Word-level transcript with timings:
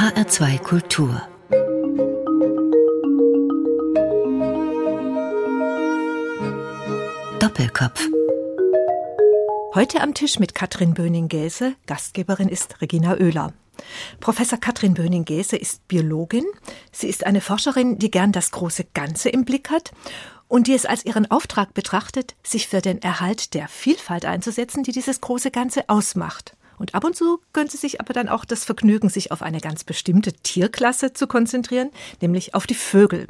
HR2 0.00 0.58
Kultur 0.60 1.20
Doppelkopf 7.38 8.08
Heute 9.74 10.00
am 10.00 10.14
Tisch 10.14 10.38
mit 10.38 10.54
Katrin 10.54 10.94
Böning-Gäse, 10.94 11.74
Gastgeberin 11.86 12.48
ist 12.48 12.80
Regina 12.80 13.18
Oehler. 13.20 13.52
Professor 14.20 14.58
Katrin 14.58 14.94
Böning-Gäse 14.94 15.58
ist 15.58 15.86
Biologin. 15.86 16.46
Sie 16.92 17.08
ist 17.10 17.26
eine 17.26 17.42
Forscherin, 17.42 17.98
die 17.98 18.10
gern 18.10 18.32
das 18.32 18.52
große 18.52 18.84
Ganze 18.94 19.28
im 19.28 19.44
Blick 19.44 19.68
hat 19.68 19.90
und 20.48 20.66
die 20.66 20.72
es 20.72 20.86
als 20.86 21.04
ihren 21.04 21.30
Auftrag 21.30 21.74
betrachtet, 21.74 22.36
sich 22.42 22.68
für 22.68 22.80
den 22.80 23.02
Erhalt 23.02 23.52
der 23.52 23.68
Vielfalt 23.68 24.24
einzusetzen, 24.24 24.82
die 24.82 24.92
dieses 24.92 25.20
große 25.20 25.50
Ganze 25.50 25.90
ausmacht. 25.90 26.56
Und 26.80 26.94
ab 26.94 27.04
und 27.04 27.14
zu 27.14 27.40
gönnt 27.52 27.70
sie 27.70 27.76
sich 27.76 28.00
aber 28.00 28.14
dann 28.14 28.30
auch 28.30 28.46
das 28.46 28.64
Vergnügen, 28.64 29.10
sich 29.10 29.32
auf 29.32 29.42
eine 29.42 29.60
ganz 29.60 29.84
bestimmte 29.84 30.32
Tierklasse 30.32 31.12
zu 31.12 31.26
konzentrieren, 31.26 31.90
nämlich 32.22 32.54
auf 32.54 32.66
die 32.66 32.74
Vögel. 32.74 33.26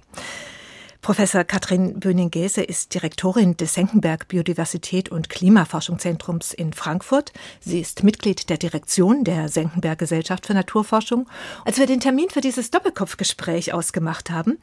Professor 1.02 1.42
Katrin 1.42 1.98
Böning-Gäse 1.98 2.62
ist 2.62 2.94
Direktorin 2.94 3.56
des 3.56 3.74
Senckenberg 3.74 4.28
Biodiversität 4.28 5.08
und 5.08 5.30
Klimaforschungszentrums 5.30 6.52
in 6.52 6.72
Frankfurt. 6.72 7.32
Sie 7.58 7.80
ist 7.80 8.04
Mitglied 8.04 8.50
der 8.50 8.58
Direktion 8.58 9.24
der 9.24 9.48
Senckenberg 9.48 9.98
Gesellschaft 9.98 10.46
für 10.46 10.54
Naturforschung. 10.54 11.26
Als 11.64 11.78
wir 11.78 11.86
den 11.86 11.98
Termin 11.98 12.30
für 12.30 12.42
dieses 12.42 12.70
Doppelkopfgespräch 12.70 13.72
ausgemacht 13.72 14.30
haben, 14.30 14.58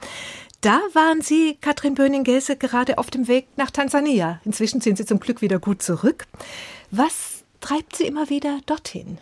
da 0.61 0.79
waren 0.93 1.21
Sie, 1.21 1.57
Katrin 1.59 1.95
Böning-Gäse, 1.95 2.55
gerade 2.55 2.99
auf 2.99 3.11
dem 3.11 3.27
Weg 3.27 3.47
nach 3.57 3.69
Tansania. 3.69 4.39
Inzwischen 4.45 4.79
sind 4.79 4.97
Sie 4.97 5.05
zum 5.05 5.19
Glück 5.19 5.41
wieder 5.41 5.59
gut 5.59 5.81
zurück. 5.81 6.25
Was 6.89 7.36
treibt 7.67 7.97
Sie 7.97 8.05
immer 8.05 8.29
wieder 8.29 8.59
dorthin? 8.65 9.17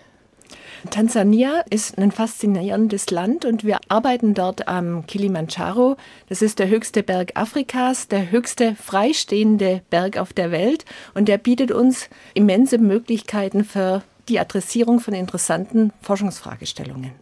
Tansania 0.91 1.61
ist 1.71 1.97
ein 1.97 2.11
faszinierendes 2.11 3.09
Land 3.09 3.43
und 3.43 3.63
wir 3.63 3.79
arbeiten 3.87 4.35
dort 4.35 4.67
am 4.67 5.07
Kilimanjaro. 5.07 5.97
Das 6.29 6.43
ist 6.43 6.59
der 6.59 6.67
höchste 6.67 7.01
Berg 7.01 7.31
Afrikas, 7.33 8.07
der 8.07 8.29
höchste 8.29 8.75
freistehende 8.75 9.81
Berg 9.89 10.17
auf 10.17 10.31
der 10.31 10.51
Welt 10.51 10.85
und 11.15 11.27
der 11.27 11.39
bietet 11.39 11.71
uns 11.71 12.07
immense 12.35 12.77
Möglichkeiten 12.77 13.63
für 13.63 14.03
die 14.29 14.39
Adressierung 14.39 14.99
von 14.99 15.15
interessanten 15.15 15.91
Forschungsfragestellungen. 16.01 17.13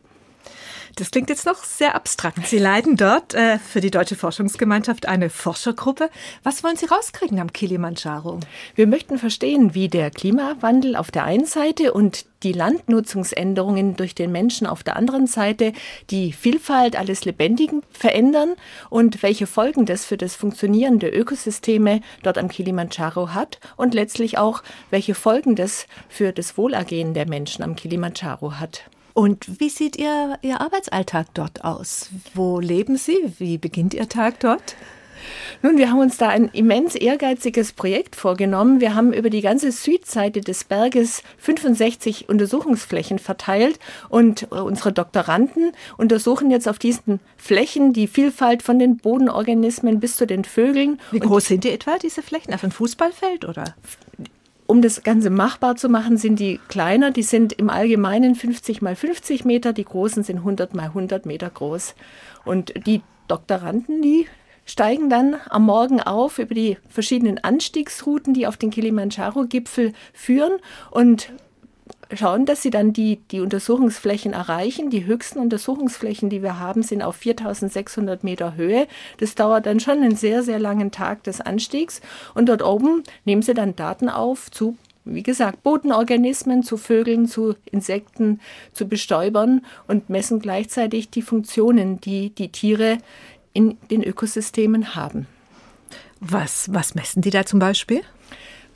Das 0.95 1.09
klingt 1.09 1.29
jetzt 1.29 1.47
noch 1.47 1.63
sehr 1.63 1.95
abstrakt. 1.95 2.45
Sie 2.45 2.59
leiten 2.59 2.97
dort 2.97 3.33
äh, 3.33 3.57
für 3.57 3.81
die 3.81 3.89
Deutsche 3.89 4.15
Forschungsgemeinschaft 4.15 5.07
eine 5.07 5.31
Forschergruppe. 5.31 6.09
Was 6.43 6.63
wollen 6.63 6.77
Sie 6.77 6.85
rauskriegen 6.85 7.39
am 7.39 7.51
Kilimanjaro? 7.51 8.39
Wir 8.75 8.85
möchten 8.85 9.17
verstehen, 9.17 9.73
wie 9.73 9.87
der 9.87 10.11
Klimawandel 10.11 10.95
auf 10.95 11.09
der 11.09 11.23
einen 11.23 11.45
Seite 11.45 11.93
und 11.93 12.25
die 12.43 12.51
Landnutzungsänderungen 12.51 13.95
durch 13.95 14.13
den 14.13 14.31
Menschen 14.31 14.67
auf 14.67 14.83
der 14.83 14.95
anderen 14.95 15.25
Seite 15.25 15.73
die 16.11 16.31
Vielfalt 16.31 16.95
alles 16.95 17.25
Lebendigen 17.25 17.81
verändern 17.89 18.53
und 18.91 19.23
welche 19.23 19.47
Folgen 19.47 19.87
das 19.87 20.05
für 20.05 20.17
das 20.17 20.35
Funktionieren 20.35 20.99
der 20.99 21.17
Ökosysteme 21.17 22.01
dort 22.21 22.37
am 22.37 22.49
Kilimanjaro 22.49 23.33
hat 23.33 23.59
und 23.77 23.95
letztlich 23.95 24.37
auch, 24.37 24.61
welche 24.91 25.15
Folgen 25.15 25.55
das 25.55 25.87
für 26.07 26.33
das 26.33 26.57
Wohlergehen 26.57 27.15
der 27.15 27.27
Menschen 27.27 27.63
am 27.63 27.75
Kilimanjaro 27.75 28.59
hat. 28.59 28.83
Und 29.13 29.59
wie 29.59 29.69
sieht 29.69 29.95
Ihr, 29.95 30.39
Ihr 30.41 30.59
Arbeitsalltag 30.59 31.27
dort 31.33 31.63
aus? 31.63 32.09
Wo 32.33 32.59
leben 32.59 32.97
Sie? 32.97 33.33
Wie 33.37 33.57
beginnt 33.57 33.93
Ihr 33.93 34.09
Tag 34.09 34.39
dort? 34.39 34.75
Nun, 35.61 35.77
wir 35.77 35.89
haben 35.89 35.99
uns 35.99 36.17
da 36.17 36.29
ein 36.29 36.49
immens 36.49 36.95
ehrgeiziges 36.95 37.71
Projekt 37.71 38.15
vorgenommen. 38.15 38.81
Wir 38.81 38.95
haben 38.95 39.13
über 39.13 39.29
die 39.29 39.41
ganze 39.41 39.71
Südseite 39.71 40.41
des 40.41 40.65
Berges 40.65 41.23
65 41.37 42.27
Untersuchungsflächen 42.27 43.19
verteilt 43.19 43.79
und 44.09 44.51
unsere 44.51 44.91
Doktoranden 44.91 45.71
untersuchen 45.97 46.51
jetzt 46.51 46.67
auf 46.67 46.79
diesen 46.79 47.19
Flächen 47.37 47.93
die 47.93 48.07
Vielfalt 48.07 48.63
von 48.63 48.79
den 48.79 48.97
Bodenorganismen 48.97 49.99
bis 49.99 50.17
zu 50.17 50.27
den 50.27 50.43
Vögeln. 50.43 50.99
Wie 51.11 51.19
groß 51.19 51.45
sind 51.45 51.63
die 51.63 51.71
etwa, 51.71 51.97
diese 51.97 52.21
Flächen? 52.21 52.53
Auf 52.53 52.63
ein 52.63 52.71
Fußballfeld 52.71 53.45
oder? 53.45 53.75
Um 54.73 54.81
das 54.81 55.03
Ganze 55.03 55.29
machbar 55.29 55.75
zu 55.75 55.87
machen, 55.87 56.17
sind 56.17 56.39
die 56.39 56.59
kleiner. 56.67 57.11
Die 57.11 57.21
sind 57.21 57.53
im 57.53 57.69
Allgemeinen 57.69 58.33
50 58.33 58.81
mal 58.81 58.95
50 58.95 59.45
Meter. 59.45 59.71
Die 59.71 59.85
großen 59.85 60.23
sind 60.23 60.37
100 60.37 60.73
mal 60.73 60.85
100 60.85 61.27
Meter 61.27 61.47
groß. 61.51 61.93
Und 62.43 62.73
die 62.87 63.03
Doktoranden, 63.27 64.01
die 64.01 64.25
steigen 64.65 65.11
dann 65.11 65.35
am 65.47 65.67
Morgen 65.67 66.01
auf 66.01 66.39
über 66.39 66.55
die 66.55 66.79
verschiedenen 66.89 67.37
Anstiegsrouten, 67.37 68.33
die 68.33 68.47
auf 68.47 68.57
den 68.57 68.71
Kilimanjaro-Gipfel 68.71 69.93
führen 70.11 70.53
und 70.89 71.31
schauen, 72.17 72.45
dass 72.45 72.61
sie 72.61 72.69
dann 72.69 72.93
die, 72.93 73.17
die 73.31 73.39
Untersuchungsflächen 73.39 74.33
erreichen. 74.33 74.89
Die 74.89 75.05
höchsten 75.05 75.39
Untersuchungsflächen, 75.39 76.29
die 76.29 76.41
wir 76.41 76.59
haben, 76.59 76.83
sind 76.83 77.01
auf 77.01 77.15
4600 77.17 78.23
Meter 78.23 78.55
Höhe. 78.55 78.87
Das 79.17 79.35
dauert 79.35 79.65
dann 79.65 79.79
schon 79.79 79.99
einen 79.99 80.15
sehr, 80.15 80.43
sehr 80.43 80.59
langen 80.59 80.91
Tag 80.91 81.23
des 81.23 81.41
Anstiegs. 81.41 82.01
Und 82.33 82.49
dort 82.49 82.63
oben 82.63 83.03
nehmen 83.25 83.41
sie 83.41 83.53
dann 83.53 83.75
Daten 83.75 84.09
auf 84.09 84.51
zu 84.51 84.77
wie 85.05 85.23
gesagt, 85.23 85.63
Bodenorganismen 85.63 86.63
zu 86.63 86.77
Vögeln, 86.77 87.27
zu 87.27 87.55
Insekten, 87.71 88.39
zu 88.71 88.87
Bestäubern 88.87 89.65
und 89.85 90.09
messen 90.09 90.39
gleichzeitig 90.39 91.09
die 91.09 91.21
Funktionen, 91.21 91.99
die 91.99 92.29
die 92.29 92.53
Tiere 92.53 92.99
in 93.51 93.77
den 93.91 94.01
Ökosystemen 94.01 94.95
haben. 94.95 95.27
Was, 96.21 96.73
was 96.73 96.95
messen 96.95 97.21
die 97.21 97.31
da 97.31 97.45
zum 97.45 97.59
Beispiel? 97.59 98.01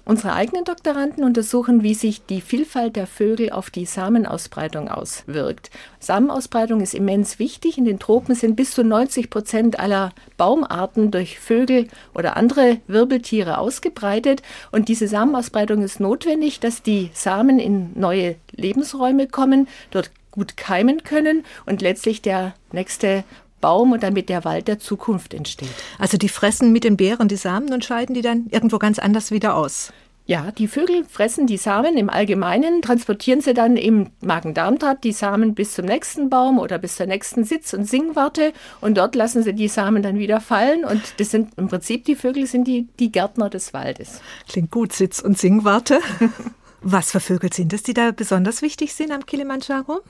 Unsere 0.08 0.32
eigenen 0.32 0.64
Doktoranden 0.64 1.26
untersuchen, 1.26 1.84
wie 1.84 1.94
sich 1.94 2.26
die 2.26 2.40
Vielfalt 2.40 2.96
der 2.96 3.08
Vögel 3.08 3.52
auf 3.52 3.70
die 3.70 3.86
Samenausbreitung 3.86 4.88
auswirkt. 4.88 5.70
Samenausbreitung 6.00 6.80
ist 6.80 6.94
immens 6.94 7.40
wichtig. 7.40 7.78
In 7.78 7.84
den 7.84 8.00
Tropen 8.00 8.34
sind 8.34 8.56
bis 8.56 8.72
zu 8.72 8.86
90 8.86 9.30
Prozent 9.30 9.82
aller 9.82 10.14
Baumarten 10.38 11.12
durch 11.12 11.42
Vögel 11.42 11.90
oder 12.16 12.38
andere 12.38 12.80
Wirbeltiere 12.88 13.58
ausgebreitet. 13.58 14.44
Und 14.72 14.88
diese 14.88 15.10
Samenausbreitung 15.10 15.82
ist 15.82 16.00
notwendig, 16.00 16.62
dass 16.62 16.82
die 16.82 17.10
Samen 17.14 17.60
in 17.60 17.92
neue 18.00 18.36
Lebensräume 18.52 19.28
kommen, 19.28 19.68
dort 19.92 20.12
gut 20.32 20.56
keimen 20.56 21.04
können 21.04 21.44
und 21.66 21.82
letztlich 21.82 22.22
der 22.22 22.54
nächste 22.72 23.26
Baum 23.62 23.92
und 23.92 24.04
damit 24.04 24.30
der 24.30 24.46
Wald 24.46 24.68
der 24.68 24.80
Zukunft 24.80 25.34
entsteht. 25.34 25.70
Also 26.00 26.18
die 26.18 26.30
fressen 26.30 26.72
mit 26.72 26.84
den 26.84 26.98
Beeren 26.98 27.28
die 27.28 27.36
Samen 27.36 27.74
und 27.74 27.86
scheiden 27.86 28.14
die 28.14 28.22
dann 28.22 28.48
irgendwo 28.52 28.78
ganz 28.78 29.00
anders 29.00 29.32
wieder 29.32 29.56
aus. 29.56 29.92
Ja, 30.28 30.52
die 30.52 30.68
Vögel 30.68 31.06
fressen 31.06 31.48
die 31.48 31.56
Samen 31.56 31.96
im 31.96 32.10
Allgemeinen, 32.10 32.82
transportieren 32.82 33.40
sie 33.40 33.54
dann 33.54 33.78
im 33.78 34.10
Magen-Darm-Trakt 34.20 35.06
die 35.06 35.14
Samen 35.14 35.56
bis 35.56 35.74
zum 35.74 35.86
nächsten 35.86 36.30
Baum 36.30 36.60
oder 36.60 36.78
bis 36.80 36.98
zur 36.98 37.06
nächsten 37.06 37.46
Sitz- 37.46 37.74
und 37.74 37.86
Singwarte 37.86 38.52
und 38.82 38.98
dort 38.98 39.16
lassen 39.16 39.42
sie 39.42 39.54
die 39.54 39.70
Samen 39.70 40.04
dann 40.04 40.20
wieder 40.20 40.42
fallen 40.42 40.84
und 40.84 41.02
das 41.18 41.32
sind 41.32 41.54
im 41.56 41.70
Prinzip 41.70 42.04
die 42.04 42.16
Vögel 42.16 42.46
sind 42.46 42.68
die, 42.68 42.90
die 43.00 43.10
Gärtner 43.10 43.50
des 43.50 43.74
Waldes. 43.74 44.20
Klingt 44.50 44.70
gut, 44.70 44.92
Sitz- 44.92 45.22
und 45.22 45.38
Singwarte. 45.38 46.02
Was 46.82 47.12
für 47.12 47.22
Vögel 47.22 47.54
sind 47.54 47.72
es, 47.72 47.84
die 47.84 47.94
da 47.94 48.12
besonders 48.12 48.62
wichtig 48.62 48.94
sind 48.94 49.12
am 49.12 49.26
Kilimanjaro? 49.26 50.02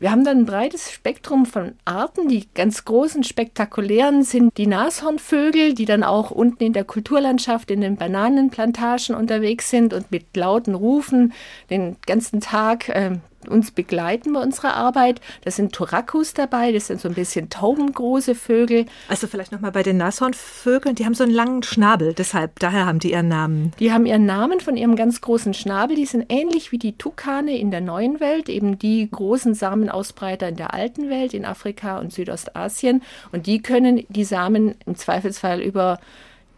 Wir 0.00 0.12
haben 0.12 0.22
dann 0.22 0.38
ein 0.38 0.46
breites 0.46 0.92
Spektrum 0.92 1.44
von 1.44 1.72
Arten. 1.84 2.28
Die 2.28 2.46
ganz 2.54 2.84
großen, 2.84 3.24
spektakulären 3.24 4.22
sind 4.22 4.56
die 4.56 4.68
Nashornvögel, 4.68 5.74
die 5.74 5.86
dann 5.86 6.04
auch 6.04 6.30
unten 6.30 6.62
in 6.62 6.72
der 6.72 6.84
Kulturlandschaft 6.84 7.68
in 7.72 7.80
den 7.80 7.96
Bananenplantagen 7.96 9.16
unterwegs 9.16 9.70
sind 9.70 9.92
und 9.92 10.12
mit 10.12 10.36
lauten 10.36 10.76
Rufen 10.76 11.32
den 11.68 11.96
ganzen 12.06 12.40
Tag 12.40 12.88
äh, 12.88 13.18
uns 13.48 13.70
begleiten 13.70 14.32
bei 14.32 14.40
unserer 14.40 14.74
Arbeit. 14.74 15.20
Das 15.44 15.56
sind 15.56 15.72
Turacus 15.72 16.34
dabei, 16.34 16.72
das 16.72 16.86
sind 16.86 17.00
so 17.00 17.08
ein 17.08 17.14
bisschen 17.14 17.50
taubengroße 17.50 18.34
Vögel. 18.34 18.86
Also 19.08 19.26
vielleicht 19.26 19.52
nochmal 19.52 19.72
bei 19.72 19.82
den 19.82 19.96
Nashornvögeln, 19.96 20.94
die 20.94 21.04
haben 21.04 21.14
so 21.14 21.24
einen 21.24 21.32
langen 21.32 21.62
Schnabel, 21.62 22.14
deshalb, 22.14 22.58
daher 22.58 22.86
haben 22.86 22.98
die 22.98 23.12
ihren 23.12 23.28
Namen. 23.28 23.72
Die 23.78 23.92
haben 23.92 24.06
ihren 24.06 24.26
Namen 24.26 24.60
von 24.60 24.76
ihrem 24.76 24.96
ganz 24.96 25.20
großen 25.20 25.54
Schnabel, 25.54 25.96
die 25.96 26.06
sind 26.06 26.26
ähnlich 26.28 26.72
wie 26.72 26.78
die 26.78 26.96
Tukane 26.96 27.58
in 27.58 27.70
der 27.70 27.80
neuen 27.80 28.20
Welt, 28.20 28.48
eben 28.48 28.78
die 28.78 29.08
großen 29.10 29.54
Samenausbreiter 29.54 30.48
in 30.48 30.56
der 30.56 30.74
alten 30.74 31.10
Welt, 31.10 31.34
in 31.34 31.44
Afrika 31.44 31.98
und 31.98 32.12
Südostasien. 32.12 33.02
Und 33.32 33.46
die 33.46 33.60
können 33.62 34.04
die 34.08 34.24
Samen 34.24 34.74
im 34.86 34.96
Zweifelsfall 34.96 35.60
über 35.60 35.98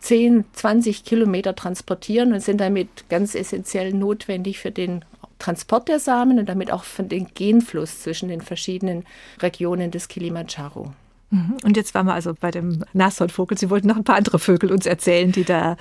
10, 0.00 0.44
20 0.52 1.04
Kilometer 1.04 1.54
transportieren 1.54 2.32
und 2.32 2.40
sind 2.40 2.60
damit 2.60 2.88
ganz 3.08 3.34
essentiell 3.34 3.92
notwendig 3.92 4.58
für 4.58 4.70
den 4.70 5.04
Transport 5.40 5.88
der 5.88 5.98
Samen 5.98 6.38
und 6.38 6.48
damit 6.48 6.70
auch 6.70 6.84
für 6.84 7.02
den 7.02 7.28
Genfluss 7.34 8.00
zwischen 8.00 8.28
den 8.28 8.40
verschiedenen 8.40 9.04
Regionen 9.40 9.90
des 9.90 10.06
Kilimanjaro. 10.06 10.92
Mhm. 11.30 11.56
Und 11.64 11.76
jetzt 11.76 11.94
waren 11.94 12.06
wir 12.06 12.14
also 12.14 12.34
bei 12.38 12.50
dem 12.50 12.84
Nashornvogel. 12.92 13.58
Sie 13.58 13.70
wollten 13.70 13.88
noch 13.88 13.96
ein 13.96 14.04
paar 14.04 14.16
andere 14.16 14.38
Vögel 14.38 14.70
uns 14.70 14.86
erzählen, 14.86 15.32
die 15.32 15.44
da 15.44 15.76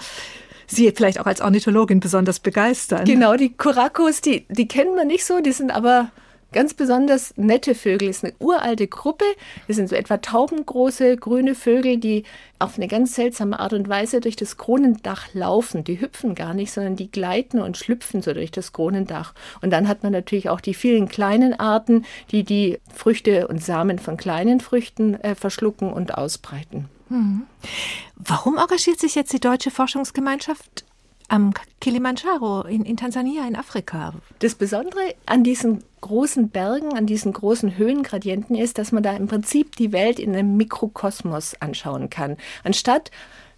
Sie 0.72 0.92
vielleicht 0.96 1.20
auch 1.20 1.26
als 1.26 1.42
Ornithologin 1.42 2.00
besonders 2.00 2.40
begeistern. 2.40 3.06
Genau, 3.06 3.36
die 3.36 3.54
Kuracos, 3.54 4.22
die, 4.22 4.46
die 4.50 4.68
kennen 4.68 4.96
wir 4.96 5.06
nicht 5.06 5.26
so, 5.26 5.40
die 5.40 5.52
sind 5.52 5.72
aber 5.72 6.12
ganz 6.52 6.74
besonders 6.74 7.34
nette 7.38 7.76
Vögel. 7.76 8.10
Ist 8.10 8.24
eine 8.24 8.34
uralte 8.40 8.88
Gruppe. 8.88 9.26
Das 9.68 9.76
sind 9.76 9.90
so 9.90 9.96
etwa 9.96 10.18
taubengroße 10.18 11.18
grüne 11.18 11.56
Vögel, 11.56 11.98
die 11.98 12.24
auf 12.58 12.78
eine 12.78 12.88
ganz 12.88 13.16
seltsame 13.16 13.60
Art 13.60 13.74
und 13.74 13.88
Weise 13.88 14.20
durch 14.20 14.36
das 14.36 14.58
Kronendach 14.58 15.34
laufen. 15.34 15.84
Die 15.84 16.02
hüpfen 16.02 16.36
gar 16.36 16.54
nicht, 16.54 16.72
sondern 16.72 16.96
die 16.96 17.12
gleiten 17.12 17.60
und 17.60 17.78
schlüpfen 17.78 18.22
so 18.22 18.34
durch 18.34 18.52
das 18.52 18.74
Kronendach. 18.74 19.34
Und 19.62 19.72
dann 19.72 19.88
hat 19.88 20.04
man 20.04 20.12
natürlich 20.12 20.50
auch 20.50 20.62
die 20.62 20.74
vielen 20.74 21.08
kleinen 21.08 21.60
Arten, 21.60 22.06
die 22.32 22.44
die 22.44 22.80
Früchte 22.94 23.48
und 23.48 23.64
Samen 23.64 24.00
von 24.00 24.18
kleinen 24.18 24.60
Früchten 24.60 25.16
äh, 25.16 25.36
verschlucken 25.36 25.94
und 25.94 26.18
ausbreiten. 26.18 26.90
Mhm. 27.10 27.44
Warum 28.16 28.58
engagiert 28.58 29.00
sich 29.00 29.16
jetzt 29.16 29.34
die 29.34 29.40
Deutsche 29.40 29.72
Forschungsgemeinschaft 29.72 30.86
am 31.30 31.54
Kilimanjaro 31.80 32.64
in, 32.64 32.84
in 32.84 32.98
Tansania, 32.98 33.48
in 33.48 33.56
Afrika. 33.56 34.14
Das 34.40 34.56
Besondere 34.56 35.16
an 35.26 35.44
diesen 35.44 35.84
großen 36.02 36.50
Bergen, 36.50 36.98
an 36.98 37.06
diesen 37.06 37.34
großen 37.34 37.78
Höhengradienten 37.78 38.56
ist, 38.56 38.78
dass 38.78 38.92
man 38.92 39.04
da 39.04 39.16
im 39.16 39.28
Prinzip 39.28 39.76
die 39.76 39.92
Welt 39.92 40.20
in 40.20 40.36
einem 40.36 40.58
Mikrokosmos 40.58 41.56
anschauen 41.62 42.10
kann. 42.10 42.38
Anstatt, 42.64 43.12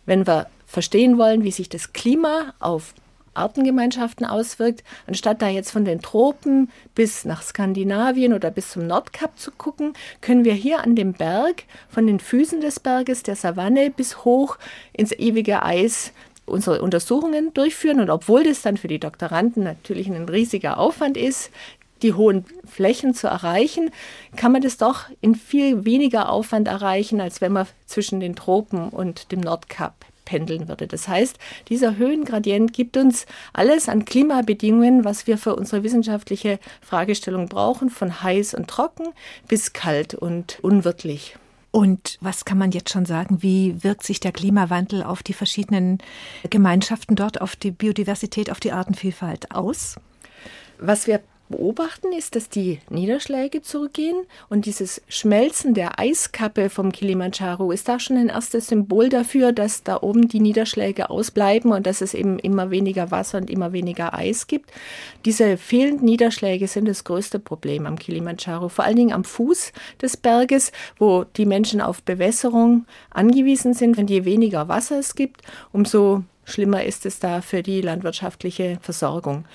wenn 0.05 0.27
wir 0.27 0.47
verstehen 0.65 1.17
wollen, 1.17 1.43
wie 1.43 1.51
sich 1.51 1.69
das 1.69 1.93
Klima 1.93 2.53
auf 2.59 2.93
Artengemeinschaften 3.33 4.25
auswirkt, 4.25 4.83
anstatt 5.07 5.41
da 5.41 5.47
jetzt 5.47 5.71
von 5.71 5.85
den 5.85 6.01
Tropen 6.01 6.69
bis 6.95 7.23
nach 7.23 7.41
Skandinavien 7.41 8.33
oder 8.33 8.51
bis 8.51 8.71
zum 8.71 8.87
Nordkap 8.87 9.39
zu 9.39 9.51
gucken, 9.51 9.93
können 10.19 10.43
wir 10.43 10.53
hier 10.53 10.81
an 10.81 10.95
dem 10.95 11.13
Berg 11.13 11.63
von 11.89 12.07
den 12.07 12.19
Füßen 12.19 12.59
des 12.59 12.79
Berges, 12.79 13.23
der 13.23 13.35
Savanne 13.35 13.89
bis 13.89 14.25
hoch 14.25 14.57
ins 14.91 15.13
ewige 15.13 15.63
Eis 15.63 16.11
unsere 16.45 16.81
Untersuchungen 16.81 17.53
durchführen. 17.53 17.99
Und 17.99 18.09
obwohl 18.09 18.43
das 18.43 18.61
dann 18.61 18.77
für 18.77 18.87
die 18.87 18.99
Doktoranden 18.99 19.63
natürlich 19.63 20.07
ein 20.07 20.27
riesiger 20.27 20.77
Aufwand 20.77 21.17
ist, 21.17 21.51
die 22.01 22.13
hohen 22.13 22.45
Flächen 22.65 23.13
zu 23.13 23.27
erreichen, 23.27 23.91
kann 24.35 24.51
man 24.51 24.61
das 24.61 24.77
doch 24.77 25.05
in 25.21 25.35
viel 25.35 25.85
weniger 25.85 26.29
Aufwand 26.29 26.67
erreichen, 26.67 27.21
als 27.21 27.41
wenn 27.41 27.51
man 27.51 27.67
zwischen 27.85 28.19
den 28.19 28.35
Tropen 28.35 28.89
und 28.89 29.31
dem 29.31 29.41
Nordkap 29.41 29.93
pendeln 30.25 30.67
würde. 30.67 30.87
Das 30.87 31.07
heißt, 31.07 31.37
dieser 31.67 31.97
Höhengradient 31.97 32.73
gibt 32.73 32.95
uns 32.97 33.25
alles 33.53 33.89
an 33.89 34.05
Klimabedingungen, 34.05 35.03
was 35.03 35.27
wir 35.27 35.37
für 35.37 35.55
unsere 35.55 35.83
wissenschaftliche 35.83 36.59
Fragestellung 36.81 37.49
brauchen, 37.49 37.89
von 37.89 38.23
heiß 38.23 38.53
und 38.53 38.67
trocken 38.67 39.07
bis 39.47 39.73
kalt 39.73 40.15
und 40.15 40.59
unwirtlich. 40.61 41.35
Und 41.71 42.17
was 42.19 42.43
kann 42.43 42.57
man 42.57 42.71
jetzt 42.71 42.91
schon 42.91 43.05
sagen? 43.05 43.41
Wie 43.41 43.81
wirkt 43.81 44.03
sich 44.03 44.19
der 44.19 44.33
Klimawandel 44.33 45.03
auf 45.03 45.23
die 45.23 45.33
verschiedenen 45.33 45.99
Gemeinschaften 46.49 47.15
dort, 47.15 47.39
auf 47.39 47.55
die 47.55 47.71
Biodiversität, 47.71 48.51
auf 48.51 48.59
die 48.59 48.73
Artenvielfalt 48.73 49.51
aus? 49.51 49.95
Was 50.79 51.07
wir 51.07 51.21
beobachten, 51.51 52.11
ist, 52.13 52.35
dass 52.35 52.49
die 52.49 52.79
Niederschläge 52.89 53.61
zurückgehen 53.61 54.25
und 54.49 54.65
dieses 54.65 55.01
Schmelzen 55.07 55.73
der 55.73 55.99
Eiskappe 55.99 56.69
vom 56.69 56.91
Kilimanjaro 56.91 57.71
ist 57.71 57.87
da 57.87 57.99
schon 57.99 58.17
ein 58.17 58.29
erstes 58.29 58.67
Symbol 58.67 59.09
dafür, 59.09 59.51
dass 59.51 59.83
da 59.83 60.01
oben 60.01 60.27
die 60.27 60.39
Niederschläge 60.39 61.09
ausbleiben 61.09 61.71
und 61.71 61.85
dass 61.85 62.01
es 62.01 62.13
eben 62.13 62.39
immer 62.39 62.71
weniger 62.71 63.11
Wasser 63.11 63.37
und 63.37 63.49
immer 63.49 63.73
weniger 63.73 64.13
Eis 64.13 64.47
gibt. 64.47 64.71
Diese 65.25 65.57
fehlenden 65.57 66.05
Niederschläge 66.05 66.67
sind 66.67 66.87
das 66.87 67.03
größte 67.03 67.39
Problem 67.39 67.85
am 67.85 67.99
Kilimanjaro, 67.99 68.69
vor 68.69 68.85
allen 68.85 68.95
Dingen 68.95 69.13
am 69.13 69.23
Fuß 69.23 69.73
des 70.01 70.17
Berges, 70.17 70.71
wo 70.97 71.25
die 71.25 71.45
Menschen 71.45 71.81
auf 71.81 72.01
Bewässerung 72.03 72.85
angewiesen 73.11 73.73
sind. 73.73 73.97
Wenn 73.97 74.07
je 74.07 74.25
weniger 74.25 74.67
Wasser 74.67 74.99
es 74.99 75.15
gibt, 75.15 75.41
umso 75.71 76.23
schlimmer 76.45 76.83
ist 76.83 77.05
es 77.05 77.19
da 77.19 77.41
für 77.41 77.63
die 77.63 77.81
landwirtschaftliche 77.81 78.79
Versorgung. 78.81 79.45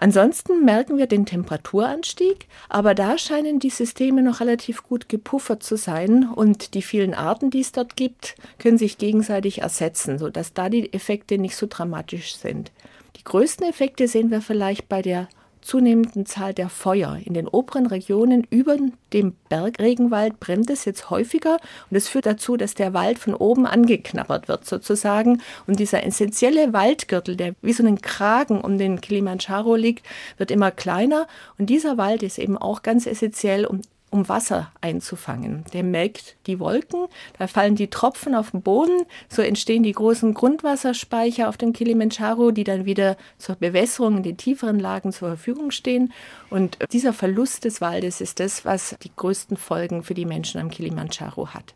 Ansonsten 0.00 0.64
merken 0.64 0.96
wir 0.96 1.08
den 1.08 1.26
Temperaturanstieg, 1.26 2.46
aber 2.68 2.94
da 2.94 3.18
scheinen 3.18 3.58
die 3.58 3.70
Systeme 3.70 4.22
noch 4.22 4.38
relativ 4.38 4.84
gut 4.84 5.08
gepuffert 5.08 5.64
zu 5.64 5.76
sein 5.76 6.28
und 6.32 6.74
die 6.74 6.82
vielen 6.82 7.14
Arten, 7.14 7.50
die 7.50 7.60
es 7.60 7.72
dort 7.72 7.96
gibt, 7.96 8.36
können 8.60 8.78
sich 8.78 8.98
gegenseitig 8.98 9.60
ersetzen, 9.60 10.18
sodass 10.18 10.54
da 10.54 10.68
die 10.68 10.92
Effekte 10.92 11.36
nicht 11.36 11.56
so 11.56 11.66
dramatisch 11.68 12.36
sind. 12.36 12.70
Die 13.16 13.24
größten 13.24 13.68
Effekte 13.68 14.06
sehen 14.06 14.30
wir 14.30 14.40
vielleicht 14.40 14.88
bei 14.88 15.02
der 15.02 15.28
zunehmenden 15.68 16.24
Zahl 16.24 16.54
der 16.54 16.70
Feuer. 16.70 17.18
In 17.22 17.34
den 17.34 17.46
oberen 17.46 17.86
Regionen 17.86 18.46
über 18.48 18.78
dem 19.12 19.34
Bergregenwald 19.50 20.40
brennt 20.40 20.70
es 20.70 20.86
jetzt 20.86 21.10
häufiger 21.10 21.58
und 21.90 21.96
es 21.96 22.08
führt 22.08 22.24
dazu, 22.24 22.56
dass 22.56 22.72
der 22.72 22.94
Wald 22.94 23.18
von 23.18 23.34
oben 23.34 23.66
angeknabbert 23.66 24.48
wird 24.48 24.64
sozusagen 24.64 25.42
und 25.66 25.78
dieser 25.78 26.04
essentielle 26.04 26.72
Waldgürtel, 26.72 27.36
der 27.36 27.54
wie 27.60 27.74
so 27.74 27.86
ein 27.86 28.00
Kragen 28.00 28.62
um 28.62 28.78
den 28.78 29.02
Kilimanjaro 29.02 29.76
liegt, 29.76 30.06
wird 30.38 30.50
immer 30.50 30.70
kleiner 30.70 31.26
und 31.58 31.68
dieser 31.68 31.98
Wald 31.98 32.22
ist 32.22 32.38
eben 32.38 32.56
auch 32.56 32.80
ganz 32.80 33.06
essentiell, 33.06 33.66
um 33.66 33.82
um 34.10 34.28
Wasser 34.28 34.72
einzufangen. 34.80 35.64
Der 35.72 35.82
melkt 35.82 36.36
die 36.46 36.58
Wolken, 36.58 37.06
da 37.38 37.46
fallen 37.46 37.76
die 37.76 37.88
Tropfen 37.88 38.34
auf 38.34 38.52
den 38.52 38.62
Boden, 38.62 39.04
so 39.28 39.42
entstehen 39.42 39.82
die 39.82 39.92
großen 39.92 40.34
Grundwasserspeicher 40.34 41.48
auf 41.48 41.56
dem 41.56 41.72
Kilimanjaro, 41.72 42.50
die 42.50 42.64
dann 42.64 42.84
wieder 42.84 43.16
zur 43.38 43.56
Bewässerung 43.56 44.18
in 44.18 44.22
den 44.22 44.36
tieferen 44.36 44.78
Lagen 44.78 45.12
zur 45.12 45.28
Verfügung 45.28 45.70
stehen. 45.70 46.12
Und 46.50 46.78
dieser 46.92 47.12
Verlust 47.12 47.64
des 47.64 47.80
Waldes 47.80 48.20
ist 48.20 48.40
das, 48.40 48.64
was 48.64 48.96
die 49.02 49.12
größten 49.14 49.56
Folgen 49.56 50.02
für 50.02 50.14
die 50.14 50.26
Menschen 50.26 50.60
am 50.60 50.70
Kilimanjaro 50.70 51.48
hat. 51.48 51.74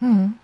Mhm. 0.00 0.34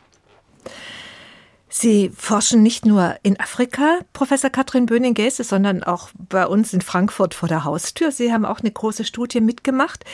Sie 1.79 2.11
forschen 2.17 2.62
nicht 2.62 2.87
nur 2.87 3.17
in 3.23 3.38
Afrika, 3.38 3.99
Professor 4.15 4.49
Katrin 4.49 4.87
Böning-Gäse, 4.87 5.44
sondern 5.44 5.83
auch 5.83 6.09
bei 6.17 6.47
uns 6.47 6.73
in 6.73 6.81
Frankfurt 6.81 7.35
vor 7.35 7.50
der 7.50 7.65
Haustür. 7.65 8.12
Sie 8.12 8.33
haben 8.33 8.47
auch 8.47 8.61
eine 8.61 8.71
große 8.71 9.05
Studie 9.05 9.43
mitgemacht, 9.43 10.05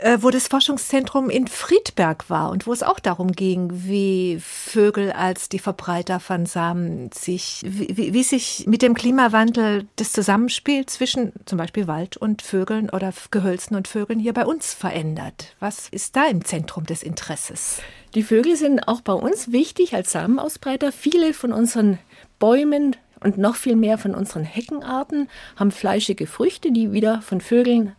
äh, 0.00 0.18
wo 0.20 0.30
das 0.30 0.48
Forschungszentrum 0.48 1.30
in 1.30 1.46
Friedberg 1.46 2.30
war 2.30 2.50
und 2.50 2.66
wo 2.66 2.72
es 2.72 2.82
auch 2.82 2.98
darum 2.98 3.32
ging, 3.32 3.70
wie 3.72 4.40
Vögel 4.40 5.12
als 5.12 5.48
die 5.48 5.58
Verbreiter 5.58 6.20
von 6.20 6.46
Samen 6.46 7.10
sich, 7.12 7.60
wie, 7.64 8.12
wie 8.12 8.22
sich 8.22 8.64
mit 8.66 8.82
dem 8.82 8.94
Klimawandel 8.94 9.86
das 9.96 10.12
Zusammenspiel 10.12 10.86
zwischen 10.86 11.32
zum 11.44 11.58
Beispiel 11.58 11.86
Wald 11.86 12.16
und 12.16 12.42
Vögeln 12.42 12.90
oder 12.90 13.12
Gehölzen 13.30 13.76
und 13.76 13.88
Vögeln 13.88 14.18
hier 14.18 14.32
bei 14.32 14.46
uns 14.46 14.72
verändert. 14.72 15.54
Was 15.60 15.88
ist 15.88 16.16
da 16.16 16.26
im 16.26 16.44
Zentrum 16.44 16.86
des 16.86 17.02
Interesses? 17.02 17.82
Die 18.14 18.22
Vögel 18.22 18.56
sind 18.56 18.88
auch 18.88 19.02
bei 19.02 19.12
uns 19.12 19.52
wichtig 19.52 19.94
als 19.94 20.12
Samenausbreiter. 20.12 20.92
Viele 20.92 21.32
von 21.32 21.52
unseren 21.52 21.98
Bäumen 22.38 22.96
und 23.20 23.38
noch 23.38 23.56
viel 23.56 23.76
mehr 23.76 23.98
von 23.98 24.14
unseren 24.14 24.44
Heckenarten 24.44 25.28
haben 25.56 25.70
fleischige 25.70 26.26
Früchte, 26.26 26.72
die 26.72 26.92
wieder 26.92 27.20
von 27.20 27.40
Vögeln 27.40 27.94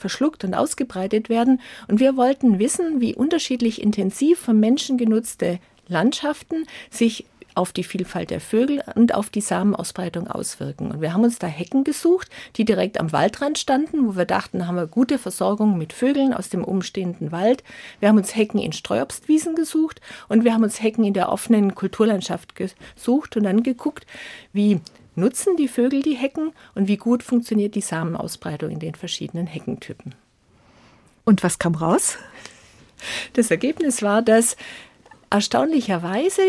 verschluckt 0.00 0.44
und 0.44 0.54
ausgebreitet 0.54 1.28
werden. 1.28 1.60
Und 1.88 2.00
wir 2.00 2.16
wollten 2.16 2.58
wissen, 2.58 3.00
wie 3.00 3.14
unterschiedlich 3.14 3.80
intensiv 3.82 4.38
vom 4.38 4.58
Menschen 4.58 4.98
genutzte 4.98 5.58
Landschaften 5.86 6.66
sich 6.90 7.26
auf 7.54 7.72
die 7.72 7.84
Vielfalt 7.84 8.30
der 8.30 8.40
Vögel 8.40 8.82
und 8.94 9.14
auf 9.14 9.30
die 9.30 9.40
Samenausbreitung 9.40 10.28
auswirken. 10.28 10.90
Und 10.90 11.00
wir 11.00 11.12
haben 11.12 11.24
uns 11.24 11.38
da 11.38 11.46
Hecken 11.46 11.84
gesucht, 11.84 12.28
die 12.56 12.64
direkt 12.64 12.98
am 12.98 13.12
Waldrand 13.12 13.58
standen, 13.58 14.06
wo 14.06 14.16
wir 14.16 14.24
dachten, 14.24 14.60
da 14.60 14.66
haben 14.66 14.76
wir 14.76 14.86
gute 14.86 15.18
Versorgung 15.18 15.76
mit 15.76 15.92
Vögeln 15.92 16.32
aus 16.32 16.48
dem 16.48 16.64
umstehenden 16.64 17.32
Wald. 17.32 17.64
Wir 17.98 18.08
haben 18.08 18.18
uns 18.18 18.36
Hecken 18.36 18.60
in 18.60 18.72
Streuobstwiesen 18.72 19.54
gesucht 19.54 20.00
und 20.28 20.44
wir 20.44 20.54
haben 20.54 20.64
uns 20.64 20.80
Hecken 20.80 21.04
in 21.04 21.14
der 21.14 21.30
offenen 21.30 21.74
Kulturlandschaft 21.74 22.54
gesucht 22.54 23.36
und 23.36 23.44
dann 23.44 23.62
geguckt, 23.62 24.06
wie 24.52 24.80
nutzen 25.20 25.56
die 25.56 25.68
Vögel 25.68 26.02
die 26.02 26.16
Hecken 26.16 26.52
und 26.74 26.88
wie 26.88 26.96
gut 26.96 27.22
funktioniert 27.22 27.74
die 27.74 27.80
Samenausbreitung 27.80 28.70
in 28.70 28.80
den 28.80 28.94
verschiedenen 28.94 29.46
Heckentypen. 29.46 30.14
Und 31.24 31.42
was 31.42 31.58
kam 31.58 31.74
raus? 31.74 32.18
Das 33.34 33.50
Ergebnis 33.50 34.02
war, 34.02 34.22
dass 34.22 34.56
erstaunlicherweise 35.30 36.42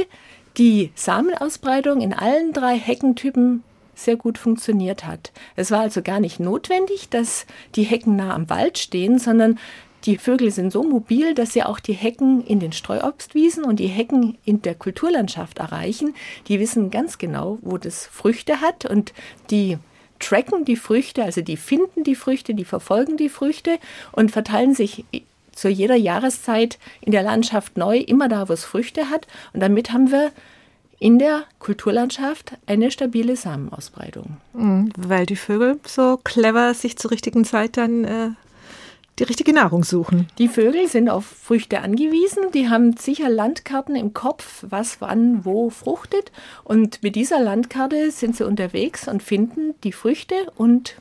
die 0.57 0.91
Samenausbreitung 0.95 2.01
in 2.01 2.13
allen 2.13 2.51
drei 2.51 2.77
Heckentypen 2.77 3.63
sehr 3.93 4.15
gut 4.15 4.37
funktioniert 4.37 5.05
hat. 5.05 5.31
Es 5.55 5.71
war 5.71 5.81
also 5.81 6.01
gar 6.01 6.19
nicht 6.19 6.39
notwendig, 6.39 7.09
dass 7.09 7.45
die 7.75 7.83
Hecken 7.83 8.15
nah 8.15 8.33
am 8.33 8.49
Wald 8.49 8.77
stehen, 8.77 9.19
sondern 9.19 9.59
die 10.05 10.17
Vögel 10.17 10.51
sind 10.51 10.71
so 10.71 10.83
mobil, 10.83 11.33
dass 11.33 11.53
sie 11.53 11.63
auch 11.63 11.79
die 11.79 11.93
Hecken 11.93 12.43
in 12.45 12.59
den 12.59 12.71
Streuobstwiesen 12.71 13.63
und 13.63 13.79
die 13.79 13.87
Hecken 13.87 14.37
in 14.45 14.61
der 14.61 14.75
Kulturlandschaft 14.75 15.59
erreichen. 15.59 16.15
Die 16.47 16.59
wissen 16.59 16.91
ganz 16.91 17.17
genau, 17.17 17.59
wo 17.61 17.77
das 17.77 18.07
Früchte 18.07 18.61
hat 18.61 18.85
und 18.85 19.13
die 19.49 19.77
tracken 20.19 20.65
die 20.65 20.75
Früchte, 20.75 21.23
also 21.23 21.41
die 21.41 21.57
finden 21.57 22.03
die 22.03 22.15
Früchte, 22.15 22.53
die 22.53 22.65
verfolgen 22.65 23.17
die 23.17 23.29
Früchte 23.29 23.79
und 24.11 24.31
verteilen 24.31 24.75
sich 24.75 25.03
zu 25.51 25.67
jeder 25.67 25.95
Jahreszeit 25.95 26.77
in 27.01 27.11
der 27.11 27.23
Landschaft 27.23 27.77
neu, 27.77 27.97
immer 27.97 28.29
da, 28.29 28.47
wo 28.47 28.53
es 28.53 28.63
Früchte 28.63 29.09
hat. 29.09 29.27
Und 29.53 29.59
damit 29.59 29.91
haben 29.91 30.11
wir 30.11 30.31
in 30.99 31.17
der 31.17 31.43
Kulturlandschaft 31.59 32.53
eine 32.67 32.91
stabile 32.91 33.35
Samenausbreitung. 33.35 34.37
Mhm, 34.53 34.91
weil 34.97 35.25
die 35.25 35.35
Vögel 35.35 35.79
so 35.85 36.19
clever 36.23 36.73
sich 36.73 36.97
zur 36.97 37.11
richtigen 37.11 37.43
Zeit 37.43 37.75
dann 37.75 38.05
äh, 38.05 38.29
die 39.21 39.25
richtige 39.25 39.53
Nahrung 39.53 39.83
suchen. 39.83 40.27
Die 40.39 40.47
Vögel 40.47 40.87
sind 40.87 41.07
auf 41.07 41.25
Früchte 41.25 41.81
angewiesen. 41.81 42.45
Die 42.55 42.69
haben 42.69 42.97
sicher 42.97 43.29
Landkarten 43.29 43.95
im 43.95 44.15
Kopf, 44.15 44.65
was 44.67 44.99
wann 44.99 45.45
wo 45.45 45.69
fruchtet. 45.69 46.31
Und 46.63 47.03
mit 47.03 47.15
dieser 47.15 47.39
Landkarte 47.39 48.09
sind 48.09 48.35
sie 48.35 48.47
unterwegs 48.47 49.07
und 49.07 49.21
finden 49.21 49.75
die 49.83 49.91
Früchte 49.91 50.33
und 50.55 50.95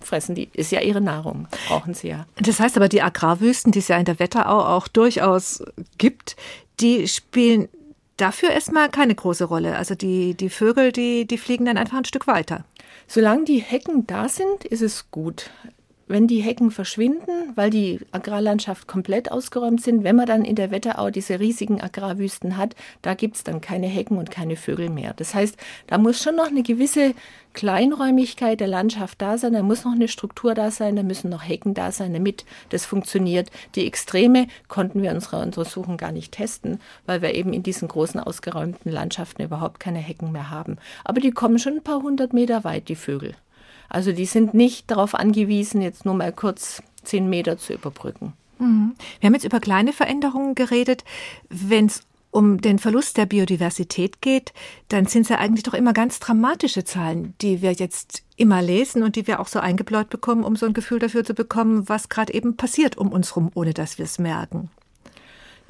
fressen 0.00 0.34
die. 0.34 0.48
Ist 0.52 0.72
ja 0.72 0.80
ihre 0.80 1.00
Nahrung, 1.00 1.46
brauchen 1.68 1.94
sie 1.94 2.08
ja. 2.08 2.26
Das 2.42 2.58
heißt 2.58 2.76
aber, 2.76 2.88
die 2.88 3.02
Agrarwüsten, 3.02 3.70
die 3.70 3.78
es 3.78 3.86
ja 3.86 3.98
in 3.98 4.04
der 4.04 4.18
Wetterau 4.18 4.64
auch 4.64 4.88
durchaus 4.88 5.62
gibt, 5.96 6.34
die 6.80 7.06
spielen 7.06 7.68
dafür 8.16 8.50
erstmal 8.50 8.88
keine 8.88 9.14
große 9.14 9.44
Rolle. 9.44 9.76
Also 9.76 9.94
die, 9.94 10.34
die 10.34 10.50
Vögel, 10.50 10.90
die, 10.90 11.24
die 11.24 11.38
fliegen 11.38 11.66
dann 11.66 11.78
einfach 11.78 11.98
ein 11.98 12.04
Stück 12.04 12.26
weiter. 12.26 12.64
Solange 13.06 13.44
die 13.44 13.60
Hecken 13.60 14.08
da 14.08 14.28
sind, 14.28 14.64
ist 14.64 14.82
es 14.82 15.12
gut 15.12 15.50
wenn 16.10 16.26
die 16.26 16.40
Hecken 16.40 16.70
verschwinden, 16.70 17.52
weil 17.54 17.70
die 17.70 18.00
Agrarlandschaft 18.10 18.88
komplett 18.88 19.30
ausgeräumt 19.30 19.80
sind, 19.80 20.02
wenn 20.02 20.16
man 20.16 20.26
dann 20.26 20.44
in 20.44 20.56
der 20.56 20.70
Wetterau 20.70 21.10
diese 21.10 21.38
riesigen 21.38 21.80
Agrarwüsten 21.80 22.56
hat, 22.56 22.74
da 23.02 23.14
gibt 23.14 23.36
es 23.36 23.44
dann 23.44 23.60
keine 23.60 23.86
Hecken 23.86 24.18
und 24.18 24.30
keine 24.30 24.56
Vögel 24.56 24.90
mehr. 24.90 25.14
Das 25.14 25.34
heißt, 25.34 25.56
da 25.86 25.98
muss 25.98 26.22
schon 26.22 26.36
noch 26.36 26.48
eine 26.48 26.62
gewisse 26.62 27.14
Kleinräumigkeit 27.52 28.60
der 28.60 28.66
Landschaft 28.66 29.22
da 29.22 29.38
sein, 29.38 29.52
da 29.52 29.62
muss 29.62 29.84
noch 29.84 29.92
eine 29.92 30.08
Struktur 30.08 30.54
da 30.54 30.70
sein, 30.70 30.96
da 30.96 31.02
müssen 31.02 31.30
noch 31.30 31.46
Hecken 31.46 31.74
da 31.74 31.92
sein, 31.92 32.12
damit 32.12 32.44
das 32.70 32.86
funktioniert. 32.86 33.50
Die 33.74 33.86
Extreme 33.86 34.48
konnten 34.68 35.02
wir 35.02 35.10
in 35.10 35.16
unserer 35.16 35.42
Untersuchung 35.42 35.96
gar 35.96 36.12
nicht 36.12 36.32
testen, 36.32 36.80
weil 37.06 37.22
wir 37.22 37.34
eben 37.34 37.52
in 37.52 37.62
diesen 37.62 37.88
großen 37.88 38.20
ausgeräumten 38.20 38.90
Landschaften 38.90 39.42
überhaupt 39.42 39.80
keine 39.80 39.98
Hecken 39.98 40.32
mehr 40.32 40.50
haben. 40.50 40.76
Aber 41.04 41.20
die 41.20 41.30
kommen 41.30 41.58
schon 41.58 41.74
ein 41.74 41.82
paar 41.84 42.02
hundert 42.02 42.32
Meter 42.32 42.64
weit, 42.64 42.88
die 42.88 42.96
Vögel. 42.96 43.34
Also 43.90 44.12
die 44.12 44.24
sind 44.24 44.54
nicht 44.54 44.90
darauf 44.90 45.14
angewiesen, 45.14 45.82
jetzt 45.82 46.06
nur 46.06 46.14
mal 46.14 46.32
kurz 46.32 46.82
zehn 47.02 47.28
Meter 47.28 47.58
zu 47.58 47.74
überbrücken. 47.74 48.32
Mhm. 48.58 48.94
Wir 49.18 49.26
haben 49.26 49.34
jetzt 49.34 49.44
über 49.44 49.60
kleine 49.60 49.92
Veränderungen 49.92 50.54
geredet. 50.54 51.04
Wenn 51.48 51.86
es 51.86 52.02
um 52.30 52.60
den 52.60 52.78
Verlust 52.78 53.16
der 53.16 53.26
Biodiversität 53.26 54.22
geht, 54.22 54.52
dann 54.88 55.06
sind 55.06 55.22
es 55.22 55.28
ja 55.30 55.38
eigentlich 55.38 55.64
doch 55.64 55.74
immer 55.74 55.92
ganz 55.92 56.20
dramatische 56.20 56.84
Zahlen, 56.84 57.34
die 57.40 57.60
wir 57.60 57.72
jetzt 57.72 58.22
immer 58.36 58.62
lesen 58.62 59.02
und 59.02 59.16
die 59.16 59.26
wir 59.26 59.40
auch 59.40 59.48
so 59.48 59.58
eingebläut 59.58 60.08
bekommen, 60.10 60.44
um 60.44 60.54
so 60.54 60.66
ein 60.66 60.72
Gefühl 60.72 61.00
dafür 61.00 61.24
zu 61.24 61.34
bekommen, 61.34 61.88
was 61.88 62.08
gerade 62.08 62.32
eben 62.32 62.56
passiert 62.56 62.96
um 62.96 63.10
uns 63.10 63.34
rum, 63.34 63.50
ohne 63.54 63.74
dass 63.74 63.98
wir 63.98 64.04
es 64.04 64.18
merken. 64.20 64.70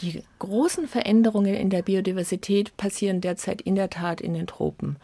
Die 0.00 0.22
großen 0.38 0.88
Veränderungen 0.88 1.54
in 1.54 1.68
der 1.68 1.82
Biodiversität 1.82 2.76
passieren 2.76 3.20
derzeit 3.20 3.60
in 3.60 3.74
der 3.74 3.90
Tat 3.90 4.20
in 4.20 4.32
den 4.32 4.46
Tropen. 4.46 4.96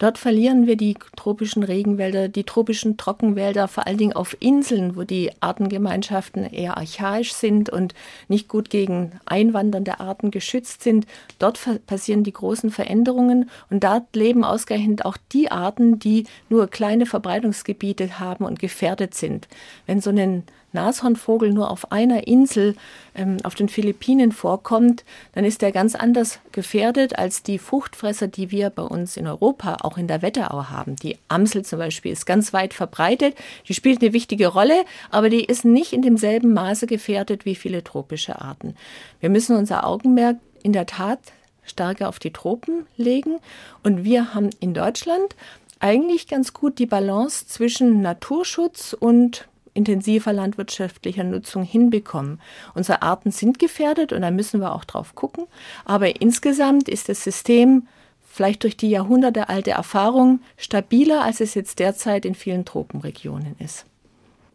Dort 0.00 0.16
verlieren 0.16 0.66
wir 0.66 0.78
die 0.78 0.96
tropischen 1.14 1.62
Regenwälder, 1.62 2.28
die 2.28 2.44
tropischen 2.44 2.96
Trockenwälder, 2.96 3.68
vor 3.68 3.86
allen 3.86 3.98
Dingen 3.98 4.14
auf 4.14 4.34
Inseln, 4.40 4.96
wo 4.96 5.04
die 5.04 5.30
Artengemeinschaften 5.40 6.44
eher 6.44 6.78
archaisch 6.78 7.34
sind 7.34 7.68
und 7.68 7.92
nicht 8.26 8.48
gut 8.48 8.70
gegen 8.70 9.12
einwandernde 9.26 10.00
Arten 10.00 10.30
geschützt 10.30 10.82
sind. 10.82 11.06
Dort 11.38 11.60
passieren 11.86 12.24
die 12.24 12.32
großen 12.32 12.70
Veränderungen 12.70 13.50
und 13.68 13.84
dort 13.84 14.16
leben 14.16 14.42
ausgerechnet 14.42 15.04
auch 15.04 15.18
die 15.32 15.50
Arten, 15.50 15.98
die 15.98 16.24
nur 16.48 16.68
kleine 16.68 17.04
Verbreitungsgebiete 17.04 18.18
haben 18.18 18.46
und 18.46 18.58
gefährdet 18.58 19.12
sind. 19.12 19.48
Wenn 19.84 20.00
so 20.00 20.08
ein 20.08 20.44
Nashornvogel 20.72 21.52
nur 21.52 21.70
auf 21.70 21.92
einer 21.92 22.26
Insel 22.26 22.76
ähm, 23.14 23.38
auf 23.42 23.54
den 23.54 23.68
Philippinen 23.68 24.32
vorkommt, 24.32 25.04
dann 25.32 25.44
ist 25.44 25.62
er 25.62 25.72
ganz 25.72 25.94
anders 25.94 26.40
gefährdet 26.52 27.18
als 27.18 27.42
die 27.42 27.58
Fruchtfresser, 27.58 28.28
die 28.28 28.50
wir 28.50 28.70
bei 28.70 28.82
uns 28.82 29.16
in 29.16 29.26
Europa 29.26 29.78
auch 29.82 29.98
in 29.98 30.06
der 30.06 30.22
Wetterau 30.22 30.70
haben. 30.70 30.96
Die 30.96 31.18
Amsel 31.28 31.64
zum 31.64 31.78
Beispiel 31.78 32.12
ist 32.12 32.26
ganz 32.26 32.52
weit 32.52 32.74
verbreitet, 32.74 33.36
die 33.68 33.74
spielt 33.74 34.02
eine 34.02 34.12
wichtige 34.12 34.48
Rolle, 34.48 34.84
aber 35.10 35.28
die 35.28 35.44
ist 35.44 35.64
nicht 35.64 35.92
in 35.92 36.02
demselben 36.02 36.52
Maße 36.52 36.86
gefährdet 36.86 37.44
wie 37.44 37.54
viele 37.54 37.84
tropische 37.84 38.40
Arten. 38.40 38.74
Wir 39.20 39.30
müssen 39.30 39.56
unser 39.56 39.86
Augenmerk 39.86 40.36
in 40.62 40.72
der 40.72 40.86
Tat 40.86 41.20
stärker 41.64 42.08
auf 42.08 42.18
die 42.18 42.32
Tropen 42.32 42.86
legen 42.96 43.38
und 43.82 44.04
wir 44.04 44.34
haben 44.34 44.50
in 44.60 44.74
Deutschland 44.74 45.36
eigentlich 45.78 46.28
ganz 46.28 46.52
gut 46.52 46.78
die 46.78 46.86
Balance 46.86 47.46
zwischen 47.46 48.02
Naturschutz 48.02 48.94
und 48.98 49.48
intensiver 49.74 50.32
landwirtschaftlicher 50.32 51.24
Nutzung 51.24 51.62
hinbekommen. 51.62 52.40
Unsere 52.74 53.02
Arten 53.02 53.30
sind 53.30 53.58
gefährdet 53.58 54.12
und 54.12 54.22
da 54.22 54.30
müssen 54.30 54.60
wir 54.60 54.74
auch 54.74 54.84
drauf 54.84 55.14
gucken. 55.14 55.46
Aber 55.84 56.20
insgesamt 56.20 56.88
ist 56.88 57.08
das 57.08 57.22
System 57.24 57.86
vielleicht 58.30 58.62
durch 58.62 58.76
die 58.76 58.90
jahrhundertealte 58.90 59.72
Erfahrung 59.72 60.40
stabiler, 60.56 61.22
als 61.24 61.40
es 61.40 61.54
jetzt 61.54 61.78
derzeit 61.78 62.24
in 62.24 62.34
vielen 62.34 62.64
Tropenregionen 62.64 63.56
ist. 63.58 63.86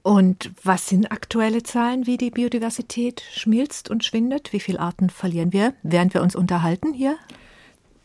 Und 0.01 0.51
was 0.63 0.87
sind 0.87 1.11
aktuelle 1.11 1.63
Zahlen, 1.63 2.05
wie 2.05 2.17
die 2.17 2.29
Biodiversität 2.29 3.23
schmilzt 3.33 3.89
und 3.89 4.05
schwindet? 4.05 4.53
Wie 4.53 4.59
viele 4.59 4.79
Arten 4.79 5.09
verlieren 5.09 5.51
wir, 5.51 5.73
während 5.81 6.13
wir 6.13 6.21
uns 6.21 6.35
unterhalten 6.35 6.93
hier? 6.93 7.17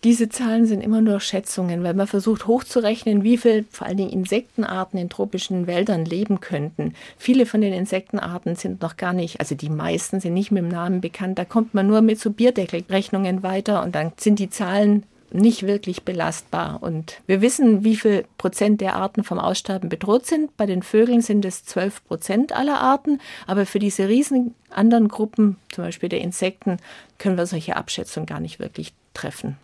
Diese 0.03 0.31
Zahlen 0.31 0.65
sind 0.65 0.81
immer 0.81 1.03
nur 1.03 1.21
Schätzungen, 1.21 1.85
weil 1.85 1.93
man 1.93 2.07
versucht 2.07 2.47
hochzurechnen, 2.47 3.23
wie 3.23 3.37
viele 3.37 3.67
vor 3.71 3.87
allen 3.87 3.99
Dingen 3.99 4.11
Insektenarten 4.11 4.99
in 4.99 5.11
tropischen 5.11 5.67
Wäldern 5.67 6.07
leben 6.07 6.41
könnten. 6.41 6.95
Viele 7.19 7.45
von 7.45 7.61
den 7.61 7.75
Insektenarten 7.75 8.57
sind 8.57 8.81
noch 8.81 8.97
gar 8.97 9.13
nicht, 9.13 9.41
also 9.41 9.55
die 9.55 9.69
meisten 9.69 10.19
sind 10.19 10.33
nicht 10.33 10.53
mit 10.53 10.63
dem 10.63 10.71
Namen 10.71 11.03
bekannt. 11.03 11.39
Da 11.39 11.45
kommt 11.45 11.75
man 11.75 11.87
nur 11.87 12.01
mit 12.01 12.19
so 12.19 12.31
Bierdeckelrechnungen 12.31 13.43
weiter 13.43 13.83
und 13.83 13.95
dann 13.95 14.13
sind 14.17 14.39
die 14.39 14.49
Zahlen 14.49 15.03
nicht 15.33 15.67
wirklich 15.67 16.03
belastbar. 16.03 16.83
Und 16.83 17.21
wir 17.27 17.43
wissen, 17.43 17.85
wie 17.85 17.97
viel 17.97 18.25
Prozent 18.39 18.81
der 18.81 18.97
Arten 18.97 19.23
vom 19.23 19.39
Aussterben 19.39 19.91
bedroht 19.91 20.27
sind. 20.27 20.57
Bei 20.57 20.65
den 20.65 20.83
Vögeln 20.83 21.21
sind 21.21 21.45
es 21.45 21.65
12 21.67 22.05
Prozent 22.07 22.53
aller 22.57 22.81
Arten. 22.81 23.21
Aber 23.47 23.67
für 23.67 23.79
diese 23.79 24.09
riesen 24.09 24.55
anderen 24.71 25.09
Gruppen, 25.09 25.57
zum 25.71 25.85
Beispiel 25.85 26.09
der 26.09 26.23
Insekten, 26.23 26.79
können 27.19 27.37
wir 27.37 27.47
solche 27.47 27.77
Abschätzungen 27.77 28.27
gar 28.27 28.41
nicht 28.41 28.59
wirklich 28.59 28.95
treffen. 29.15 29.57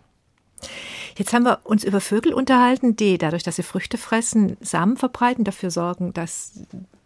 Jetzt 1.17 1.33
haben 1.33 1.43
wir 1.43 1.59
uns 1.63 1.83
über 1.83 2.01
Vögel 2.01 2.33
unterhalten, 2.33 2.95
die 2.95 3.17
dadurch, 3.17 3.43
dass 3.43 3.55
sie 3.55 3.63
Früchte 3.63 3.97
fressen, 3.97 4.57
Samen 4.61 4.97
verbreiten, 4.97 5.43
dafür 5.43 5.71
sorgen, 5.71 6.13
dass 6.13 6.53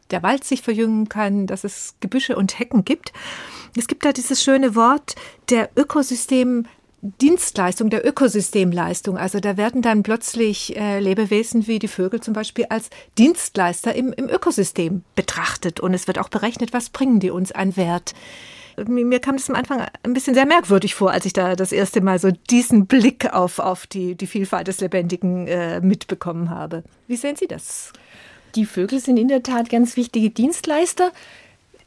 der 0.10 0.24
Wald 0.24 0.44
sich 0.44 0.62
verjüngen 0.62 1.10
kann, 1.10 1.48
dass 1.48 1.64
es 1.64 1.96
Gebüsche 2.02 2.36
und 2.36 2.60
Hecken 2.60 2.84
gibt. 2.86 3.14
Es 3.78 3.88
gibt 3.88 4.04
da 4.04 4.12
dieses 4.12 4.44
schöne 4.44 4.76
Wort 4.76 5.16
der 5.50 5.70
Ökosystem 5.76 6.66
Dienstleistung, 7.02 7.90
der 7.90 8.06
Ökosystemleistung. 8.06 9.18
Also 9.18 9.40
da 9.40 9.58
werden 9.58 9.82
dann 9.82 10.04
plötzlich 10.04 10.78
äh, 10.78 11.00
Lebewesen 11.00 11.66
wie 11.66 11.80
die 11.80 11.88
Vögel 11.88 12.22
zum 12.22 12.36
Beispiel 12.36 12.66
als 12.70 12.92
Dienstleister 13.18 13.96
im, 13.96 14.14
im 14.14 14.30
Ökosystem 14.30 15.04
betrachtet. 15.16 15.80
Und 15.80 15.96
es 15.96 16.06
wird 16.06 16.20
auch 16.20 16.30
berechnet, 16.30 16.74
was 16.74 16.90
bringen 16.90 17.20
die 17.20 17.32
uns 17.32 17.52
an 17.52 17.76
Wert 17.76 18.14
mir 18.88 19.20
kam 19.20 19.38
das 19.38 19.50
am 19.50 19.56
Anfang 19.56 19.86
ein 20.04 20.14
bisschen 20.14 20.34
sehr 20.34 20.46
merkwürdig 20.46 20.96
vor, 20.96 21.12
als 21.12 21.26
ich 21.26 21.34
da 21.34 21.56
das 21.56 21.72
erste 21.72 22.02
Mal 22.02 22.20
so 22.20 22.32
diesen 22.50 22.88
Blick 22.88 23.34
auf, 23.34 23.60
auf 23.60 23.88
die, 23.88 24.16
die 24.16 24.28
Vielfalt 24.28 24.68
des 24.68 24.82
Lebendigen 24.82 25.48
äh, 25.48 25.82
mitbekommen 25.82 26.50
habe. 26.50 26.84
Wie 27.08 27.16
sehen 27.16 27.36
Sie 27.36 27.48
das? 27.48 27.94
Die 28.56 28.66
Vögel 28.66 29.00
sind 29.00 29.18
in 29.18 29.28
der 29.28 29.44
Tat 29.44 29.70
ganz 29.70 29.96
wichtige 29.96 30.30
Dienstleister. 30.30 31.12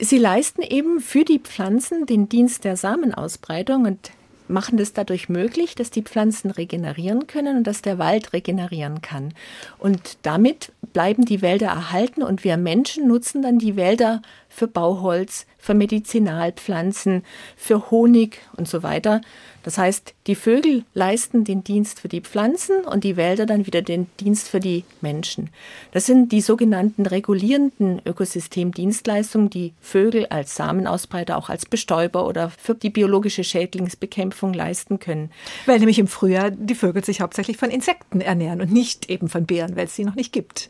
Sie 0.00 0.18
leisten 0.18 0.62
eben 0.62 1.00
für 1.00 1.24
die 1.24 1.38
Pflanzen 1.38 2.06
den 2.06 2.28
Dienst 2.28 2.64
der 2.64 2.76
Samenausbreitung 2.76 3.84
und 3.84 4.10
machen 4.48 4.76
das 4.76 4.92
dadurch 4.92 5.28
möglich, 5.28 5.74
dass 5.74 5.90
die 5.90 6.02
Pflanzen 6.02 6.50
regenerieren 6.50 7.26
können 7.26 7.58
und 7.58 7.66
dass 7.66 7.82
der 7.82 7.98
Wald 7.98 8.32
regenerieren 8.32 9.00
kann. 9.00 9.32
Und 9.78 10.18
damit 10.22 10.72
bleiben 10.92 11.24
die 11.24 11.42
Wälder 11.42 11.68
erhalten 11.68 12.22
und 12.22 12.44
wir 12.44 12.56
Menschen 12.56 13.08
nutzen 13.08 13.42
dann 13.42 13.58
die 13.58 13.76
Wälder 13.76 14.22
für 14.54 14.68
Bauholz, 14.68 15.46
für 15.58 15.74
Medizinalpflanzen, 15.74 17.24
für 17.56 17.90
Honig 17.90 18.40
und 18.56 18.68
so 18.68 18.82
weiter. 18.82 19.20
Das 19.64 19.78
heißt, 19.78 20.14
die 20.26 20.34
Vögel 20.34 20.84
leisten 20.92 21.44
den 21.44 21.64
Dienst 21.64 21.98
für 22.00 22.08
die 22.08 22.20
Pflanzen 22.20 22.84
und 22.84 23.02
die 23.02 23.16
Wälder 23.16 23.46
dann 23.46 23.66
wieder 23.66 23.80
den 23.80 24.06
Dienst 24.20 24.48
für 24.48 24.60
die 24.60 24.84
Menschen. 25.00 25.50
Das 25.92 26.04
sind 26.04 26.32
die 26.32 26.42
sogenannten 26.42 27.06
regulierenden 27.06 28.02
Ökosystemdienstleistungen, 28.04 29.48
die 29.48 29.72
Vögel 29.80 30.26
als 30.26 30.54
Samenausbreiter, 30.54 31.38
auch 31.38 31.48
als 31.48 31.64
Bestäuber 31.64 32.26
oder 32.26 32.50
für 32.50 32.74
die 32.74 32.90
biologische 32.90 33.42
Schädlingsbekämpfung 33.42 34.52
leisten 34.52 34.98
können. 34.98 35.30
Weil 35.64 35.78
nämlich 35.78 35.98
im 35.98 36.08
Frühjahr 36.08 36.50
die 36.50 36.74
Vögel 36.74 37.02
sich 37.02 37.22
hauptsächlich 37.22 37.56
von 37.56 37.70
Insekten 37.70 38.20
ernähren 38.20 38.60
und 38.60 38.70
nicht 38.70 39.08
eben 39.08 39.30
von 39.30 39.46
Beeren, 39.46 39.76
weil 39.76 39.86
es 39.86 39.96
sie 39.96 40.04
noch 40.04 40.14
nicht 40.14 40.32
gibt. 40.32 40.68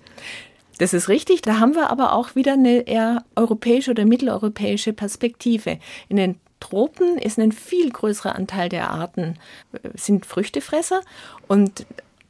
Das 0.78 0.93
ist 0.93 1.09
richtig. 1.09 1.43
Da 1.43 1.61
haben 1.61 1.75
wir 1.75 1.90
aber 1.90 2.12
auch 2.12 2.35
wieder 2.35 2.54
eine 2.54 2.87
eher 2.87 3.25
europäische 3.37 3.93
oder 3.93 4.04
mitteleuropäische 4.04 4.93
Perspektive. 4.93 5.78
In 6.09 6.16
den 6.16 6.40
Tropen 6.61 7.19
ist 7.19 7.38
ein 7.38 7.52
viel 7.52 7.90
größerer 7.90 8.35
Anteil 8.35 8.69
der 8.69 8.90
Arten 8.90 9.37
äh, 9.73 9.90
sind 9.95 10.25
Früchtefresser 10.25 11.02
und 11.47 11.87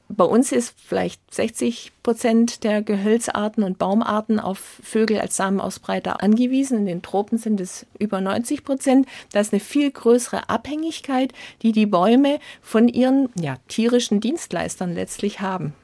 bei 0.08 0.24
uns 0.24 0.52
ist 0.52 0.74
vielleicht 0.76 1.20
60 1.34 1.92
Prozent 2.02 2.62
der 2.62 2.82
Gehölzarten 2.82 3.64
und 3.64 3.78
Baumarten 3.78 4.38
auf 4.38 4.58
Vögel 4.82 5.18
als 5.18 5.36
Samenausbreiter 5.36 6.22
angewiesen. 6.22 6.78
In 6.78 6.86
den 6.86 7.02
Tropen 7.02 7.38
sind 7.38 7.60
es 7.60 7.86
über 7.98 8.20
90 8.20 8.64
Prozent. 8.64 9.08
Da 9.32 9.40
ist 9.40 9.52
eine 9.52 9.60
viel 9.60 9.90
größere 9.90 10.48
Abhängigkeit, 10.48 11.32
die 11.62 11.72
die 11.72 11.86
Bäume 11.86 12.38
von 12.60 12.88
ihren 12.88 13.30
ja, 13.40 13.56
tierischen 13.68 14.20
Dienstleistern 14.20 14.94
letztlich 14.94 15.40
haben. 15.40 15.74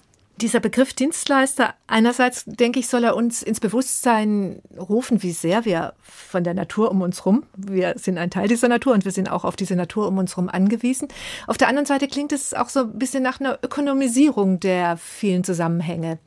Dieser 0.40 0.60
Begriff 0.60 0.94
Dienstleister, 0.94 1.74
einerseits 1.86 2.44
denke 2.46 2.78
ich, 2.78 2.88
soll 2.88 3.04
er 3.04 3.14
uns 3.14 3.42
ins 3.42 3.60
Bewusstsein 3.60 4.62
rufen, 4.78 5.22
wie 5.22 5.32
sehr 5.32 5.66
wir 5.66 5.92
von 6.00 6.44
der 6.44 6.54
Natur 6.54 6.90
um 6.90 7.02
uns 7.02 7.18
herum, 7.18 7.42
wir 7.56 7.94
sind 7.98 8.16
ein 8.16 8.30
Teil 8.30 8.48
dieser 8.48 8.68
Natur 8.68 8.94
und 8.94 9.04
wir 9.04 9.12
sind 9.12 9.30
auch 9.30 9.44
auf 9.44 9.56
diese 9.56 9.76
Natur 9.76 10.08
um 10.08 10.16
uns 10.16 10.36
herum 10.36 10.48
angewiesen. 10.48 11.08
Auf 11.46 11.58
der 11.58 11.68
anderen 11.68 11.84
Seite 11.84 12.08
klingt 12.08 12.32
es 12.32 12.54
auch 12.54 12.70
so 12.70 12.80
ein 12.80 12.98
bisschen 12.98 13.22
nach 13.22 13.38
einer 13.38 13.58
Ökonomisierung 13.62 14.60
der 14.60 14.96
vielen 14.96 15.44
Zusammenhänge. 15.44 16.18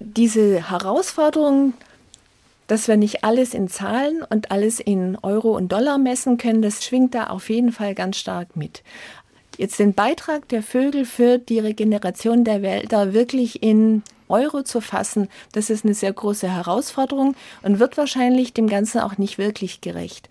diese 0.00 0.70
Herausforderung, 0.70 1.74
dass 2.66 2.86
wir 2.86 2.96
nicht 2.96 3.24
alles 3.24 3.54
in 3.54 3.68
Zahlen 3.68 4.22
und 4.28 4.50
alles 4.50 4.78
in 4.78 5.16
Euro 5.22 5.56
und 5.56 5.72
Dollar 5.72 5.98
messen 5.98 6.36
können, 6.36 6.62
das 6.62 6.84
schwingt 6.84 7.14
da 7.14 7.28
auf 7.28 7.48
jeden 7.48 7.72
Fall 7.72 7.94
ganz 7.94 8.18
stark 8.18 8.56
mit. 8.56 8.82
Jetzt 9.58 9.80
den 9.80 9.92
Beitrag 9.92 10.48
der 10.48 10.62
Vögel 10.62 11.04
für 11.04 11.38
die 11.38 11.58
Regeneration 11.58 12.44
der 12.44 12.62
Wälder 12.62 13.12
wirklich 13.12 13.60
in 13.60 14.04
Euro 14.28 14.62
zu 14.62 14.80
fassen, 14.80 15.28
das 15.50 15.68
ist 15.68 15.84
eine 15.84 15.94
sehr 15.94 16.12
große 16.12 16.48
Herausforderung 16.48 17.34
und 17.62 17.80
wird 17.80 17.96
wahrscheinlich 17.96 18.52
dem 18.52 18.68
Ganzen 18.68 19.00
auch 19.00 19.18
nicht 19.18 19.36
wirklich 19.36 19.80
gerecht. 19.80 20.28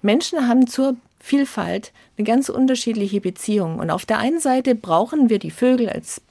Menschen 0.00 0.48
haben 0.48 0.66
zur 0.66 0.96
Vielfalt 1.18 1.92
eine 2.16 2.24
ganz 2.24 2.48
unterschiedliche 2.48 3.20
Beziehung. 3.20 3.80
Und 3.80 3.90
auf 3.90 4.06
der 4.06 4.18
einen 4.18 4.40
Seite 4.40 4.74
brauchen 4.74 5.28
wir 5.28 5.38
die 5.38 5.50
Vögel 5.50 5.90
als 5.90 6.22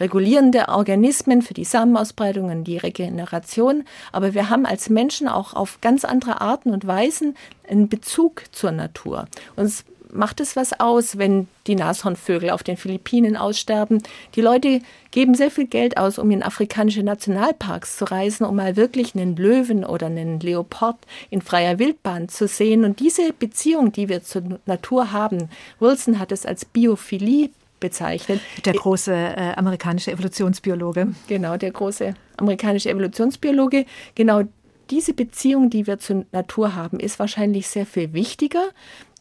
regulierende 0.00 0.68
Organismen 0.68 1.42
für 1.42 1.52
die 1.52 1.64
Samenausbreitung 1.64 2.50
und 2.50 2.64
die 2.64 2.78
Regeneration. 2.78 3.84
Aber 4.10 4.32
wir 4.32 4.48
haben 4.48 4.64
als 4.64 4.88
Menschen 4.88 5.28
auch 5.28 5.52
auf 5.52 5.82
ganz 5.82 6.06
andere 6.06 6.40
Arten 6.40 6.70
und 6.70 6.86
Weisen 6.86 7.36
einen 7.68 7.90
Bezug 7.90 8.44
zur 8.52 8.72
Natur. 8.72 9.26
Uns 9.56 9.84
macht 10.14 10.40
es 10.40 10.56
was 10.56 10.78
aus, 10.80 11.18
wenn 11.18 11.48
die 11.66 11.74
Nashornvögel 11.74 12.50
auf 12.50 12.62
den 12.62 12.76
Philippinen 12.76 13.36
aussterben. 13.36 14.02
Die 14.34 14.40
Leute 14.40 14.80
geben 15.10 15.34
sehr 15.34 15.50
viel 15.50 15.66
Geld 15.66 15.96
aus, 15.96 16.18
um 16.18 16.30
in 16.30 16.42
afrikanische 16.42 17.02
Nationalparks 17.02 17.96
zu 17.96 18.04
reisen, 18.04 18.44
um 18.44 18.56
mal 18.56 18.76
wirklich 18.76 19.14
einen 19.14 19.36
Löwen 19.36 19.84
oder 19.84 20.06
einen 20.06 20.40
Leopard 20.40 20.96
in 21.30 21.42
freier 21.42 21.78
Wildbahn 21.78 22.28
zu 22.28 22.48
sehen. 22.48 22.84
Und 22.84 23.00
diese 23.00 23.32
Beziehung, 23.32 23.92
die 23.92 24.08
wir 24.08 24.22
zur 24.22 24.60
Natur 24.66 25.12
haben, 25.12 25.48
Wilson 25.80 26.18
hat 26.18 26.32
es 26.32 26.46
als 26.46 26.64
Biophilie 26.64 27.50
bezeichnet. 27.80 28.40
Der 28.64 28.72
große 28.72 29.12
äh, 29.12 29.54
amerikanische 29.56 30.12
Evolutionsbiologe. 30.12 31.14
Genau, 31.28 31.56
der 31.56 31.70
große 31.70 32.14
amerikanische 32.36 32.88
Evolutionsbiologe. 32.90 33.84
Genau 34.14 34.42
diese 34.90 35.14
Beziehung, 35.14 35.70
die 35.70 35.86
wir 35.86 35.98
zur 35.98 36.24
Natur 36.32 36.74
haben, 36.74 37.00
ist 37.00 37.18
wahrscheinlich 37.18 37.68
sehr 37.68 37.86
viel 37.86 38.12
wichtiger 38.12 38.64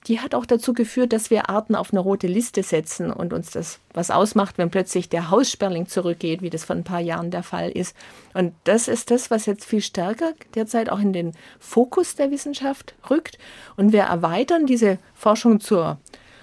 die 0.08 0.20
hat 0.20 0.36
auch 0.36 0.46
dazu 0.46 0.74
geführt, 0.74 1.14
dass 1.14 1.30
wir 1.30 1.50
Arten 1.50 1.76
auf 1.76 1.92
eine 1.92 2.00
rote 2.00 2.28
Liste 2.28 2.64
setzen 2.64 3.12
und 3.12 3.32
uns 3.34 3.52
das 3.52 3.80
was 3.94 4.12
ausmacht, 4.12 4.58
wenn 4.58 4.70
plötzlich 4.70 5.08
der 5.08 5.30
Haussperling 5.30 5.88
zurückgeht, 5.88 6.42
wie 6.42 6.50
das 6.50 6.66
vor 6.66 6.76
ein 6.76 6.84
paar 6.84 7.00
Jahren 7.00 7.32
der 7.32 7.44
Fall 7.44 7.70
ist. 7.70 7.96
Und 8.34 8.54
das 8.66 8.88
ist 8.88 9.12
das, 9.12 9.32
was 9.32 9.46
jetzt 9.46 9.66
viel 9.66 9.82
stärker 9.82 10.34
derzeit 10.56 10.90
auch 10.90 11.00
in 11.00 11.14
den 11.14 11.32
Fokus 11.60 12.16
der 12.16 12.32
Wissenschaft 12.32 12.96
rückt. 13.10 13.38
Und 13.78 13.94
wir 13.94 14.04
erweitern 14.04 14.66
diese 14.66 14.98
Forschung 15.14 15.60
zur 15.60 15.98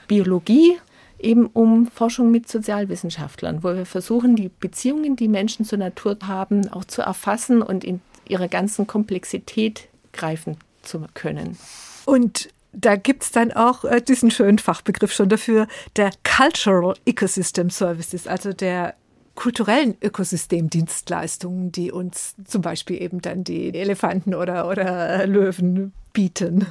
Biologie 0.09 0.79
eben 1.19 1.47
um 1.47 1.87
Forschung 1.87 2.31
mit 2.31 2.49
Sozialwissenschaftlern, 2.49 3.63
wo 3.63 3.75
wir 3.75 3.85
versuchen, 3.85 4.37
die 4.37 4.49
Beziehungen, 4.49 5.17
die 5.17 5.29
Menschen 5.29 5.67
zur 5.67 5.79
Natur 5.79 6.17
haben, 6.23 6.69
auch 6.73 6.85
zu 6.85 7.03
erfassen 7.03 7.61
und 7.61 7.85
in 7.85 8.01
ihrer 8.27 8.49
ganzen 8.49 8.87
Komplexität 8.87 9.89
greifen 10.13 10.57
zu 10.83 11.05
können. 11.15 11.59
Und 12.07 12.49
da 12.73 12.97
gibt 12.97 13.25
es 13.25 13.33
dann 13.33 13.53
auch 13.53 13.85
äh, 13.85 14.01
diesen 14.01 14.31
schönen 14.31 14.59
Fachbegriff 14.59 15.13
schon 15.13 15.29
dafür, 15.29 15.67
der 15.97 16.11
Cultural 16.25 16.95
Ecosystem 17.05 17.71
Services, 17.71 18.27
also 18.27 18.53
der 18.53 18.95
kulturellen 19.35 19.97
Ökosystemdienstleistungen, 20.03 21.73
die 21.73 21.91
uns 21.93 22.35
zum 22.45 22.63
Beispiel 22.63 23.01
eben 23.01 23.23
dann 23.23 23.45
die 23.45 23.75
Elefanten 23.75 24.35
oder, 24.35 24.69
oder 24.69 25.27
Löwen 25.27 25.93
bieten. 26.13 26.67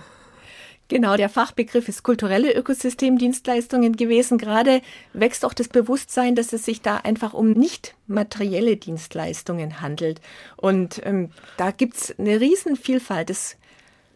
Genau, 0.87 1.17
der 1.17 1.29
Fachbegriff 1.29 1.87
ist 1.87 2.01
kulturelle 2.01 2.51
Ökosystemdienstleistungen 2.51 3.95
gewesen. 3.95 4.39
Gerade 4.39 4.81
wächst 5.13 5.45
auch 5.45 5.53
das 5.53 5.67
Bewusstsein, 5.67 6.33
dass 6.33 6.51
es 6.51 6.65
sich 6.65 6.81
da 6.81 6.97
einfach 6.97 7.33
um 7.33 7.51
nicht 7.51 7.95
materielle 8.07 8.75
Dienstleistungen 8.75 9.81
handelt. 9.81 10.19
Und 10.57 10.99
ähm, 11.05 11.29
da 11.57 11.69
es 11.69 12.17
eine 12.17 12.39
Riesenvielfalt. 12.41 13.29
Es 13.29 13.57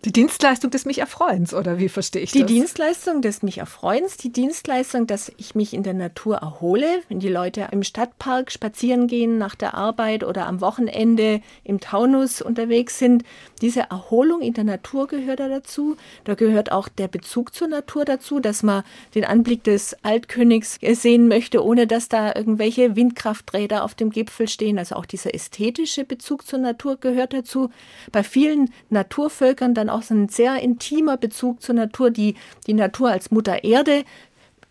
die 0.06 0.12
Dienstleistung 0.12 0.70
des 0.70 0.86
mich 0.86 1.00
Erfreuens, 1.00 1.54
oder 1.54 1.80
wie 1.80 1.88
verstehe 1.88 2.24
ich 2.24 2.32
die 2.32 2.40
das? 2.40 2.48
Die 2.48 2.54
Dienstleistung 2.54 3.22
des 3.22 3.42
mich 3.42 3.60
Erfreuens, 3.60 4.18
die 4.18 4.32
Dienstleistung, 4.32 5.08
dass 5.08 5.32
ich 5.38 5.56
mich 5.56 5.74
in 5.74 5.84
der 5.84 5.94
Natur 5.94 6.38
erhole, 6.38 6.88
wenn 7.08 7.20
die 7.20 7.30
Leute 7.30 7.70
im 7.72 7.84
Stadtpark 7.84 8.52
spazieren 8.52 9.08
gehen 9.08 9.38
nach 9.38 9.56
der 9.56 9.76
Arbeit 9.76 10.26
oder 10.26 10.48
am 10.48 10.60
Wochenende 10.60 11.42
im 11.64 11.80
Taunus 11.80 12.42
unterwegs 12.42 13.00
sind. 13.00 13.24
Diese 13.62 13.82
Erholung 13.90 14.42
in 14.42 14.54
der 14.54 14.66
Natur 14.66 15.08
gehört 15.08 15.40
da 15.40 15.48
dazu. 15.48 15.96
Da 16.26 16.36
gehört 16.36 16.72
auch 16.74 16.90
der 16.90 17.08
Bezug 17.08 17.54
zur 17.54 17.70
Natur 17.70 18.04
dazu, 18.04 18.42
dass 18.42 18.62
man 18.62 18.84
den 19.16 19.24
Anblick 19.24 19.64
des 19.64 19.96
Altkönigs 20.04 20.80
sehen 20.82 21.30
möchte, 21.30 21.64
ohne 21.64 21.88
dass 21.88 22.10
da 22.10 22.36
irgendwelche 22.36 22.98
Windkrafträder 22.98 23.86
auf 23.86 23.96
dem 23.96 24.10
Gipfel 24.10 24.50
stehen. 24.50 24.80
Also 24.80 24.96
auch 24.96 25.06
dieser 25.06 25.34
ästhetische 25.34 26.04
Bezug 26.04 26.46
zur 26.46 26.60
Natur 26.60 26.98
gehört 26.98 27.32
dazu. 27.32 27.70
Bei 28.12 28.24
vielen 28.24 28.70
Naturvölkern 28.90 29.74
dann 29.74 29.93
auch 29.94 30.02
so 30.04 30.14
ein 30.14 30.30
sehr 30.30 30.62
intimer 30.62 31.18
Bezug 31.18 31.62
zur 31.62 31.76
Natur, 31.76 32.12
die 32.12 32.36
die 32.68 32.74
Natur 32.74 33.10
als 33.10 33.32
Mutter 33.32 33.64
Erde 33.64 34.04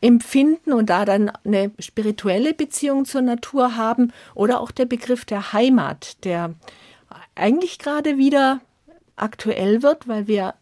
empfinden 0.01 0.73
und 0.73 0.91
da 0.91 1.05
dann 1.05 1.31
eine 1.45 1.71
spirituelle 1.79 2.55
Beziehung 2.55 3.05
zur 3.05 3.23
Natur 3.23 3.77
haben 3.77 4.13
oder 4.35 4.61
auch 4.61 4.73
der 4.73 4.85
Begriff 4.85 5.25
der 5.25 5.53
Heimat, 5.53 6.25
der 6.25 6.55
eigentlich 7.35 7.79
gerade 7.79 8.19
wieder 8.19 8.61
aktuell 9.17 9.83
wird, 9.83 10.09
weil 10.09 10.27
wir 10.27 10.55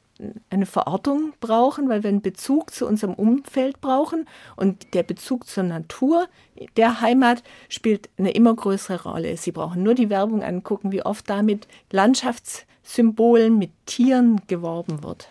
eine 0.50 0.66
Verortung 0.66 1.32
brauchen, 1.40 1.88
weil 1.88 2.02
wir 2.02 2.10
einen 2.10 2.22
Bezug 2.22 2.72
zu 2.72 2.86
unserem 2.86 3.14
Umfeld 3.14 3.80
brauchen 3.80 4.26
und 4.56 4.94
der 4.94 5.02
Bezug 5.02 5.46
zur 5.46 5.64
Natur 5.64 6.28
der 6.76 7.00
Heimat 7.00 7.42
spielt 7.68 8.10
eine 8.18 8.32
immer 8.32 8.54
größere 8.54 9.08
Rolle. 9.08 9.36
Sie 9.36 9.52
brauchen 9.52 9.82
nur 9.82 9.94
die 9.94 10.10
Werbung 10.10 10.42
angucken, 10.42 10.92
wie 10.92 11.02
oft 11.02 11.28
damit 11.28 11.66
Landschafts 11.90 12.66
Symbolen, 12.82 13.58
mit 13.58 13.70
Tieren 13.86 14.40
geworben 14.48 15.02
wird. 15.02 15.28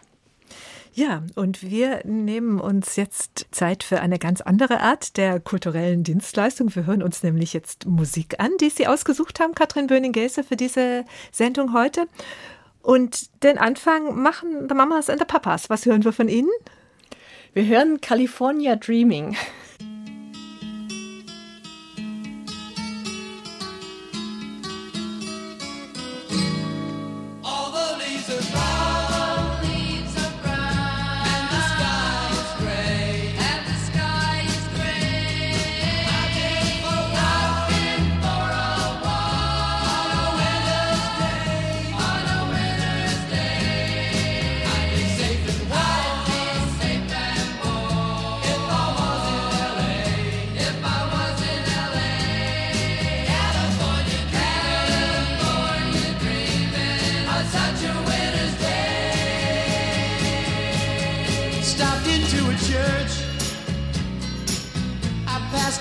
Ja, 0.94 1.24
und 1.36 1.62
wir 1.62 2.02
nehmen 2.04 2.60
uns 2.60 2.96
jetzt 2.96 3.48
Zeit 3.52 3.84
für 3.84 4.02
eine 4.02 4.20
ganz 4.20 4.42
andere 4.42 4.82
Art 4.82 5.18
der 5.18 5.40
kulturellen 5.40 6.04
Dienstleistung. 6.04 6.76
Wir 6.76 6.86
hören 6.86 7.04
uns 7.04 7.24
nämlich 7.24 7.54
jetzt 7.54 7.86
Musik 7.86 8.40
an, 8.40 8.52
die 8.60 8.70
Sie 8.70 8.88
ausgesucht 8.88 9.40
haben, 9.40 9.56
Katrin 9.56 9.88
Böning-Gäse, 9.88 10.44
für 10.44 10.56
diese 10.56 11.06
Sendung 11.32 11.74
heute. 11.74 12.08
Und 12.82 13.44
den 13.44 13.58
Anfang 13.58 14.22
machen 14.22 14.68
The 14.70 14.76
Mamas 14.76 15.10
and 15.10 15.20
the 15.20 15.26
Papas. 15.26 15.70
Was 15.70 15.86
hören 15.86 16.04
wir 16.04 16.14
von 16.14 16.30
Ihnen? 16.30 16.50
Wir 17.54 17.66
hören 17.66 18.00
California 18.02 18.76
Dreaming. 18.76 19.36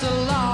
just 0.00 0.12
a 0.12 0.14
lot. 0.26 0.47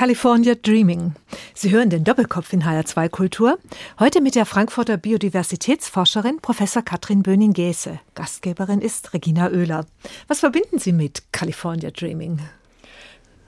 California 0.00 0.54
Dreaming. 0.54 1.12
Sie 1.52 1.72
hören 1.72 1.90
den 1.90 2.04
Doppelkopf 2.04 2.54
in 2.54 2.64
HR2 2.64 3.10
Kultur. 3.10 3.58
Heute 3.98 4.22
mit 4.22 4.34
der 4.34 4.46
Frankfurter 4.46 4.96
Biodiversitätsforscherin 4.96 6.38
Professor 6.40 6.80
Katrin 6.80 7.22
Böning-Gäse. 7.22 8.00
Gastgeberin 8.14 8.80
ist 8.80 9.12
Regina 9.12 9.50
Oehler. 9.50 9.84
Was 10.26 10.40
verbinden 10.40 10.78
Sie 10.78 10.94
mit 10.94 11.24
California 11.32 11.90
Dreaming? 11.90 12.40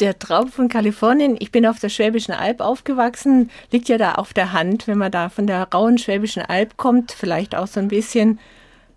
Der 0.00 0.18
Traum 0.18 0.48
von 0.48 0.68
Kalifornien, 0.68 1.36
ich 1.38 1.52
bin 1.52 1.64
auf 1.64 1.78
der 1.78 1.88
Schwäbischen 1.88 2.34
Alb 2.34 2.60
aufgewachsen, 2.60 3.50
liegt 3.70 3.88
ja 3.88 3.96
da 3.96 4.16
auf 4.16 4.34
der 4.34 4.52
Hand, 4.52 4.86
wenn 4.86 4.98
man 4.98 5.10
da 5.10 5.30
von 5.30 5.46
der 5.46 5.70
rauen 5.70 5.96
Schwäbischen 5.96 6.42
Alb 6.42 6.76
kommt, 6.76 7.12
vielleicht 7.12 7.54
auch 7.54 7.66
so 7.66 7.80
ein 7.80 7.88
bisschen 7.88 8.38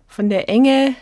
von 0.06 0.28
der 0.28 0.50
Enge 0.50 0.94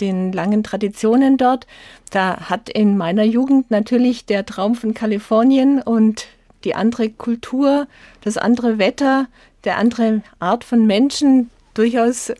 den 0.00 0.32
langen 0.32 0.62
Traditionen 0.62 1.36
dort. 1.36 1.66
Da 2.10 2.48
hat 2.48 2.68
in 2.68 2.96
meiner 2.96 3.24
Jugend 3.24 3.70
natürlich 3.70 4.26
der 4.26 4.46
Traum 4.46 4.74
von 4.74 4.94
Kalifornien 4.94 5.82
und 5.82 6.26
die 6.64 6.74
andere 6.74 7.10
Kultur, 7.10 7.86
das 8.22 8.36
andere 8.36 8.78
Wetter, 8.78 9.26
der 9.64 9.76
andere 9.76 10.22
Art 10.38 10.64
von 10.64 10.86
Menschen 10.86 11.50
durchaus 11.74 12.30
äh, 12.30 12.34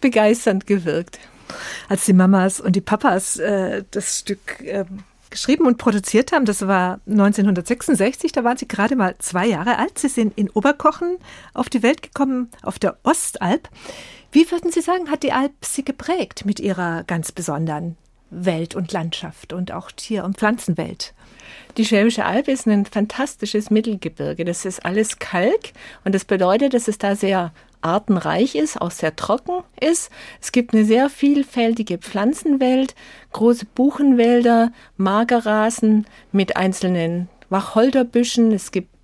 begeisternd 0.00 0.66
gewirkt. 0.66 1.18
Als 1.88 2.04
die 2.04 2.12
Mamas 2.12 2.60
und 2.60 2.76
die 2.76 2.80
Papas 2.80 3.38
äh, 3.38 3.82
das 3.90 4.18
Stück 4.18 4.60
äh, 4.60 4.84
geschrieben 5.30 5.66
und 5.66 5.78
produziert 5.78 6.32
haben, 6.32 6.44
das 6.44 6.66
war 6.66 7.00
1966, 7.06 8.32
da 8.32 8.44
waren 8.44 8.56
Sie 8.56 8.68
gerade 8.68 8.96
mal 8.96 9.14
zwei 9.18 9.46
Jahre 9.46 9.78
alt. 9.78 9.98
Sie 9.98 10.08
sind 10.08 10.36
in 10.36 10.50
Oberkochen 10.50 11.16
auf 11.54 11.68
die 11.68 11.82
Welt 11.82 12.02
gekommen, 12.02 12.50
auf 12.62 12.78
der 12.78 12.96
Ostalb. 13.02 13.68
Wie 14.30 14.50
würden 14.50 14.70
Sie 14.70 14.82
sagen, 14.82 15.10
hat 15.10 15.22
die 15.22 15.32
Alp 15.32 15.52
Sie 15.62 15.84
geprägt 15.84 16.44
mit 16.44 16.60
ihrer 16.60 17.02
ganz 17.04 17.32
besonderen 17.32 17.96
Welt 18.30 18.74
und 18.74 18.92
Landschaft 18.92 19.54
und 19.54 19.72
auch 19.72 19.90
Tier- 19.90 20.24
und 20.24 20.36
Pflanzenwelt? 20.36 21.14
Die 21.78 21.86
Schwäbische 21.86 22.26
Alb 22.26 22.48
ist 22.48 22.66
ein 22.66 22.84
fantastisches 22.84 23.70
Mittelgebirge. 23.70 24.44
Das 24.44 24.66
ist 24.66 24.84
alles 24.84 25.18
Kalk 25.18 25.72
und 26.04 26.14
das 26.14 26.26
bedeutet, 26.26 26.74
dass 26.74 26.88
es 26.88 26.98
da 26.98 27.16
sehr 27.16 27.52
artenreich 27.80 28.54
ist, 28.54 28.78
auch 28.78 28.90
sehr 28.90 29.16
trocken 29.16 29.62
ist. 29.80 30.10
Es 30.42 30.52
gibt 30.52 30.74
eine 30.74 30.84
sehr 30.84 31.08
vielfältige 31.08 31.96
Pflanzenwelt, 31.96 32.94
große 33.32 33.64
Buchenwälder, 33.74 34.72
Magerrasen 34.98 36.06
mit 36.32 36.56
einzelnen 36.56 37.30
Wacholderbüschen. 37.48 38.52
Es 38.52 38.72
gibt 38.72 38.97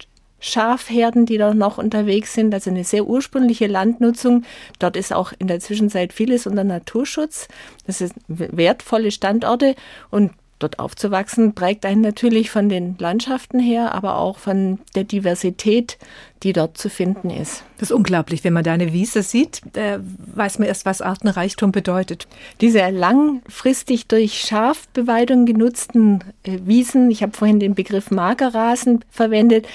Schafherden, 0.44 1.24
die 1.24 1.38
da 1.38 1.54
noch 1.54 1.78
unterwegs 1.78 2.34
sind, 2.34 2.52
also 2.52 2.68
eine 2.68 2.84
sehr 2.84 3.06
ursprüngliche 3.06 3.66
Landnutzung. 3.66 4.44
Dort 4.78 4.94
ist 4.94 5.10
auch 5.14 5.32
in 5.38 5.46
der 5.46 5.58
Zwischenzeit 5.58 6.12
vieles 6.12 6.46
unter 6.46 6.64
Naturschutz. 6.64 7.48
Das 7.86 7.98
sind 7.98 8.12
wertvolle 8.28 9.10
Standorte 9.10 9.74
und 10.10 10.32
dort 10.58 10.78
aufzuwachsen, 10.78 11.54
prägt 11.54 11.84
einen 11.84 12.00
natürlich 12.00 12.50
von 12.50 12.68
den 12.68 12.96
Landschaften 12.98 13.58
her, 13.58 13.94
aber 13.94 14.18
auch 14.18 14.38
von 14.38 14.78
der 14.94 15.04
Diversität, 15.04 15.98
die 16.42 16.52
dort 16.52 16.76
zu 16.76 16.90
finden 16.90 17.30
ist. 17.30 17.64
Das 17.78 17.90
ist 17.90 17.96
unglaublich, 17.96 18.44
wenn 18.44 18.52
man 18.52 18.64
da 18.64 18.72
eine 18.72 18.92
Wiese 18.92 19.22
sieht, 19.22 19.62
weiß 19.72 20.58
man 20.58 20.68
erst, 20.68 20.84
was 20.84 21.00
Artenreichtum 21.00 21.72
bedeutet. 21.72 22.28
Diese 22.60 22.88
langfristig 22.90 24.06
durch 24.06 24.40
Schafbeweidung 24.40 25.46
genutzten 25.46 26.20
äh, 26.44 26.58
Wiesen, 26.64 27.10
ich 27.10 27.22
habe 27.22 27.36
vorhin 27.36 27.60
den 27.60 27.74
Begriff 27.74 28.10
Magerrasen 28.10 29.04
verwendet, 29.10 29.66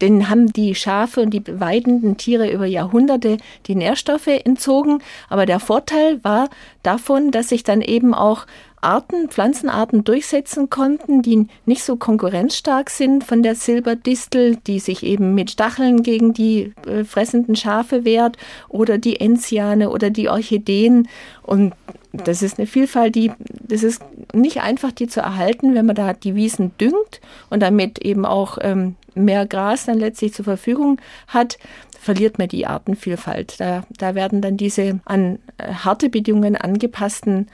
den 0.00 0.28
haben 0.30 0.52
die 0.52 0.74
Schafe 0.74 1.20
und 1.20 1.30
die 1.30 1.42
weidenden 1.46 2.16
Tiere 2.16 2.50
über 2.50 2.66
Jahrhunderte 2.66 3.36
die 3.66 3.74
Nährstoffe 3.74 4.26
entzogen. 4.26 5.02
Aber 5.28 5.46
der 5.46 5.60
Vorteil 5.60 6.24
war 6.24 6.48
davon, 6.82 7.30
dass 7.30 7.50
sich 7.50 7.64
dann 7.64 7.82
eben 7.82 8.14
auch 8.14 8.46
Arten, 8.84 9.28
Pflanzenarten 9.28 10.04
durchsetzen 10.04 10.70
konnten, 10.70 11.22
die 11.22 11.48
nicht 11.64 11.82
so 11.82 11.96
konkurrenzstark 11.96 12.90
sind 12.90 13.24
von 13.24 13.42
der 13.42 13.54
Silberdistel, 13.54 14.56
die 14.56 14.78
sich 14.78 15.02
eben 15.02 15.34
mit 15.34 15.50
Stacheln 15.50 16.02
gegen 16.02 16.34
die 16.34 16.72
äh, 16.86 17.04
fressenden 17.04 17.56
Schafe 17.56 18.04
wehrt, 18.04 18.36
oder 18.68 18.98
die 18.98 19.20
Enziane 19.20 19.90
oder 19.90 20.10
die 20.10 20.28
Orchideen. 20.28 21.08
Und 21.42 21.74
das 22.12 22.42
ist 22.42 22.58
eine 22.58 22.66
Vielfalt, 22.66 23.14
die, 23.14 23.32
das 23.38 23.82
ist 23.82 24.02
nicht 24.32 24.60
einfach, 24.60 24.92
die 24.92 25.08
zu 25.08 25.20
erhalten, 25.20 25.74
wenn 25.74 25.86
man 25.86 25.96
da 25.96 26.12
die 26.12 26.34
Wiesen 26.34 26.72
düngt 26.78 27.20
und 27.50 27.60
damit 27.60 27.98
eben 28.04 28.24
auch 28.24 28.58
ähm, 28.60 28.96
mehr 29.14 29.46
Gras 29.46 29.86
dann 29.86 29.98
letztlich 29.98 30.34
zur 30.34 30.44
Verfügung 30.44 31.00
hat, 31.28 31.58
verliert 32.04 32.38
man 32.38 32.48
die 32.48 32.66
Artenvielfalt. 32.66 33.58
Da, 33.58 33.84
da 33.96 34.14
werden 34.14 34.42
dann 34.42 34.56
diese 34.56 35.00
an 35.06 35.38
äh, 35.58 35.72
harte 35.72 36.10
Bedingungen 36.10 36.54
angepassten 36.54 37.48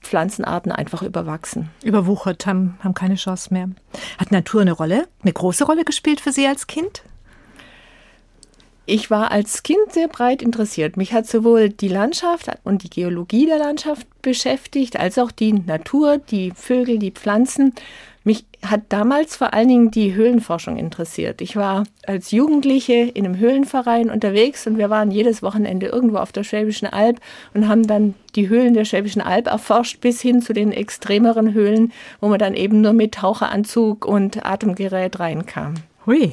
Pflanzenarten 0.00 0.72
einfach 0.72 1.02
überwachsen. 1.02 1.70
Überwuchert, 1.84 2.46
haben, 2.46 2.78
haben 2.82 2.94
keine 2.94 3.16
Chance 3.16 3.52
mehr. 3.52 3.68
Hat 4.18 4.32
Natur 4.32 4.62
eine 4.62 4.72
Rolle, 4.72 5.08
eine 5.22 5.32
große 5.32 5.64
Rolle 5.64 5.84
gespielt 5.84 6.20
für 6.20 6.32
Sie 6.32 6.46
als 6.46 6.66
Kind? 6.66 7.02
Ich 8.86 9.08
war 9.08 9.30
als 9.30 9.62
Kind 9.62 9.92
sehr 9.92 10.08
breit 10.08 10.42
interessiert. 10.42 10.96
Mich 10.96 11.12
hat 11.12 11.26
sowohl 11.26 11.68
die 11.68 11.86
Landschaft 11.86 12.50
und 12.64 12.82
die 12.82 12.90
Geologie 12.90 13.46
der 13.46 13.58
Landschaft 13.58 14.06
beschäftigt, 14.20 14.98
als 14.98 15.16
auch 15.16 15.30
die 15.30 15.52
Natur, 15.52 16.18
die 16.18 16.50
Vögel, 16.56 16.98
die 16.98 17.12
Pflanzen. 17.12 17.72
Mich 18.22 18.44
hat 18.62 18.82
damals 18.90 19.36
vor 19.36 19.54
allen 19.54 19.68
Dingen 19.68 19.90
die 19.90 20.14
Höhlenforschung 20.14 20.76
interessiert. 20.76 21.40
Ich 21.40 21.56
war 21.56 21.84
als 22.06 22.32
Jugendliche 22.32 22.92
in 22.92 23.24
einem 23.24 23.38
Höhlenverein 23.38 24.10
unterwegs 24.10 24.66
und 24.66 24.76
wir 24.76 24.90
waren 24.90 25.10
jedes 25.10 25.42
Wochenende 25.42 25.86
irgendwo 25.86 26.18
auf 26.18 26.30
der 26.30 26.44
Schwäbischen 26.44 26.86
Alb 26.86 27.18
und 27.54 27.66
haben 27.66 27.86
dann 27.86 28.14
die 28.36 28.50
Höhlen 28.50 28.74
der 28.74 28.84
Schwäbischen 28.84 29.22
Alb 29.22 29.46
erforscht 29.46 30.02
bis 30.02 30.20
hin 30.20 30.42
zu 30.42 30.52
den 30.52 30.70
extremeren 30.70 31.54
Höhlen, 31.54 31.92
wo 32.20 32.28
man 32.28 32.38
dann 32.38 32.54
eben 32.54 32.82
nur 32.82 32.92
mit 32.92 33.14
Taucheranzug 33.14 34.04
und 34.04 34.44
Atemgerät 34.44 35.18
reinkam. 35.18 35.74
Hui. 36.04 36.32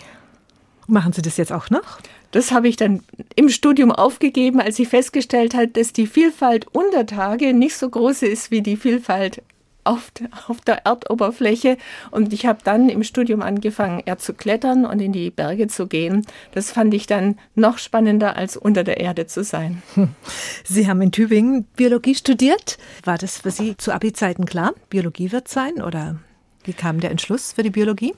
Machen 0.89 1.12
Sie 1.12 1.21
das 1.21 1.36
jetzt 1.38 1.52
auch 1.52 1.69
noch? 1.69 2.00
Das 2.32 2.52
habe 2.52 2.67
ich 2.67 2.76
dann 2.76 3.02
im 3.36 3.50
Studium 3.50 3.91
aufgegeben, 3.91 4.60
als 4.62 4.80
ich 4.80 4.88
festgestellt 4.88 5.54
habe, 5.54 5.67
dass 5.67 5.93
die 5.93 6.08
Vielfalt 6.08 6.65
unter 6.73 7.06
Tage 7.06 7.54
nicht 7.54 7.76
so 7.76 7.89
groß 7.89 8.23
ist 8.23 8.52
wie 8.52 8.62
die 8.62 8.78
Vielfalt 8.78 9.41
auf, 9.88 10.12
auf 10.47 10.62
der 10.62 10.86
Erdoberfläche. 10.86 11.78
Und 12.12 12.34
ich 12.34 12.45
habe 12.45 12.60
dann 12.63 12.89
im 12.89 13.04
Studium 13.04 13.41
angefangen, 13.41 14.02
eher 14.06 14.17
zu 14.17 14.34
klettern 14.34 14.86
und 14.86 15.02
in 15.02 15.12
die 15.12 15.32
Berge 15.32 15.67
zu 15.67 15.88
gehen. 15.88 16.26
Das 16.54 16.71
fand 16.71 16.93
ich 16.93 17.08
dann 17.08 17.38
noch 17.56 17.78
spannender, 17.78 18.36
als 18.36 18.58
unter 18.58 18.84
der 18.84 19.00
Erde 19.00 19.28
zu 19.28 19.43
sein. 19.43 19.82
Sie 20.63 20.88
haben 20.88 21.02
in 21.02 21.12
Tübingen 21.12 21.63
Biologie 21.76 22.15
studiert. 22.15 22.78
War 23.04 23.17
das 23.17 23.39
für 23.39 23.52
Sie 23.52 23.78
zu 23.78 23.93
Abi-Zeiten 23.93 24.45
klar? 24.45 24.73
Biologie 24.89 25.32
wird 25.32 25.47
sein 25.47 25.82
oder 25.82 26.17
wie 26.63 26.73
kam 26.73 27.00
der 27.00 27.12
Entschluss 27.12 27.54
für 27.54 27.63
die 27.63 27.69
Biologie? 27.69 28.13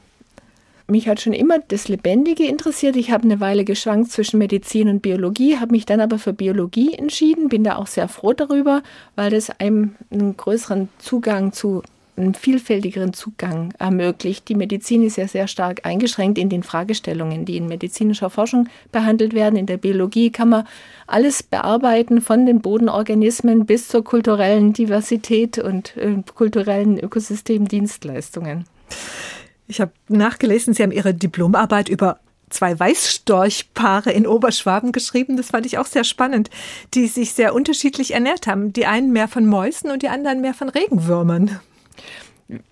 Mich 0.89 1.08
hat 1.08 1.21
schon 1.21 1.34
immer 1.34 1.60
das 1.60 1.88
Lebendige 1.88 2.45
interessiert. 2.45 2.95
Ich 2.95 3.12
habe 3.12 3.23
eine 3.23 3.39
Weile 3.39 3.63
geschwankt 3.63 4.12
zwischen 4.12 4.38
Medizin 4.39 4.89
und 4.89 5.02
Biologie, 5.02 5.58
habe 5.58 5.71
mich 5.71 5.86
dann 5.86 6.02
aber 6.02 6.19
für 6.19 6.34
Biologie 6.34 6.93
entschieden, 6.93 7.49
bin 7.49 7.63
da 7.63 7.78
auch 7.78 7.88
sehr 7.88 8.08
froh 8.08 8.34
darüber, 8.34 8.82
weil 9.15 9.32
das 9.32 9.49
einem 9.60 9.95
einen 10.12 10.36
größeren 10.36 10.89
Zugang 10.99 11.54
zu 11.54 11.84
einen 12.19 12.36
vielfältigeren 12.36 13.13
Zugang 13.13 13.73
ermöglicht. 13.80 14.49
Die 14.49 14.56
Medizin 14.56 15.04
ist 15.04 15.15
ja 15.15 15.28
sehr 15.28 15.47
stark 15.47 15.86
eingeschränkt 15.86 16.38
in 16.38 16.49
den 16.49 16.63
Fragestellungen, 16.63 17.45
die 17.45 17.58
in 17.58 17.67
medizinischer 17.67 18.30
Forschung 18.30 18.67
behandelt 18.91 19.34
werden. 19.34 19.56
In 19.56 19.65
der 19.65 19.78
Biologie 19.78 20.30
kann 20.30 20.49
man 20.49 20.67
alles 21.08 21.41
bearbeiten, 21.41 22.21
von 22.21 22.45
den 22.45 22.62
Bodenorganismen 22.62 23.65
bis 23.65 23.88
zur 23.88 24.04
kulturellen 24.04 24.73
Diversität 24.73 25.58
und 25.58 25.95
äh, 25.97 26.21
kulturellen 26.36 26.99
Ökosystemdienstleistungen. 26.99 28.65
Ich 29.69 29.79
habe 29.79 29.91
nachgelesen, 30.08 30.73
Sie 30.73 30.82
haben 30.82 30.91
Ihre 30.91 31.13
Diplomarbeit 31.13 31.89
über 31.89 32.19
zwei 32.49 32.77
Weißstorchpaare 32.77 34.12
in 34.12 34.25
Oberschwaben 34.25 34.91
geschrieben. 34.91 35.38
Das 35.38 35.51
fand 35.51 35.67
ich 35.67 35.77
auch 35.77 35.86
sehr 35.86 36.03
spannend, 36.03 36.49
die 36.95 37.05
sich 37.05 37.34
sehr 37.34 37.53
unterschiedlich 37.53 38.15
ernährt 38.15 38.47
haben. 38.47 38.73
Die 38.73 38.88
einen 38.88 39.13
mehr 39.13 39.27
von 39.27 39.45
Mäusen 39.45 39.91
und 39.91 40.01
die 40.01 40.10
anderen 40.10 40.41
mehr 40.41 40.55
von 40.55 40.69
Regenwürmern. 40.69 41.60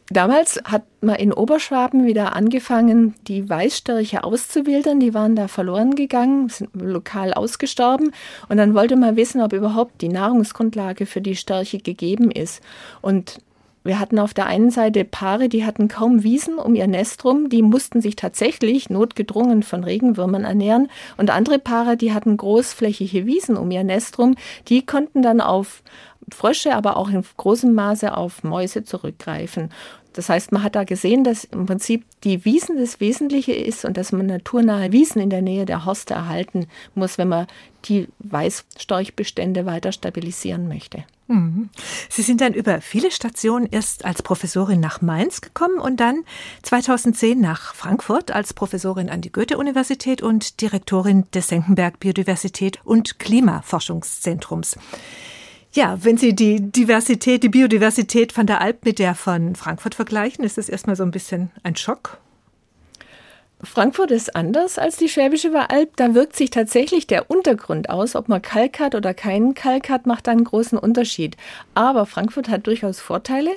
Damals 0.09 0.59
hat 0.63 0.85
man 1.01 1.17
in 1.17 1.31
Oberschwaben 1.31 2.07
wieder 2.07 2.35
angefangen, 2.35 3.13
die 3.27 3.47
Weißstörche 3.47 4.23
auszuwildern. 4.23 4.99
Die 4.99 5.13
waren 5.13 5.35
da 5.35 5.47
verloren 5.47 5.93
gegangen, 5.93 6.49
sind 6.49 6.71
lokal 6.73 7.31
ausgestorben. 7.31 8.11
Und 8.49 8.57
dann 8.57 8.73
wollte 8.73 8.95
man 8.95 9.17
wissen, 9.17 9.39
ob 9.41 9.53
überhaupt 9.53 10.01
die 10.01 10.09
Nahrungsgrundlage 10.09 11.05
für 11.05 11.21
die 11.21 11.35
Störche 11.35 11.77
gegeben 11.77 12.31
ist. 12.31 12.63
Und 13.01 13.39
wir 13.87 13.99
hatten 13.99 14.19
auf 14.19 14.33
der 14.33 14.45
einen 14.45 14.69
Seite 14.69 15.03
Paare, 15.05 15.49
die 15.49 15.65
hatten 15.65 15.87
kaum 15.87 16.23
Wiesen 16.23 16.59
um 16.59 16.75
ihr 16.75 16.87
Nest 16.87 17.25
rum, 17.25 17.49
die 17.49 17.61
mussten 17.61 18.01
sich 18.01 18.15
tatsächlich 18.15 18.89
notgedrungen 18.89 19.63
von 19.63 19.83
Regenwürmern 19.83 20.43
ernähren. 20.43 20.89
Und 21.17 21.31
andere 21.31 21.57
Paare, 21.57 21.97
die 21.97 22.13
hatten 22.13 22.37
großflächige 22.37 23.25
Wiesen 23.25 23.57
um 23.57 23.71
ihr 23.71 23.83
Nest 23.83 24.19
rum, 24.19 24.35
die 24.67 24.85
konnten 24.85 25.21
dann 25.21 25.41
auf 25.41 25.81
Frösche, 26.33 26.75
aber 26.75 26.97
auch 26.97 27.09
in 27.09 27.23
großem 27.37 27.73
Maße 27.73 28.15
auf 28.15 28.43
Mäuse 28.43 28.83
zurückgreifen. 28.83 29.69
Das 30.17 30.29
heißt, 30.29 30.51
man 30.51 30.63
hat 30.63 30.75
da 30.75 30.83
gesehen, 30.83 31.23
dass 31.23 31.43
im 31.43 31.67
Prinzip 31.67 32.03
die 32.23 32.43
Wiesen 32.43 32.77
das 32.79 32.99
Wesentliche 32.99 33.53
ist 33.53 33.85
und 33.85 33.97
dass 33.97 34.11
man 34.11 34.25
naturnahe 34.25 34.91
Wiesen 34.91 35.21
in 35.21 35.29
der 35.29 35.43
Nähe 35.43 35.67
der 35.67 35.85
Horste 35.85 36.15
erhalten 36.15 36.65
muss, 36.95 37.19
wenn 37.19 37.27
man 37.27 37.45
die 37.85 38.07
Weißstorchbestände 38.19 39.67
weiter 39.67 39.91
stabilisieren 39.91 40.67
möchte. 40.67 41.03
Mhm. 41.27 41.69
Sie 42.09 42.23
sind 42.23 42.41
dann 42.41 42.53
über 42.53 42.81
viele 42.81 43.11
Stationen 43.11 43.67
erst 43.69 44.05
als 44.05 44.23
Professorin 44.23 44.79
nach 44.79 45.01
Mainz 45.01 45.41
gekommen 45.41 45.77
und 45.77 45.99
dann 45.99 46.23
2010 46.63 47.39
nach 47.39 47.75
Frankfurt 47.75 48.31
als 48.31 48.55
Professorin 48.55 49.11
an 49.11 49.21
die 49.21 49.31
Goethe-Universität 49.31 50.23
und 50.23 50.61
Direktorin 50.61 51.25
des 51.33 51.49
Senckenberg 51.49 51.99
Biodiversität 51.99 52.79
und 52.83 53.19
Klimaforschungszentrums. 53.19 54.77
Ja, 55.77 56.03
wenn 56.03 56.17
Sie 56.17 56.33
die 56.33 56.71
Diversität, 56.71 57.43
die 57.43 57.49
Biodiversität 57.49 58.31
von 58.31 58.47
der 58.47 58.61
Alp 58.61 58.83
mit 58.83 58.97
der 58.97 59.13
von 59.13 59.53
Frankfurt 59.53 59.93
vergleichen, 59.93 60.43
ist 60.43 60.57
das 60.57 60.69
erstmal 60.69 60.95
so 60.95 61.03
ein 61.03 61.11
bisschen 61.11 61.51
ein 61.61 61.75
Schock. 61.75 62.17
Frankfurt 63.61 64.09
ist 64.09 64.35
anders 64.35 64.79
als 64.79 64.97
die 64.97 65.07
Schwäbische 65.07 65.51
Alb. 65.69 65.95
Da 65.97 66.15
wirkt 66.15 66.35
sich 66.35 66.49
tatsächlich 66.49 67.05
der 67.05 67.29
Untergrund 67.29 67.91
aus. 67.91 68.15
Ob 68.15 68.27
man 68.27 68.41
Kalk 68.41 68.79
hat 68.79 68.95
oder 68.95 69.13
keinen 69.13 69.53
Kalk 69.53 69.89
hat, 69.89 70.07
macht 70.07 70.27
einen 70.27 70.45
großen 70.45 70.79
Unterschied. 70.79 71.37
Aber 71.75 72.07
Frankfurt 72.07 72.49
hat 72.49 72.65
durchaus 72.65 72.99
Vorteile. 72.99 73.51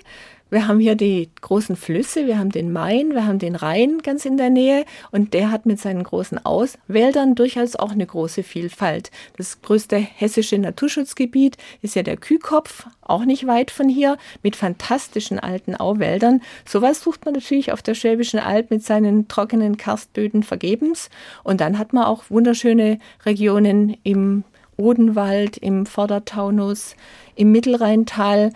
Wir 0.50 0.66
haben 0.66 0.80
hier 0.80 0.96
die 0.96 1.30
großen 1.40 1.76
Flüsse, 1.76 2.26
wir 2.26 2.36
haben 2.36 2.50
den 2.50 2.72
Main, 2.72 3.14
wir 3.14 3.24
haben 3.24 3.38
den 3.38 3.54
Rhein 3.54 3.98
ganz 3.98 4.24
in 4.24 4.36
der 4.36 4.50
Nähe 4.50 4.84
und 5.12 5.32
der 5.32 5.52
hat 5.52 5.64
mit 5.64 5.78
seinen 5.78 6.02
großen 6.02 6.44
Auswäldern 6.44 7.36
durchaus 7.36 7.76
auch 7.76 7.92
eine 7.92 8.04
große 8.04 8.42
Vielfalt. 8.42 9.12
Das 9.36 9.62
größte 9.62 9.96
hessische 9.96 10.58
Naturschutzgebiet 10.58 11.56
ist 11.82 11.94
ja 11.94 12.02
der 12.02 12.16
Kühkopf, 12.16 12.86
auch 13.00 13.24
nicht 13.24 13.46
weit 13.46 13.70
von 13.70 13.88
hier, 13.88 14.16
mit 14.42 14.56
fantastischen 14.56 15.38
alten 15.38 15.76
Auwäldern. 15.76 16.42
Sowas 16.64 17.00
sucht 17.00 17.24
man 17.24 17.34
natürlich 17.34 17.70
auf 17.70 17.82
der 17.82 17.94
Schwäbischen 17.94 18.40
Alb 18.40 18.72
mit 18.72 18.82
seinen 18.82 19.28
trockenen 19.28 19.76
Karstböden 19.76 20.42
vergebens. 20.42 21.10
Und 21.44 21.60
dann 21.60 21.78
hat 21.78 21.92
man 21.92 22.04
auch 22.04 22.24
wunderschöne 22.28 22.98
Regionen 23.24 23.96
im 24.02 24.42
Odenwald, 24.76 25.58
im 25.58 25.86
Vordertaunus, 25.86 26.96
im 27.36 27.52
Mittelrheintal 27.52 28.52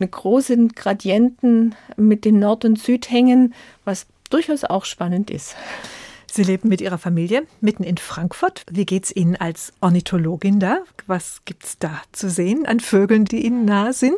eine 0.00 0.08
großen 0.08 0.68
Gradienten 0.70 1.74
mit 1.96 2.24
den 2.24 2.38
Nord- 2.38 2.64
und 2.64 2.78
Südhängen, 2.78 3.54
was 3.84 4.06
durchaus 4.30 4.64
auch 4.64 4.84
spannend 4.84 5.30
ist. 5.30 5.56
Sie 6.30 6.42
leben 6.42 6.68
mit 6.68 6.80
Ihrer 6.80 6.98
Familie 6.98 7.46
mitten 7.60 7.84
in 7.84 7.96
Frankfurt. 7.96 8.64
Wie 8.70 8.84
geht 8.84 9.04
es 9.04 9.16
Ihnen 9.16 9.36
als 9.36 9.72
Ornithologin 9.80 10.60
da? 10.60 10.78
Was 11.06 11.40
gibt 11.44 11.64
es 11.64 11.78
da 11.78 12.02
zu 12.12 12.28
sehen 12.28 12.66
an 12.66 12.80
Vögeln, 12.80 13.24
die 13.24 13.44
Ihnen 13.44 13.64
nahe 13.64 13.92
sind? 13.92 14.16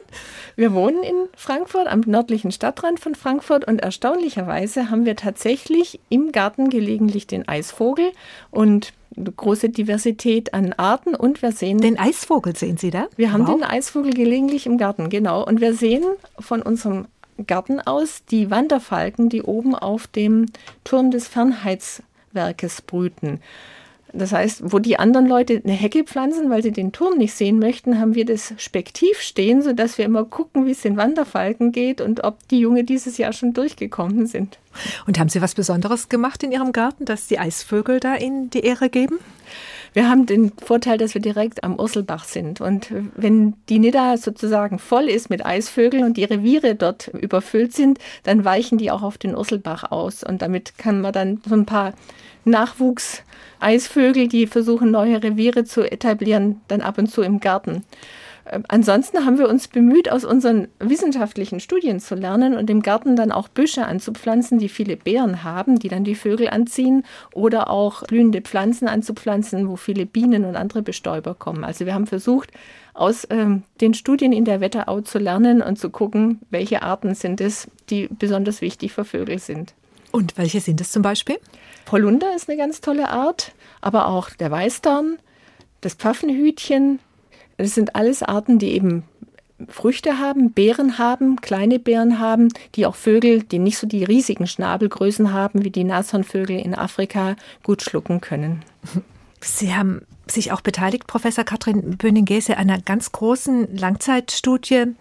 Wir 0.57 0.73
wohnen 0.73 1.03
in 1.03 1.29
Frankfurt, 1.37 1.87
am 1.87 2.01
nördlichen 2.01 2.51
Stadtrand 2.53 3.01
von 3.01 3.15
Frankfurt 3.15 3.67
und 3.67 3.81
erstaunlicherweise 3.81 4.91
haben 4.91 5.05
wir 5.05 5.17
tatsächlich 5.17 6.01
im 6.09 6.33
Garten 6.33 6.69
gelegentlich 6.69 7.27
den 7.27 7.47
Eisvogel 7.49 8.13
und 8.51 8.93
große 9.17 9.71
Diversität 9.71 10.55
an 10.55 10.73
Arten 10.73 11.15
und 11.15 11.43
wir 11.43 11.53
sehen 11.53 11.79
den 11.79 11.99
Eisvogel 11.99 12.57
sehen 12.57 12.77
Sie 12.77 12.91
da? 12.91 13.07
Wir 13.17 13.33
haben 13.33 13.47
wow. 13.47 13.57
den 13.57 13.65
Eisvogel 13.65 14.13
gelegentlich 14.13 14.67
im 14.67 14.79
Garten, 14.79 15.11
genau. 15.11 15.45
Und 15.45 15.61
wir 15.61 15.75
sehen 15.75 16.05
von 16.39 16.63
unserem 16.63 17.07
Garten 17.47 17.81
aus 17.81 18.25
die 18.25 18.51
Wanderfalken, 18.51 19.29
die 19.29 19.43
oben 19.43 19.75
auf 19.75 20.07
dem 20.07 20.47
Turm 20.85 21.11
des 21.11 21.29
Fernheitswerkes 21.29 22.83
brüten. 22.83 23.41
Das 24.13 24.33
heißt, 24.33 24.73
wo 24.73 24.79
die 24.79 24.99
anderen 24.99 25.27
Leute 25.27 25.61
eine 25.63 25.73
Hecke 25.73 26.05
pflanzen, 26.05 26.51
weil 26.51 26.63
sie 26.63 26.73
den 26.73 26.93
Turm 26.93 27.19
nicht 27.19 27.35
sehen 27.35 27.59
möchten, 27.59 28.01
haben 28.01 28.15
wir 28.15 28.25
das 28.25 28.55
Spektiv 28.57 29.21
stehen, 29.21 29.63
sodass 29.63 29.99
wir 29.99 30.05
immer 30.05 30.25
gucken, 30.25 30.67
wie 30.67 30.73
es 30.73 30.81
den 30.81 30.97
Wanderfalken 30.97 31.71
geht 31.71 32.01
und 32.01 32.25
ob 32.25 32.37
die 32.49 32.59
Junge 32.59 32.85
dieses 32.85 33.19
Jahr 33.19 33.33
schon 33.33 33.53
durchgekommen 33.53 34.27
sind. 34.27 34.59
Und 35.07 35.19
haben 35.19 35.29
Sie 35.29 35.43
was 35.43 35.55
Besonderes 35.55 36.09
gemacht 36.09 36.43
in 36.43 36.53
Ihrem 36.53 36.73
Garten, 36.73 37.05
dass 37.05 37.29
die 37.29 37.39
Eisvögel 37.39 38.01
da 38.01 38.17
Ihnen 38.17 38.51
die 38.51 38.61
Ehre 38.61 38.91
geben? 38.91 39.19
Wir 39.93 40.09
haben 40.09 40.27
den 40.27 40.53
Vorteil, 40.53 40.99
dass 40.99 41.15
wir 41.15 41.21
direkt 41.21 41.65
am 41.65 41.79
Urselbach 41.79 42.25
sind. 42.25 42.61
Und 42.61 42.93
wenn 43.17 43.55
die 43.69 43.79
Nidda 43.79 44.17
sozusagen 44.17 44.79
voll 44.79 45.09
ist 45.09 45.31
mit 45.31 45.45
Eisvögeln 45.45 46.05
und 46.05 46.17
die 46.17 46.25
Reviere 46.25 46.77
dort 46.77 47.09
überfüllt 47.09 47.73
sind, 47.73 47.99
dann 48.23 48.45
weichen 48.45 48.79
die 48.79 48.91
auch 48.91 49.03
auf 49.03 49.19
den 49.19 49.37
Urselbach 49.37 49.91
aus. 49.91 50.23
Und 50.23 50.43
damit 50.43 50.79
kann 50.79 51.01
man 51.01 51.13
dann 51.13 51.41
so 51.47 51.55
ein 51.55 51.67
paar 51.67 51.95
Nachwuchs-Eisvögel, 52.45 54.29
die 54.29 54.47
versuchen, 54.47 54.91
neue 54.91 55.23
Reviere 55.23 55.65
zu 55.65 55.91
etablieren, 55.91 56.61
dann 56.69 56.81
ab 56.81 56.99
und 56.99 57.09
zu 57.09 57.23
im 57.23 57.41
Garten. 57.41 57.85
Ähm, 58.51 58.65
ansonsten 58.69 59.25
haben 59.25 59.39
wir 59.39 59.49
uns 59.49 59.69
bemüht, 59.69 60.11
aus 60.11 60.25
unseren 60.25 60.69
wissenschaftlichen 60.79 61.61
Studien 61.61 62.01
zu 62.01 62.15
lernen 62.15 62.55
und 62.55 62.69
im 62.69 62.83
Garten 62.83 63.17
dann 63.17 63.33
auch 63.33 63.49
Büsche 63.49 63.87
anzupflanzen, 63.87 64.59
die 64.59 64.69
viele 64.69 64.97
Beeren 64.97 65.45
haben, 65.45 65.79
die 65.79 65.89
dann 65.89 66.05
die 66.05 66.15
Vögel 66.15 66.49
anziehen 66.49 67.05
oder 67.33 67.71
auch 67.71 68.03
blühende 68.05 68.41
Pflanzen 68.41 68.89
anzupflanzen, 68.89 69.69
wo 69.69 69.77
viele 69.77 70.05
Bienen 70.05 70.45
und 70.45 70.57
andere 70.57 70.83
Bestäuber 70.83 71.35
kommen. 71.35 71.65
Also 71.65 71.87
wir 71.87 71.95
haben 71.95 72.07
versucht, 72.07 72.51
aus 72.93 73.27
ähm, 73.31 73.63
den 73.81 73.95
Studien 73.95 74.33
in 74.33 74.45
der 74.45 74.61
Wetterau 74.61 75.01
zu 75.01 75.19
lernen 75.19 75.63
und 75.63 75.79
zu 75.79 75.91
gucken, 75.91 76.41
welche 76.51 76.83
Arten 76.83 77.15
sind 77.15 77.41
es, 77.41 77.69
die 77.89 78.09
besonders 78.11 78.61
wichtig 78.61 78.93
für 78.93 79.05
Vögel 79.05 79.39
sind. 79.39 79.75
Und 80.13 80.37
welche 80.37 80.61
sind 80.61 80.81
es 80.81 80.91
zum 80.91 81.03
Beispiel? 81.03 81.39
Polunder 81.85 82.35
ist 82.35 82.49
eine 82.49 82.59
ganz 82.59 82.81
tolle 82.81 83.09
Art, 83.09 83.53
aber 83.81 84.09
auch 84.09 84.31
der 84.31 84.51
Weißdorn, 84.51 85.19
das 85.83 85.95
Pfaffenhütchen, 85.95 86.99
das 87.63 87.75
sind 87.75 87.97
alles 87.97 88.23
Arten, 88.23 88.59
die 88.59 88.73
eben 88.73 89.05
Früchte 89.69 90.19
haben, 90.19 90.53
Beeren 90.53 90.99
haben, 90.99 91.37
kleine 91.41 91.79
Beeren 91.79 92.19
haben, 92.19 92.49
die 92.75 92.87
auch 92.87 92.95
Vögel, 92.95 93.43
die 93.43 93.59
nicht 93.59 93.79
so 93.79 93.87
die 93.87 94.05
riesigen 94.05 94.47
Schnabelgrößen 94.47 95.33
haben 95.33 95.65
wie 95.65 95.71
die 95.71 95.85
Nashornvögel 95.85 96.59
in 96.59 96.75
Afrika, 96.75 97.37
gut 97.63 97.83
schlucken 97.83 98.21
können. 98.21 98.63
Sie 99.41 99.75
haben 99.75 100.03
sich 100.31 100.53
auch 100.53 100.61
beteiligt, 100.61 101.07
Professor 101.07 101.45
Katrin 101.45 101.97
Böning-Gese, 101.97 102.57
einer 102.57 102.81
ganz 102.81 103.13
großen 103.13 103.77
Langzeitstudie, 103.77 104.95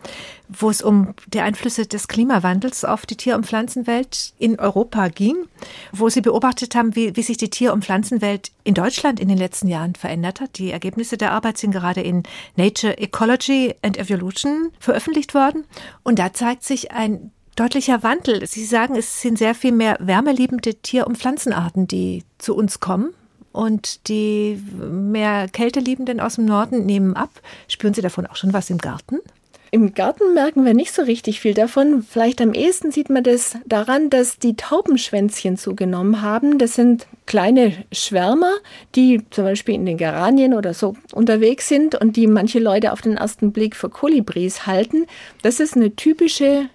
wo 0.47 0.69
es 0.69 0.81
um 0.81 1.13
die 1.27 1.41
Einflüsse 1.41 1.85
des 1.85 2.07
Klimawandels 2.07 2.85
auf 2.85 3.05
die 3.05 3.17
Tier- 3.17 3.35
und 3.35 3.45
Pflanzenwelt 3.45 4.33
in 4.39 4.59
Europa 4.59 5.07
ging, 5.09 5.35
wo 5.91 6.09
Sie 6.09 6.21
beobachtet 6.21 6.75
haben, 6.75 6.95
wie, 6.95 7.15
wie 7.15 7.23
sich 7.23 7.37
die 7.37 7.49
Tier- 7.49 7.73
und 7.73 7.85
Pflanzenwelt 7.85 8.51
in 8.63 8.73
Deutschland 8.73 9.19
in 9.19 9.27
den 9.27 9.37
letzten 9.37 9.67
Jahren 9.67 9.95
verändert 9.95 10.41
hat. 10.41 10.57
Die 10.57 10.71
Ergebnisse 10.71 11.17
der 11.17 11.31
Arbeit 11.31 11.57
sind 11.57 11.71
gerade 11.71 12.01
in 12.01 12.23
Nature 12.55 12.97
Ecology 12.97 13.75
and 13.81 13.97
Evolution 13.97 14.71
veröffentlicht 14.79 15.33
worden. 15.33 15.65
Und 16.03 16.19
da 16.19 16.33
zeigt 16.33 16.63
sich 16.63 16.91
ein 16.91 17.31
deutlicher 17.55 18.03
Wandel. 18.03 18.47
Sie 18.47 18.65
sagen, 18.65 18.95
es 18.95 19.21
sind 19.21 19.37
sehr 19.37 19.53
viel 19.53 19.73
mehr 19.73 19.97
wärmeliebende 19.99 20.75
Tier- 20.75 21.07
und 21.07 21.17
Pflanzenarten, 21.17 21.87
die 21.87 22.23
zu 22.37 22.55
uns 22.55 22.79
kommen 22.79 23.13
und 23.59 24.07
die 24.07 24.57
mehr 24.89 25.49
Kälteliebenden 25.49 26.21
aus 26.21 26.35
dem 26.35 26.45
Norden 26.45 26.85
nehmen 26.85 27.13
ab. 27.17 27.29
Spüren 27.67 27.93
Sie 27.93 28.01
davon 28.01 28.25
auch 28.25 28.37
schon 28.37 28.53
was 28.53 28.69
im 28.69 28.77
Garten? 28.77 29.19
Im 29.71 29.93
Garten 29.93 30.33
merken 30.33 30.63
wir 30.63 30.73
nicht 30.73 30.93
so 30.93 31.01
richtig 31.01 31.41
viel 31.41 31.53
davon. 31.53 32.01
Vielleicht 32.01 32.39
am 32.41 32.53
ehesten 32.53 32.93
sieht 32.93 33.09
man 33.09 33.21
das 33.21 33.57
daran, 33.65 34.09
dass 34.09 34.39
die 34.39 34.55
Taubenschwänzchen 34.55 35.57
zugenommen 35.57 36.21
haben. 36.21 36.57
Das 36.57 36.73
sind 36.73 37.05
kleine 37.25 37.73
Schwärmer, 37.91 38.53
die 38.95 39.21
zum 39.29 39.43
Beispiel 39.43 39.75
in 39.75 39.85
den 39.85 39.97
Geranien 39.97 40.53
oder 40.53 40.73
so 40.73 40.95
unterwegs 41.11 41.67
sind 41.67 41.95
und 41.95 42.15
die 42.15 42.27
manche 42.27 42.59
Leute 42.59 42.93
auf 42.93 43.01
den 43.01 43.17
ersten 43.17 43.51
Blick 43.51 43.75
für 43.75 43.89
Kolibris 43.89 44.67
halten. 44.67 45.05
Das 45.41 45.59
ist 45.59 45.75
eine 45.75 45.93
typische 45.97 46.69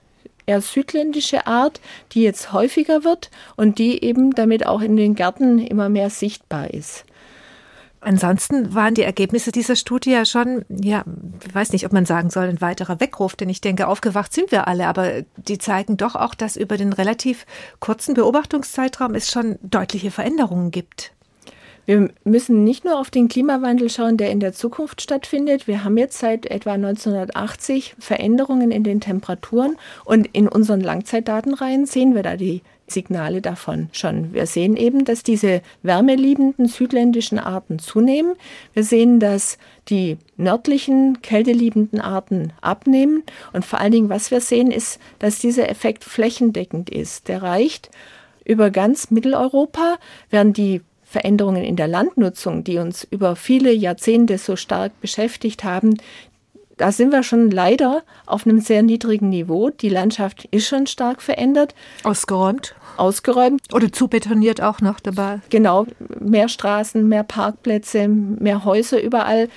eher 0.47 0.61
südländische 0.61 1.47
Art, 1.47 1.81
die 2.13 2.23
jetzt 2.23 2.53
häufiger 2.53 3.05
wird 3.05 3.31
und 3.57 3.79
die 3.79 4.03
eben 4.03 4.33
damit 4.33 4.67
auch 4.67 4.81
in 4.81 4.97
den 4.97 5.15
Gärten 5.15 5.59
immer 5.59 5.89
mehr 5.89 6.11
sichtbar 6.11 6.73
ist. 6.73 7.05
Ansonsten 8.05 8.75
waren 8.75 8.93
die 8.93 9.03
Ergebnisse 9.03 9.51
dieser 9.51 9.77
Studie 9.77 10.11
ja 10.11 10.27
schon, 10.27 10.67
ja, 10.69 11.05
ich 11.47 11.55
weiß 11.55 11.73
nicht, 11.73 11.87
ob 11.87 11.93
man 11.95 12.05
sagen 12.05 12.29
soll, 12.29 12.45
ein 12.45 12.61
weiterer 12.61 13.01
Weckruf, 13.01 13.35
denn 13.35 13.49
ich 13.49 13.63
denke, 13.63 13.89
aufgewacht 13.89 14.35
sind 14.35 14.53
wir 14.53 14.69
alle, 14.69 14.87
aber 14.89 15.23
die 15.37 15.57
zeigen 15.57 15.97
doch 15.97 16.15
auch, 16.15 16.35
dass 16.35 16.57
über 16.57 16.77
den 16.77 16.93
relativ 16.93 17.47
kurzen 17.81 18.13
Beobachtungszeitraum 18.13 19.15
es 19.15 19.31
schon 19.31 19.59
deutliche 19.63 20.11
Veränderungen 20.11 20.71
gibt. 20.71 21.14
Wir 21.87 22.11
müssen 22.25 22.65
nicht 22.65 22.85
nur 22.85 22.99
auf 22.99 23.11
den 23.11 23.29
Klimawandel 23.29 23.91
schauen, 23.91 24.17
der 24.17 24.31
in 24.31 24.41
der 24.41 24.53
Zukunft 24.53 25.03
stattfindet. 25.03 25.67
Wir 25.69 25.85
haben 25.85 25.99
jetzt 25.99 26.19
seit 26.19 26.47
etwa 26.47 26.73
1980 26.73 27.97
Veränderungen 27.99 28.71
in 28.71 28.85
den 28.85 29.01
Temperaturen 29.01 29.77
und 30.05 30.27
in 30.33 30.49
unseren 30.49 30.81
Langzeitdatenreihen 30.81 31.87
sehen 31.87 32.15
wir 32.15 32.23
da 32.23 32.37
die 32.37 32.63
Signale 32.87 33.41
davon 33.41 33.89
schon. 33.93 34.33
Wir 34.35 34.47
sehen 34.47 34.77
eben, 34.77 35.05
dass 35.05 35.23
diese 35.23 35.63
wärmeliebenden 35.83 36.67
südländischen 36.67 37.39
Arten 37.39 37.79
zunehmen. 37.79 38.35
Wir 38.75 38.85
sehen, 38.85 39.21
dass 39.21 39.59
die 39.89 40.19
nördlichen, 40.37 41.23
kälteliebenden 41.23 42.01
Arten 42.01 42.53
abnehmen. 42.61 43.23
Und 43.53 43.65
vor 43.65 43.81
allen 43.81 43.93
Dingen, 43.93 44.11
was 44.11 44.31
wir 44.31 44.41
sehen, 44.41 44.71
ist, 44.71 45.01
dass 45.19 45.39
dieser 45.39 45.69
Effekt 45.71 46.05
flächendeckend 46.05 46.91
ist. 46.91 47.29
Der 47.29 47.43
reicht 47.43 47.91
über 48.45 48.71
ganz 48.71 49.11
Mitteleuropa, 49.11 49.97
während 50.29 50.59
die 50.59 50.83
Veränderungen 51.15 51.63
in 51.63 51.77
der 51.77 51.87
Landnutzung, 51.87 52.65
die 52.65 52.79
uns 52.79 53.07
über 53.09 53.37
viele 53.37 53.73
Jahrzehnte 53.73 54.37
so 54.37 54.57
stark 54.57 55.01
beschäftigt 55.01 55.63
haben, 55.63 55.97
da 56.77 56.91
sind 56.91 57.13
wir 57.13 57.23
schon 57.23 57.53
leider 57.53 58.03
auf 58.27 58.49
einem 58.49 58.59
sehr 58.59 58.83
niedrigen 58.83 59.29
Niveau. 59.29 59.71
Die 59.71 59.89
Landschaft 59.89 60.49
ist 60.51 60.67
schon 60.67 60.89
stark 60.89 61.23
verändert. 61.23 61.73
Ausgeräumt? 62.03 62.75
Ausgeräumt. 62.97 63.63
Oder 63.73 63.93
zubetoniert 63.93 64.61
auch 64.61 64.81
noch 64.81 64.99
dabei? 64.99 65.41
Genau, 65.51 65.87
mehr 66.19 66.49
Straßen, 66.49 67.09
mehr 67.09 67.23
Parkplätze, 67.23 68.09
mehr 68.09 68.65
Häuser 68.65 69.01
überall. 69.01 69.49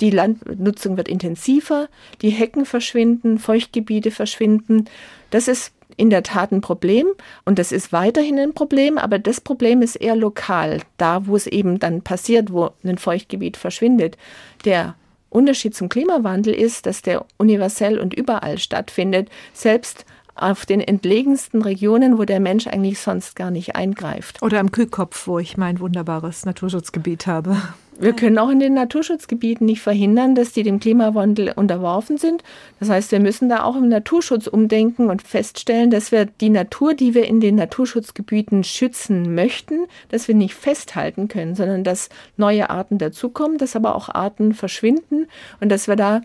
Die 0.00 0.08
Landnutzung 0.08 0.96
wird 0.96 1.08
intensiver, 1.08 1.88
die 2.22 2.30
Hecken 2.30 2.64
verschwinden, 2.64 3.38
Feuchtgebiete 3.38 4.10
verschwinden. 4.10 4.86
Das 5.30 5.48
ist 5.48 5.72
in 5.96 6.10
der 6.10 6.22
Tat 6.22 6.52
ein 6.52 6.60
Problem 6.60 7.06
und 7.44 7.58
das 7.58 7.72
ist 7.72 7.92
weiterhin 7.92 8.38
ein 8.38 8.54
Problem, 8.54 8.98
aber 8.98 9.18
das 9.18 9.40
Problem 9.40 9.82
ist 9.82 9.96
eher 9.96 10.16
lokal, 10.16 10.80
da 10.96 11.26
wo 11.26 11.36
es 11.36 11.46
eben 11.46 11.78
dann 11.78 12.02
passiert, 12.02 12.52
wo 12.52 12.70
ein 12.84 12.98
Feuchtgebiet 12.98 13.56
verschwindet. 13.56 14.16
Der 14.64 14.94
Unterschied 15.30 15.74
zum 15.74 15.88
Klimawandel 15.88 16.54
ist, 16.54 16.86
dass 16.86 17.02
der 17.02 17.24
universell 17.38 17.98
und 17.98 18.14
überall 18.14 18.58
stattfindet, 18.58 19.28
selbst 19.52 20.04
auf 20.36 20.66
den 20.66 20.80
entlegensten 20.80 21.62
Regionen, 21.62 22.18
wo 22.18 22.24
der 22.24 22.40
Mensch 22.40 22.66
eigentlich 22.66 22.98
sonst 23.00 23.36
gar 23.36 23.50
nicht 23.50 23.76
eingreift. 23.76 24.42
Oder 24.42 24.60
am 24.60 24.72
Kühlkopf, 24.72 25.26
wo 25.26 25.38
ich 25.38 25.56
mein 25.56 25.80
wunderbares 25.80 26.44
Naturschutzgebiet 26.44 27.26
habe. 27.26 27.56
Wir 27.98 28.12
können 28.12 28.38
auch 28.38 28.50
in 28.50 28.58
den 28.58 28.74
Naturschutzgebieten 28.74 29.66
nicht 29.66 29.80
verhindern, 29.80 30.34
dass 30.34 30.52
die 30.52 30.64
dem 30.64 30.80
Klimawandel 30.80 31.52
unterworfen 31.54 32.18
sind. 32.18 32.42
Das 32.80 32.88
heißt, 32.88 33.12
wir 33.12 33.20
müssen 33.20 33.48
da 33.48 33.62
auch 33.62 33.76
im 33.76 33.88
Naturschutz 33.88 34.48
umdenken 34.48 35.10
und 35.10 35.22
feststellen, 35.22 35.90
dass 35.90 36.10
wir 36.10 36.26
die 36.26 36.50
Natur, 36.50 36.94
die 36.94 37.14
wir 37.14 37.26
in 37.26 37.40
den 37.40 37.54
Naturschutzgebieten 37.54 38.64
schützen 38.64 39.34
möchten, 39.34 39.86
dass 40.08 40.26
wir 40.26 40.34
nicht 40.34 40.54
festhalten 40.54 41.28
können, 41.28 41.54
sondern 41.54 41.84
dass 41.84 42.08
neue 42.36 42.68
Arten 42.68 42.98
dazukommen, 42.98 43.58
dass 43.58 43.76
aber 43.76 43.94
auch 43.94 44.08
Arten 44.08 44.54
verschwinden 44.54 45.28
und 45.60 45.68
dass 45.68 45.86
wir 45.86 45.96
da 45.96 46.22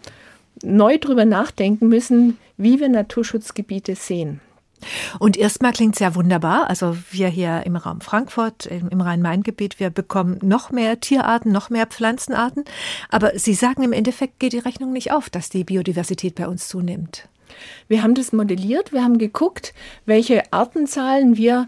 neu 0.64 0.98
drüber 0.98 1.26
nachdenken 1.26 1.88
müssen, 1.88 2.38
wie 2.58 2.80
wir 2.80 2.90
Naturschutzgebiete 2.90 3.96
sehen. 3.96 4.42
Und 5.20 5.38
erstmal 5.38 5.74
klingt 5.74 5.96
es 5.96 6.00
ja 6.00 6.16
wunderbar. 6.16 6.70
Also 6.70 6.96
wir 7.12 7.28
hier 7.28 7.64
im 7.66 7.76
Raum 7.76 8.02
Frankfurt, 8.02 8.66
im 8.66 9.02
Rhein-Main-Gebiet, 9.02 9.80
wir 9.80 9.90
bekommen 9.90 10.40
noch 10.42 10.72
mehr 10.72 11.00
Tierarten, 11.00 11.52
noch 11.52 11.70
mehr 11.70 11.88
Pflanzenarten. 11.88 12.66
Aber 13.10 13.38
Sie 13.38 13.54
sagen, 13.54 13.84
im 13.84 13.94
Endeffekt 13.94 14.40
geht 14.40 14.54
die 14.54 14.60
Rechnung 14.60 14.92
nicht 14.92 15.12
auf, 15.12 15.30
dass 15.30 15.50
die 15.50 15.64
Biodiversität 15.64 16.36
bei 16.36 16.48
uns 16.48 16.68
zunimmt. 16.68 17.28
Wir 17.88 18.04
haben 18.04 18.16
das 18.16 18.32
modelliert, 18.32 18.94
wir 18.94 19.04
haben 19.04 19.18
geguckt, 19.18 19.74
welche 20.06 20.54
Artenzahlen 20.54 21.36
wir 21.36 21.68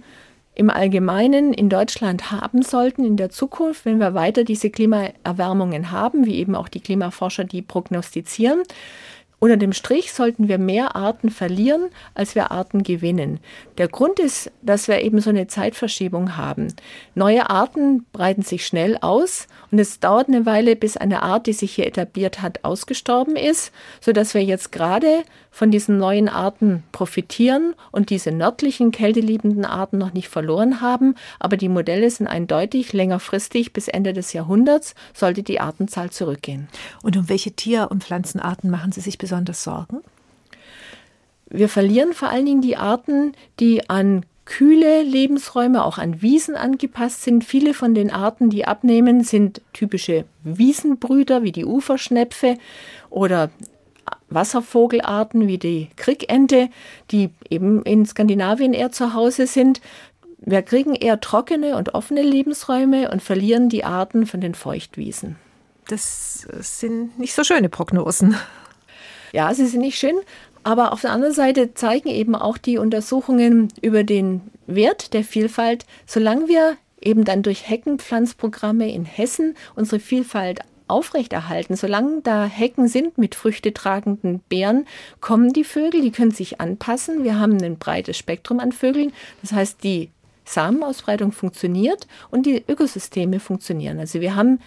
im 0.53 0.69
Allgemeinen 0.69 1.53
in 1.53 1.69
Deutschland 1.69 2.31
haben 2.31 2.61
sollten 2.61 3.05
in 3.05 3.15
der 3.15 3.29
Zukunft, 3.29 3.85
wenn 3.85 3.99
wir 3.99 4.13
weiter 4.13 4.43
diese 4.43 4.69
Klimaerwärmungen 4.69 5.91
haben, 5.91 6.25
wie 6.25 6.35
eben 6.35 6.55
auch 6.55 6.67
die 6.67 6.81
Klimaforscher 6.81 7.45
die 7.45 7.61
prognostizieren. 7.61 8.61
Unter 9.43 9.57
dem 9.57 9.73
Strich 9.73 10.13
sollten 10.13 10.49
wir 10.49 10.59
mehr 10.59 10.95
Arten 10.95 11.31
verlieren, 11.31 11.89
als 12.13 12.35
wir 12.35 12.51
Arten 12.51 12.83
gewinnen. 12.83 13.39
Der 13.79 13.87
Grund 13.87 14.19
ist, 14.19 14.51
dass 14.61 14.87
wir 14.87 15.01
eben 15.01 15.19
so 15.19 15.31
eine 15.31 15.47
Zeitverschiebung 15.47 16.37
haben. 16.37 16.67
Neue 17.15 17.49
Arten 17.49 18.05
breiten 18.13 18.43
sich 18.43 18.67
schnell 18.67 18.99
aus 19.01 19.47
und 19.71 19.79
es 19.79 19.99
dauert 19.99 20.27
eine 20.27 20.45
Weile, 20.45 20.75
bis 20.75 20.95
eine 20.95 21.23
Art, 21.23 21.47
die 21.47 21.53
sich 21.53 21.73
hier 21.73 21.87
etabliert 21.87 22.43
hat, 22.43 22.63
ausgestorben 22.63 23.35
ist, 23.35 23.71
sodass 23.99 24.35
wir 24.35 24.43
jetzt 24.43 24.71
gerade 24.71 25.23
von 25.49 25.71
diesen 25.71 25.97
neuen 25.97 26.29
Arten 26.29 26.83
profitieren 26.91 27.73
und 27.91 28.11
diese 28.11 28.31
nördlichen, 28.31 28.91
kälteliebenden 28.91 29.65
Arten 29.65 29.97
noch 29.97 30.13
nicht 30.13 30.29
verloren 30.29 30.81
haben. 30.81 31.15
Aber 31.39 31.57
die 31.57 31.67
Modelle 31.67 32.11
sind 32.11 32.27
eindeutig, 32.27 32.93
längerfristig 32.93 33.73
bis 33.73 33.87
Ende 33.87 34.13
des 34.13 34.33
Jahrhunderts 34.33 34.93
sollte 35.13 35.41
die 35.41 35.59
Artenzahl 35.59 36.11
zurückgehen. 36.11 36.69
Und 37.01 37.17
um 37.17 37.27
welche 37.27 37.53
Tier- 37.53 37.89
und 37.89 38.03
Pflanzenarten 38.03 38.69
machen 38.69 38.91
Sie 38.91 39.01
sich 39.01 39.17
besonders 39.17 39.30
Sorgen? 39.63 40.01
Wir 41.49 41.67
verlieren 41.67 42.13
vor 42.13 42.29
allen 42.29 42.45
Dingen 42.45 42.61
die 42.61 42.77
Arten, 42.77 43.33
die 43.59 43.89
an 43.89 44.25
kühle 44.45 45.03
Lebensräume, 45.03 45.83
auch 45.83 45.97
an 45.97 46.21
Wiesen 46.21 46.55
angepasst 46.55 47.23
sind. 47.23 47.43
Viele 47.43 47.73
von 47.73 47.93
den 47.93 48.11
Arten, 48.11 48.49
die 48.49 48.65
abnehmen, 48.65 49.23
sind 49.23 49.61
typische 49.73 50.25
Wiesenbrüder 50.43 51.43
wie 51.43 51.51
die 51.51 51.65
Uferschnepfe 51.65 52.57
oder 53.09 53.49
Wasservogelarten 54.29 55.47
wie 55.47 55.57
die 55.57 55.89
Krickente, 55.95 56.69
die 57.11 57.29
eben 57.49 57.83
in 57.83 58.05
Skandinavien 58.05 58.73
eher 58.73 58.91
zu 58.91 59.13
Hause 59.13 59.47
sind. 59.47 59.81
Wir 60.37 60.63
kriegen 60.63 60.95
eher 60.95 61.19
trockene 61.19 61.77
und 61.77 61.93
offene 61.93 62.23
Lebensräume 62.23 63.11
und 63.11 63.21
verlieren 63.21 63.69
die 63.69 63.83
Arten 63.83 64.25
von 64.25 64.41
den 64.41 64.55
Feuchtwiesen. 64.55 65.35
Das 65.87 66.47
sind 66.59 67.19
nicht 67.19 67.33
so 67.33 67.43
schöne 67.43 67.69
Prognosen. 67.69 68.35
Ja, 69.33 69.53
sie 69.53 69.65
sind 69.65 69.81
nicht 69.81 69.97
schön, 69.97 70.15
aber 70.63 70.93
auf 70.93 71.01
der 71.01 71.11
anderen 71.11 71.33
Seite 71.33 71.73
zeigen 71.73 72.09
eben 72.09 72.35
auch 72.35 72.57
die 72.57 72.77
Untersuchungen 72.77 73.69
über 73.81 74.03
den 74.03 74.41
Wert 74.67 75.13
der 75.13 75.23
Vielfalt, 75.23 75.85
solange 76.05 76.47
wir 76.47 76.77
eben 77.01 77.23
dann 77.23 77.41
durch 77.41 77.67
Heckenpflanzprogramme 77.67 78.91
in 78.91 79.05
Hessen 79.05 79.55
unsere 79.75 79.99
Vielfalt 79.99 80.59
aufrechterhalten. 80.87 81.75
Solange 81.75 82.21
da 82.21 82.45
Hecken 82.45 82.87
sind 82.87 83.17
mit 83.17 83.33
früchtetragenden 83.33 84.39
Beeren, 84.49 84.85
kommen 85.19 85.53
die 85.53 85.63
Vögel, 85.63 86.01
die 86.01 86.11
können 86.11 86.31
sich 86.31 86.61
anpassen. 86.61 87.23
Wir 87.23 87.39
haben 87.39 87.61
ein 87.63 87.77
breites 87.77 88.17
Spektrum 88.17 88.59
an 88.59 88.71
Vögeln. 88.71 89.13
Das 89.41 89.53
heißt, 89.53 89.83
die 89.83 90.11
Samenausbreitung 90.45 91.31
funktioniert 91.31 92.07
und 92.29 92.45
die 92.45 92.63
Ökosysteme 92.67 93.39
funktionieren. 93.39 93.99
Also 93.99 94.19
wir 94.21 94.35
haben 94.35 94.59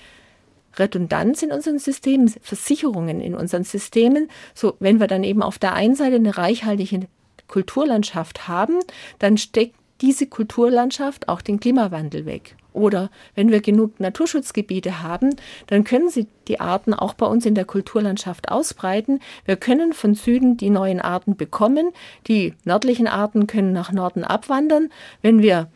Redundanz 0.79 1.43
in 1.43 1.53
unseren 1.53 1.79
Systemen, 1.79 2.33
Versicherungen 2.41 3.21
in 3.21 3.35
unseren 3.35 3.65
Systemen. 3.65 4.29
So, 4.55 4.77
wenn 4.81 5.01
wir 5.01 5.07
dann 5.07 5.25
eben 5.25 5.43
auf 5.43 5.59
der 5.59 5.75
einen 5.75 5.95
Seite 5.95 6.17
eine 6.17 6.37
reichhaltige 6.37 7.07
Kulturlandschaft 7.49 8.49
haben, 8.49 8.81
dann 9.19 9.37
steckt 9.39 9.77
diese 10.01 10.27
Kulturlandschaft 10.27 11.29
auch 11.29 11.41
den 11.41 11.61
Klimawandel 11.61 12.27
weg. 12.27 12.57
Oder 12.73 13.11
wenn 13.37 13.53
wir 13.53 13.61
genug 13.61 14.01
Naturschutzgebiete 14.01 15.03
haben, 15.03 15.37
dann 15.69 15.85
können 15.85 16.11
sie 16.11 16.27
die 16.49 16.59
Arten 16.59 16.93
auch 16.93 17.15
bei 17.15 17.27
uns 17.27 17.47
in 17.47 17.55
der 17.55 17.65
Kulturlandschaft 17.65 18.51
ausbreiten. 18.51 19.21
Wir 19.45 19.57
können 19.57 19.93
von 19.93 20.15
Süden 20.15 20.57
die 20.57 20.71
neuen 20.71 21.01
Arten 21.01 21.37
bekommen. 21.37 21.93
Die 22.27 22.55
nördlichen 22.65 23.07
Arten 23.07 23.47
können 23.47 23.73
nach 23.73 23.93
Norden 23.93 24.25
abwandern. 24.25 24.91
Wenn 25.23 25.41
wir 25.41 25.69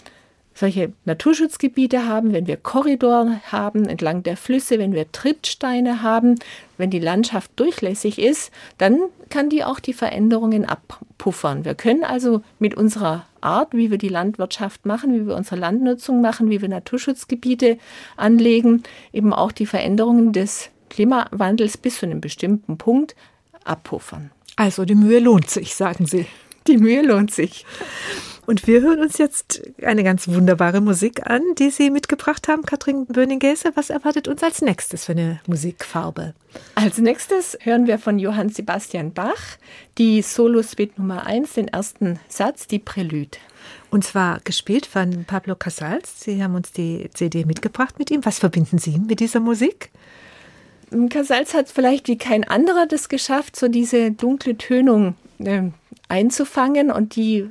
solche 0.58 0.92
Naturschutzgebiete 1.04 2.06
haben, 2.06 2.32
wenn 2.32 2.48
wir 2.48 2.56
Korridore 2.56 3.40
haben 3.52 3.86
entlang 3.86 4.24
der 4.24 4.36
Flüsse, 4.36 4.78
wenn 4.78 4.92
wir 4.92 5.12
Trittsteine 5.12 6.02
haben, 6.02 6.34
wenn 6.78 6.90
die 6.90 6.98
Landschaft 6.98 7.52
durchlässig 7.56 8.18
ist, 8.18 8.50
dann 8.76 8.98
kann 9.30 9.50
die 9.50 9.62
auch 9.62 9.78
die 9.78 9.92
Veränderungen 9.92 10.64
abpuffern. 10.64 11.64
Wir 11.64 11.76
können 11.76 12.02
also 12.02 12.42
mit 12.58 12.74
unserer 12.74 13.24
Art, 13.40 13.72
wie 13.72 13.92
wir 13.92 13.98
die 13.98 14.08
Landwirtschaft 14.08 14.84
machen, 14.84 15.14
wie 15.14 15.26
wir 15.28 15.36
unsere 15.36 15.56
Landnutzung 15.56 16.20
machen, 16.20 16.50
wie 16.50 16.60
wir 16.60 16.68
Naturschutzgebiete 16.68 17.78
anlegen, 18.16 18.82
eben 19.12 19.32
auch 19.32 19.52
die 19.52 19.66
Veränderungen 19.66 20.32
des 20.32 20.70
Klimawandels 20.90 21.76
bis 21.76 21.98
zu 21.98 22.06
einem 22.06 22.20
bestimmten 22.20 22.78
Punkt 22.78 23.14
abpuffern. 23.62 24.32
Also 24.56 24.84
die 24.84 24.96
Mühe 24.96 25.20
lohnt 25.20 25.48
sich, 25.50 25.76
sagen 25.76 26.06
Sie. 26.06 26.26
Die 26.68 26.76
Mühe 26.76 27.02
lohnt 27.02 27.32
sich. 27.32 27.64
Und 28.46 28.66
wir 28.66 28.80
hören 28.80 29.00
uns 29.00 29.18
jetzt 29.18 29.62
eine 29.82 30.04
ganz 30.04 30.28
wunderbare 30.28 30.80
Musik 30.80 31.28
an, 31.28 31.42
die 31.58 31.70
Sie 31.70 31.90
mitgebracht 31.90 32.48
haben, 32.48 32.62
Katrin 32.62 33.06
Böning-Gäse. 33.06 33.72
Was 33.74 33.90
erwartet 33.90 34.28
uns 34.28 34.42
als 34.42 34.62
nächstes 34.62 35.04
für 35.04 35.12
eine 35.12 35.40
Musikfarbe? 35.46 36.34
Als 36.74 36.96
nächstes 36.98 37.58
hören 37.60 37.86
wir 37.86 37.98
von 37.98 38.18
Johann 38.18 38.48
Sebastian 38.48 39.12
Bach 39.12 39.58
die 39.98 40.22
Solo-Suite 40.22 40.98
Nummer 40.98 41.26
1, 41.26 41.54
den 41.54 41.68
ersten 41.68 42.18
Satz, 42.28 42.66
die 42.66 42.78
Prälude. 42.78 43.38
Und 43.90 44.04
zwar 44.04 44.40
gespielt 44.40 44.86
von 44.86 45.24
Pablo 45.26 45.54
Casals. 45.54 46.20
Sie 46.20 46.42
haben 46.42 46.54
uns 46.54 46.72
die 46.72 47.10
CD 47.12 47.44
mitgebracht 47.44 47.98
mit 47.98 48.10
ihm. 48.10 48.24
Was 48.24 48.38
verbinden 48.38 48.78
Sie 48.78 48.98
mit 48.98 49.20
dieser 49.20 49.40
Musik? 49.40 49.90
Casals 51.10 51.52
hat 51.52 51.68
vielleicht 51.68 52.08
wie 52.08 52.16
kein 52.16 52.44
anderer 52.44 52.86
das 52.86 53.10
geschafft, 53.10 53.56
so 53.56 53.68
diese 53.68 54.10
dunkle 54.10 54.56
Tönung 54.56 55.16
einzufangen 56.08 56.90
und 56.90 57.16
die 57.16 57.48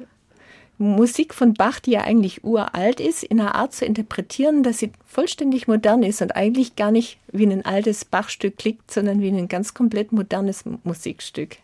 Musik 0.79 1.33
von 1.33 1.53
Bach, 1.55 1.79
die 1.79 1.91
ja 1.91 2.01
eigentlich 2.01 2.43
uralt 2.43 2.99
ist, 2.99 3.23
in 3.23 3.39
einer 3.39 3.55
Art 3.55 3.73
zu 3.73 3.85
interpretieren, 3.85 4.61
dass 4.61 4.77
sie 4.77 4.91
vollständig 5.07 5.67
modern 5.67 6.03
ist 6.03 6.21
und 6.21 6.35
eigentlich 6.35 6.75
gar 6.75 6.91
nicht 6.91 7.17
wie 7.31 7.47
ein 7.47 7.65
altes 7.65 8.05
Bachstück 8.05 8.57
klingt, 8.57 8.91
sondern 8.91 9.21
wie 9.21 9.29
ein 9.29 9.47
ganz 9.47 9.73
komplett 9.73 10.11
modernes 10.11 10.65
Musikstück. 10.83 11.57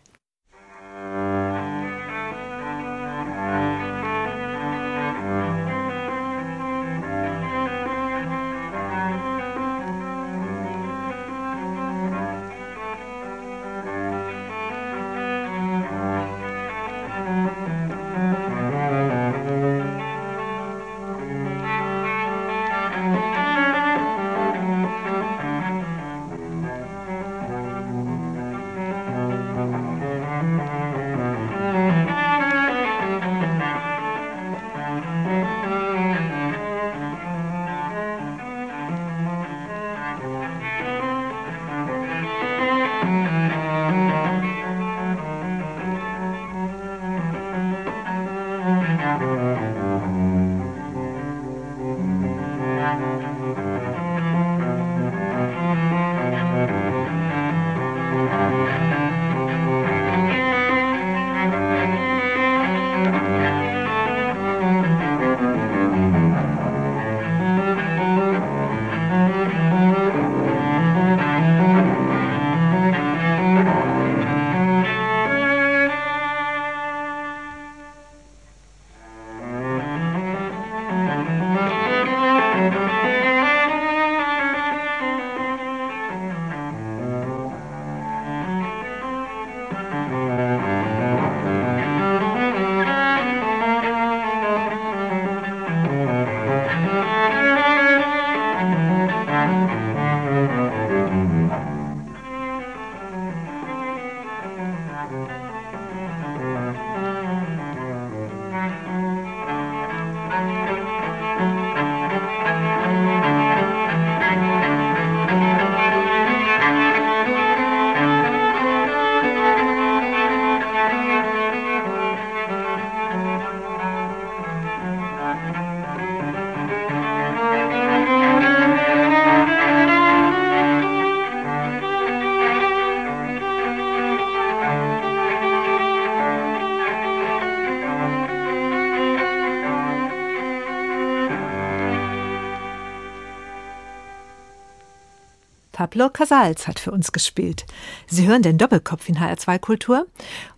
Pablo 145.94 146.10
Casals 146.10 146.66
hat 146.66 146.80
für 146.80 146.90
uns 146.90 147.12
gespielt. 147.12 147.66
Sie 148.08 148.26
hören 148.26 148.42
den 148.42 148.58
Doppelkopf 148.58 149.08
in 149.08 149.16
HR2 149.16 149.60
Kultur. 149.60 150.08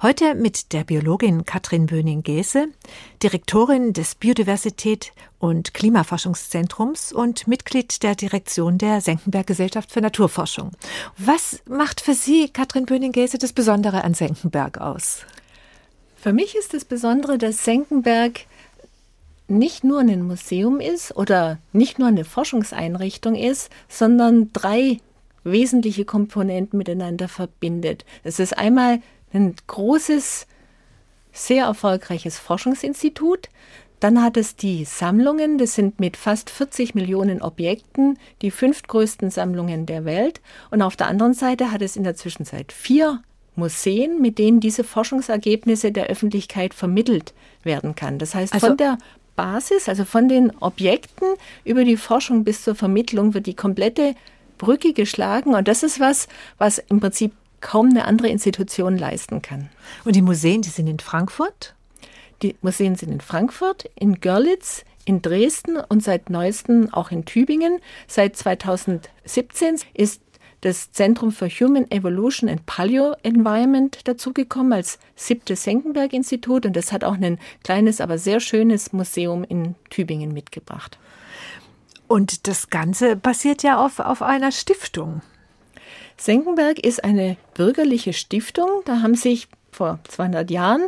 Heute 0.01 0.34
mit 0.34 0.72
der 0.72 0.82
Biologin 0.82 1.45
Katrin 1.45 1.84
Böning-Gese, 1.84 2.68
Direktorin 3.22 3.93
des 3.93 4.14
Biodiversität 4.14 5.12
und 5.39 5.74
Klimaforschungszentrums 5.74 7.12
und 7.12 7.47
Mitglied 7.49 8.03
der 8.03 8.14
Direktion 8.14 8.78
der 8.78 9.03
Senckenberg 9.03 9.47
Gesellschaft 9.47 9.93
für 9.93 10.01
Naturforschung. 10.01 10.70
Was 11.18 11.61
macht 11.68 12.01
für 12.01 12.14
Sie, 12.14 12.49
Katrin 12.49 12.87
Böning-Gese, 12.87 13.37
das 13.37 13.53
Besondere 13.53 14.05
an 14.05 14.14
Senckenberg 14.14 14.78
aus? 14.78 15.26
Für 16.16 16.32
mich 16.32 16.57
ist 16.57 16.72
das 16.72 16.87
Besondere, 16.87 17.37
dass 17.37 17.62
Senckenberg 17.62 18.47
nicht 19.49 19.84
nur 19.84 20.01
ein 20.01 20.22
Museum 20.22 20.80
ist 20.80 21.14
oder 21.14 21.59
nicht 21.72 21.99
nur 21.99 22.09
eine 22.09 22.24
Forschungseinrichtung 22.24 23.34
ist, 23.34 23.70
sondern 23.89 24.51
drei 24.55 24.99
wesentliche 25.47 26.05
Komponenten 26.05 26.76
miteinander 26.76 27.28
verbindet. 27.28 28.05
Es 28.24 28.38
ist 28.38 28.59
einmal 28.59 29.01
ein 29.32 29.55
großes, 29.66 30.47
sehr 31.32 31.64
erfolgreiches 31.64 32.38
Forschungsinstitut. 32.38 33.49
Dann 34.01 34.22
hat 34.22 34.36
es 34.36 34.57
die 34.57 34.84
Sammlungen, 34.84 35.57
das 35.57 35.74
sind 35.74 36.01
mit 36.01 36.16
fast 36.18 36.51
40 36.51 36.94
Millionen 36.94 37.40
Objekten 37.40 38.18
die 38.42 38.51
fünftgrößten 38.51 39.30
Sammlungen 39.30 39.86
der 39.86 40.05
Welt. 40.05 40.40
Und 40.70 40.82
auf 40.82 40.97
der 40.97 41.07
anderen 41.07 41.32
Seite 41.32 41.72
hat 41.72 41.80
es 41.80 41.97
in 41.97 42.05
der 42.05 42.16
Zwischenzeit 42.16 42.72
vier 42.72 43.22
Museen, 43.55 44.20
mit 44.20 44.38
denen 44.38 44.61
diese 44.61 44.84
Forschungsergebnisse 44.84 45.92
der 45.92 46.07
Öffentlichkeit 46.07 46.74
vermittelt 46.74 47.32
werden 47.62 47.94
kann. 47.94 48.18
Das 48.18 48.34
heißt, 48.34 48.53
also 48.53 48.66
von 48.66 48.76
der 48.76 48.99
Basis, 49.34 49.88
also 49.88 50.05
von 50.05 50.28
den 50.28 50.51
Objekten 50.61 51.26
über 51.64 51.84
die 51.84 51.97
Forschung 51.97 52.44
bis 52.44 52.62
zur 52.62 52.74
Vermittlung, 52.74 53.32
wird 53.32 53.47
die 53.47 53.55
komplette 53.55 54.14
Brücke 54.59 54.92
geschlagen. 54.92 55.54
Und 55.54 55.68
das 55.68 55.82
ist 55.82 56.00
was, 56.00 56.28
was 56.59 56.78
im 56.78 57.00
Prinzip 57.00 57.32
kaum 57.61 57.90
eine 57.90 58.04
andere 58.04 58.28
Institution 58.28 58.96
leisten 58.96 59.42
kann. 59.42 59.70
Und 60.04 60.16
die 60.16 60.22
Museen, 60.22 60.62
die 60.62 60.68
sind 60.68 60.86
in 60.86 60.98
Frankfurt? 60.98 61.74
Die 62.42 62.54
Museen 62.61 62.96
sind 62.96 63.11
in 63.11 63.20
Frankfurt, 63.20 63.90
in 63.94 64.20
Görlitz, 64.20 64.84
in 65.07 65.22
Dresden 65.22 65.78
und 65.88 66.02
seit 66.02 66.28
neuestem 66.30 66.92
auch 66.92 67.11
in 67.11 67.24
Tübingen. 67.24 67.78
Seit 68.07 68.36
2017 68.36 69.78
ist 69.94 70.20
das 70.61 70.90
Zentrum 70.92 71.32
für 71.32 71.48
Human 71.48 71.90
Evolution 71.90 72.48
and 72.48 72.66
Paleo 72.66 73.14
Environment 73.22 73.98
dazugekommen 74.04 74.72
als 74.72 74.98
siebtes 75.14 75.62
Senckenberg-Institut 75.64 76.66
und 76.66 76.74
das 76.74 76.92
hat 76.92 77.04
auch 77.04 77.14
ein 77.14 77.38
kleines, 77.62 78.00
aber 78.00 78.18
sehr 78.18 78.40
schönes 78.40 78.92
Museum 78.92 79.44
in 79.44 79.76
Tübingen 79.90 80.32
mitgebracht. 80.32 80.98
Und 82.09 82.46
das 82.46 82.70
Ganze 82.70 83.16
basiert 83.16 83.62
ja 83.62 83.84
auf, 83.84 83.98
auf 83.98 84.22
einer 84.22 84.52
Stiftung. 84.52 85.22
Senckenberg 86.16 86.78
ist 86.78 87.04
eine 87.04 87.36
bürgerliche 87.54 88.12
Stiftung. 88.12 88.68
Da 88.84 89.02
haben 89.02 89.14
sich 89.14 89.48
vor 89.72 89.98
200 90.09 90.50
Jahren 90.50 90.86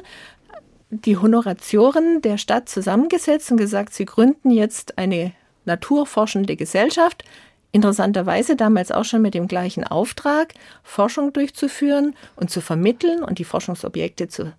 die 0.90 1.16
Honoratioren 1.18 2.22
der 2.22 2.38
Stadt 2.38 2.68
zusammengesetzt 2.68 3.50
und 3.50 3.58
gesagt, 3.58 3.92
sie 3.92 4.06
gründen 4.06 4.50
jetzt 4.50 4.96
eine 4.96 5.32
naturforschende 5.66 6.56
Gesellschaft 6.56 7.24
Interessanterweise 7.70 8.56
damals 8.56 8.90
auch 8.90 9.04
schon 9.04 9.20
mit 9.20 9.34
dem 9.34 9.46
gleichen 9.46 9.84
Auftrag, 9.84 10.54
Forschung 10.82 11.34
durchzuführen 11.34 12.14
und 12.34 12.50
zu 12.50 12.62
vermitteln 12.62 13.22
und 13.22 13.38
die 13.38 13.44
Forschungsobjekte 13.44 14.28
zu 14.28 14.54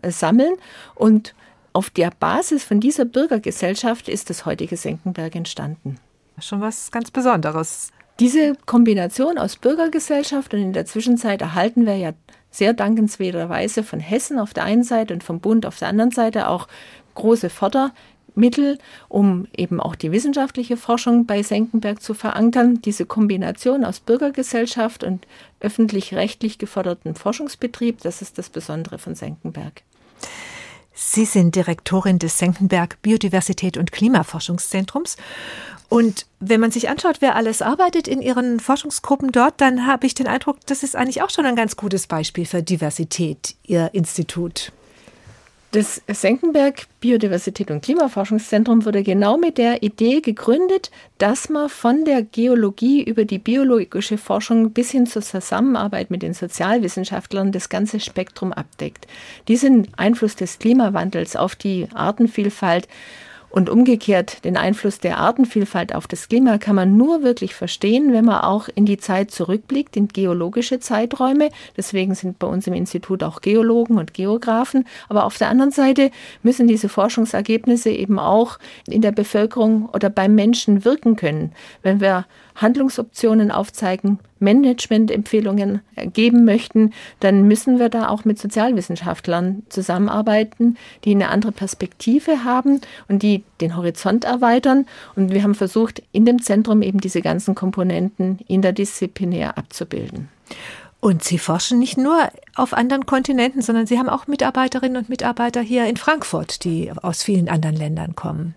äh, 0.00 0.10
sammeln. 0.10 0.54
Und 0.94 1.34
auf 1.74 1.90
der 1.90 2.10
Basis 2.18 2.64
von 2.64 2.80
dieser 2.80 3.04
Bürgergesellschaft 3.04 4.08
ist 4.08 4.30
das 4.30 4.46
heutige 4.46 4.76
Senckenberg 4.76 5.34
entstanden. 5.34 5.98
Schon 6.38 6.60
was 6.60 6.90
ganz 6.90 7.10
Besonderes. 7.10 7.90
Diese 8.20 8.54
Kombination 8.64 9.38
aus 9.38 9.56
Bürgergesellschaft 9.56 10.54
und 10.54 10.60
in 10.60 10.72
der 10.72 10.86
Zwischenzeit 10.86 11.42
erhalten 11.42 11.84
wir 11.84 11.96
ja 11.96 12.12
sehr 12.50 12.72
dankenswerterweise 12.72 13.82
von 13.82 13.98
Hessen 13.98 14.38
auf 14.38 14.54
der 14.54 14.62
einen 14.62 14.84
Seite 14.84 15.12
und 15.14 15.24
vom 15.24 15.40
Bund 15.40 15.66
auf 15.66 15.78
der 15.78 15.88
anderen 15.88 16.12
Seite 16.12 16.48
auch 16.48 16.68
große 17.16 17.50
Förder, 17.50 17.92
Mittel, 18.36 18.78
um 19.08 19.46
eben 19.56 19.80
auch 19.80 19.94
die 19.94 20.10
wissenschaftliche 20.12 20.76
Forschung 20.76 21.26
bei 21.26 21.42
Senckenberg 21.42 22.02
zu 22.02 22.14
verankern. 22.14 22.80
Diese 22.82 23.06
Kombination 23.06 23.84
aus 23.84 24.00
Bürgergesellschaft 24.00 25.04
und 25.04 25.26
öffentlich-rechtlich 25.60 26.58
gefördertem 26.58 27.14
Forschungsbetrieb, 27.14 28.00
das 28.02 28.22
ist 28.22 28.38
das 28.38 28.50
Besondere 28.50 28.98
von 28.98 29.14
Senckenberg. 29.14 29.82
Sie 30.94 31.24
sind 31.24 31.56
Direktorin 31.56 32.18
des 32.18 32.38
Senckenberg 32.38 33.02
Biodiversität 33.02 33.76
und 33.76 33.92
Klimaforschungszentrums. 33.92 35.16
Und 35.88 36.26
wenn 36.40 36.60
man 36.60 36.70
sich 36.70 36.88
anschaut, 36.88 37.16
wer 37.20 37.36
alles 37.36 37.62
arbeitet 37.62 38.08
in 38.08 38.22
Ihren 38.22 38.60
Forschungsgruppen 38.60 39.32
dort, 39.32 39.60
dann 39.60 39.86
habe 39.86 40.06
ich 40.06 40.14
den 40.14 40.26
Eindruck, 40.26 40.58
das 40.66 40.82
ist 40.82 40.96
eigentlich 40.96 41.22
auch 41.22 41.30
schon 41.30 41.46
ein 41.46 41.56
ganz 41.56 41.76
gutes 41.76 42.06
Beispiel 42.06 42.46
für 42.46 42.62
Diversität, 42.62 43.54
Ihr 43.64 43.90
Institut. 43.92 44.72
Das 45.74 46.00
Senckenberg 46.06 46.86
Biodiversität 47.00 47.68
und 47.72 47.82
Klimaforschungszentrum 47.82 48.84
wurde 48.84 49.02
genau 49.02 49.36
mit 49.36 49.58
der 49.58 49.82
Idee 49.82 50.20
gegründet, 50.20 50.92
dass 51.18 51.48
man 51.48 51.68
von 51.68 52.04
der 52.04 52.22
Geologie 52.22 53.02
über 53.02 53.24
die 53.24 53.40
biologische 53.40 54.16
Forschung 54.16 54.70
bis 54.70 54.92
hin 54.92 55.08
zur 55.08 55.22
Zusammenarbeit 55.22 56.12
mit 56.12 56.22
den 56.22 56.32
Sozialwissenschaftlern 56.32 57.50
das 57.50 57.70
ganze 57.70 57.98
Spektrum 57.98 58.52
abdeckt. 58.52 59.08
Diesen 59.48 59.88
Einfluss 59.96 60.36
des 60.36 60.60
Klimawandels 60.60 61.34
auf 61.34 61.56
die 61.56 61.88
Artenvielfalt 61.92 62.86
und 63.54 63.70
umgekehrt 63.70 64.44
den 64.44 64.56
Einfluss 64.56 64.98
der 64.98 65.18
Artenvielfalt 65.18 65.94
auf 65.94 66.08
das 66.08 66.28
Klima 66.28 66.58
kann 66.58 66.74
man 66.74 66.96
nur 66.96 67.22
wirklich 67.22 67.54
verstehen, 67.54 68.12
wenn 68.12 68.24
man 68.24 68.40
auch 68.40 68.68
in 68.74 68.84
die 68.84 68.96
Zeit 68.98 69.30
zurückblickt, 69.30 69.96
in 69.96 70.08
geologische 70.08 70.80
Zeiträume. 70.80 71.50
Deswegen 71.76 72.16
sind 72.16 72.40
bei 72.40 72.48
uns 72.48 72.66
im 72.66 72.74
Institut 72.74 73.22
auch 73.22 73.42
Geologen 73.42 73.96
und 73.96 74.12
Geografen. 74.12 74.88
Aber 75.08 75.24
auf 75.24 75.38
der 75.38 75.50
anderen 75.50 75.70
Seite 75.70 76.10
müssen 76.42 76.66
diese 76.66 76.88
Forschungsergebnisse 76.88 77.90
eben 77.90 78.18
auch 78.18 78.58
in 78.88 79.02
der 79.02 79.12
Bevölkerung 79.12 79.88
oder 79.90 80.10
beim 80.10 80.34
Menschen 80.34 80.84
wirken 80.84 81.14
können. 81.14 81.52
Wenn 81.80 82.00
wir 82.00 82.26
Handlungsoptionen 82.56 83.52
aufzeigen, 83.52 84.18
Managementempfehlungen 84.44 85.80
geben 86.12 86.44
möchten, 86.44 86.92
dann 87.20 87.48
müssen 87.48 87.78
wir 87.78 87.88
da 87.88 88.08
auch 88.08 88.24
mit 88.24 88.38
Sozialwissenschaftlern 88.38 89.64
zusammenarbeiten, 89.68 90.76
die 91.04 91.12
eine 91.12 91.28
andere 91.28 91.52
Perspektive 91.52 92.44
haben 92.44 92.80
und 93.08 93.22
die 93.22 93.42
den 93.60 93.76
Horizont 93.76 94.24
erweitern. 94.24 94.86
Und 95.16 95.32
wir 95.32 95.42
haben 95.42 95.54
versucht, 95.54 96.02
in 96.12 96.24
dem 96.24 96.40
Zentrum 96.40 96.82
eben 96.82 97.00
diese 97.00 97.22
ganzen 97.22 97.54
Komponenten 97.54 98.38
interdisziplinär 98.46 99.58
abzubilden. 99.58 100.28
Und 101.04 101.22
Sie 101.22 101.38
forschen 101.38 101.78
nicht 101.80 101.98
nur 101.98 102.30
auf 102.54 102.72
anderen 102.72 103.04
Kontinenten, 103.04 103.60
sondern 103.60 103.86
Sie 103.86 103.98
haben 103.98 104.08
auch 104.08 104.26
Mitarbeiterinnen 104.26 104.96
und 104.96 105.10
Mitarbeiter 105.10 105.60
hier 105.60 105.84
in 105.84 105.98
Frankfurt, 105.98 106.64
die 106.64 106.90
aus 107.02 107.22
vielen 107.22 107.50
anderen 107.50 107.76
Ländern 107.76 108.14
kommen. 108.14 108.54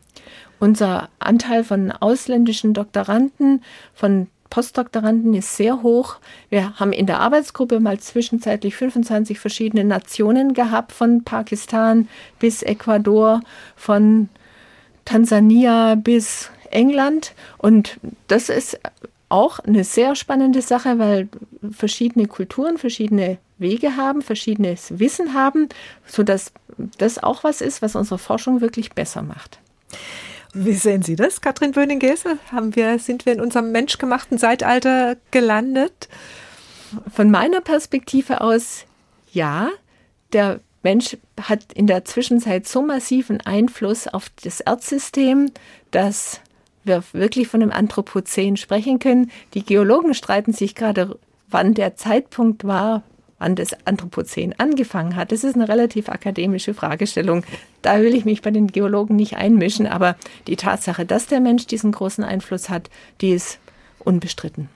Unser 0.58 1.10
Anteil 1.20 1.66
von 1.66 1.92
ausländischen 1.92 2.74
Doktoranden, 2.74 3.64
von 3.94 4.28
Postdoktoranden 4.50 5.34
ist 5.34 5.56
sehr 5.56 5.84
hoch. 5.84 6.18
Wir 6.50 6.80
haben 6.80 6.94
in 6.94 7.06
der 7.06 7.20
Arbeitsgruppe 7.20 7.80
mal 7.80 8.00
zwischenzeitlich 8.00 8.76
25 8.76 9.40
verschiedene 9.40 9.84
Nationen 9.84 10.54
gehabt, 10.54 10.92
von 10.92 11.24
Pakistan 11.24 12.08
bis 12.40 12.64
Ecuador, 12.64 13.42
von 13.76 14.30
Tansania 15.06 15.96
bis 15.96 16.50
England. 16.72 17.34
Und 17.58 17.98
das 18.28 18.50
ist 18.50 18.80
auch 19.30 19.60
eine 19.60 19.84
sehr 19.84 20.16
spannende 20.16 20.62
Sache, 20.62 21.00
weil 21.00 21.28
verschiedene 21.72 22.28
Kulturen 22.28 22.78
verschiedene 22.78 23.38
Wege 23.58 23.98
haben, 23.98 24.22
verschiedenes 24.22 25.00
Wissen 25.00 25.34
haben, 25.34 25.68
sodass 26.06 26.52
das 26.98 27.22
auch 27.22 27.44
was 27.44 27.62
ist, 27.62 27.82
was 27.82 27.96
unsere 27.96 28.20
Forschung 28.20 28.62
wirklich 28.62 28.94
besser 28.94 29.24
macht. 29.24 29.60
Wie 30.60 30.74
sehen 30.74 31.04
Sie 31.04 31.16
das, 31.16 31.42
Katrin 31.42 31.72
Böning-Gese? 31.72 32.40
sind 32.98 33.28
wir 33.28 33.34
in 33.34 33.42
unserem 33.42 33.72
menschgemachten 33.72 34.40
Zeitalter 34.40 35.16
gelandet? 35.30 36.10
Von 37.14 37.30
meiner 37.30 37.62
Perspektive 37.62 38.42
aus 38.42 38.86
ja. 39.32 39.70
Der 40.34 40.60
Mensch 40.82 41.16
hat 41.40 41.74
in 41.74 41.86
der 41.86 42.06
Zwischenzeit 42.06 42.68
so 42.68 42.82
massiven 42.82 43.40
Einfluss 43.42 44.08
auf 44.08 44.32
das 44.44 44.60
Erdsystem, 44.60 45.52
dass 45.92 46.42
wir 46.84 47.04
wirklich 47.14 47.48
von 47.48 47.62
einem 47.62 47.72
Anthropozän 47.72 48.58
sprechen 48.58 48.98
können. 48.98 49.30
Die 49.54 49.64
Geologen 49.64 50.16
streiten 50.16 50.54
sich 50.54 50.74
gerade, 50.74 51.20
wann 51.50 51.76
der 51.76 51.98
Zeitpunkt 51.98 52.64
war, 52.64 53.04
wann 53.40 53.56
das 53.56 53.76
Anthropozän 53.86 54.56
angefangen 54.58 55.16
hat. 55.16 55.32
Das 55.32 55.44
ist 55.44 55.56
eine 55.56 55.70
relativ 55.70 56.10
akademische 56.10 56.74
Fragestellung. 56.74 57.44
Da 57.82 58.02
will 58.02 58.16
ich 58.16 58.26
mich 58.26 58.42
bei 58.42 58.52
den 58.52 58.68
Geologen 58.68 59.16
nicht 59.16 59.38
einmischen, 59.38 59.88
aber 59.88 60.16
die 60.48 60.56
Tatsache, 60.56 61.06
dass 61.06 61.28
der 61.28 61.40
Mensch 61.40 61.68
diesen 61.68 61.92
großen 61.92 62.24
Einfluss 62.24 62.70
hat, 62.70 62.90
die 63.22 63.32
ist 63.32 63.60
unbestritten. 64.00 64.70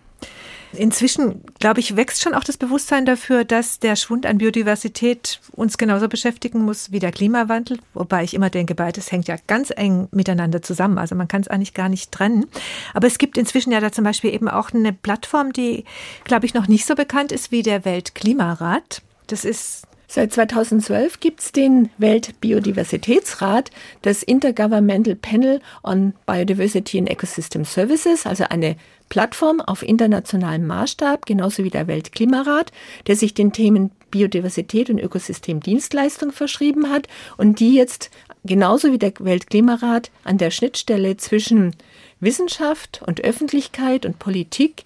Inzwischen, 0.74 1.44
glaube 1.60 1.80
ich, 1.80 1.96
wächst 1.96 2.22
schon 2.22 2.34
auch 2.34 2.44
das 2.44 2.58
Bewusstsein 2.58 3.06
dafür, 3.06 3.44
dass 3.44 3.80
der 3.80 3.96
Schwund 3.96 4.26
an 4.26 4.38
Biodiversität 4.38 5.40
uns 5.52 5.78
genauso 5.78 6.08
beschäftigen 6.08 6.64
muss 6.64 6.92
wie 6.92 7.00
der 7.00 7.12
Klimawandel. 7.12 7.80
Wobei 7.94 8.24
ich 8.24 8.34
immer 8.34 8.50
denke, 8.50 8.76
beides 8.76 9.12
hängt 9.12 9.28
ja 9.28 9.36
ganz 9.48 9.72
eng 9.76 10.08
miteinander 10.12 10.62
zusammen. 10.62 10.98
Also 10.98 11.16
man 11.16 11.28
kann 11.28 11.42
es 11.42 11.48
eigentlich 11.48 11.74
gar 11.74 11.90
nicht 11.90 12.12
trennen. 12.12 12.46
Aber 12.94 13.08
es 13.08 13.18
gibt 13.18 13.38
inzwischen 13.38 13.72
ja 13.72 13.80
da 13.80 13.92
zum 13.92 14.04
Beispiel 14.04 14.34
eben 14.34 14.48
auch 14.48 14.72
eine 14.72 14.94
Plattform, 14.94 15.52
die, 15.54 15.84
glaube 16.24 16.46
ich, 16.46 16.54
noch 16.54 16.68
nicht 16.68 16.86
so 16.86 16.96
bekannt 16.96 17.32
ist 17.32 17.52
wie 17.52 17.64
der 17.64 17.86
Weltklimarat. 17.86 19.02
Das 19.28 19.46
ist 19.46 19.88
Seit 20.14 20.34
2012 20.34 21.22
gibt 21.22 21.40
es 21.40 21.54
den 21.54 21.90
Weltbiodiversitätsrat, 21.98 23.72
das 24.02 24.24
Intergovernmental 24.24 25.16
Panel 25.16 25.62
on 25.84 26.12
Biodiversity 26.26 27.00
and 27.00 27.10
Ecosystem 27.10 27.64
Services, 27.64 28.26
also 28.26 28.44
eine 28.50 28.76
Plattform 29.12 29.60
auf 29.60 29.84
internationalem 29.84 30.66
Maßstab, 30.68 31.26
genauso 31.26 31.66
wie 31.66 31.70
der 31.70 31.88
Weltklimarat, 31.88 32.72
der 33.08 33.18
sich 33.18 33.34
den 33.34 33.52
Themen 33.52 33.92
Biodiversität 34.10 34.90
und 34.90 35.00
Ökosystemdienstleistung 35.00 36.32
verschrieben 36.32 36.90
hat 36.90 37.10
und 37.36 37.60
die 37.60 37.76
jetzt 37.76 38.10
genauso 38.46 38.94
wie 38.94 38.98
der 38.98 39.12
Weltklimarat 39.20 40.12
an 40.24 40.38
der 40.38 40.50
Schnittstelle 40.50 41.18
zwischen 41.18 41.76
Wissenschaft 42.22 43.02
und 43.06 43.22
Öffentlichkeit 43.22 44.06
und 44.06 44.18
Politik 44.18 44.86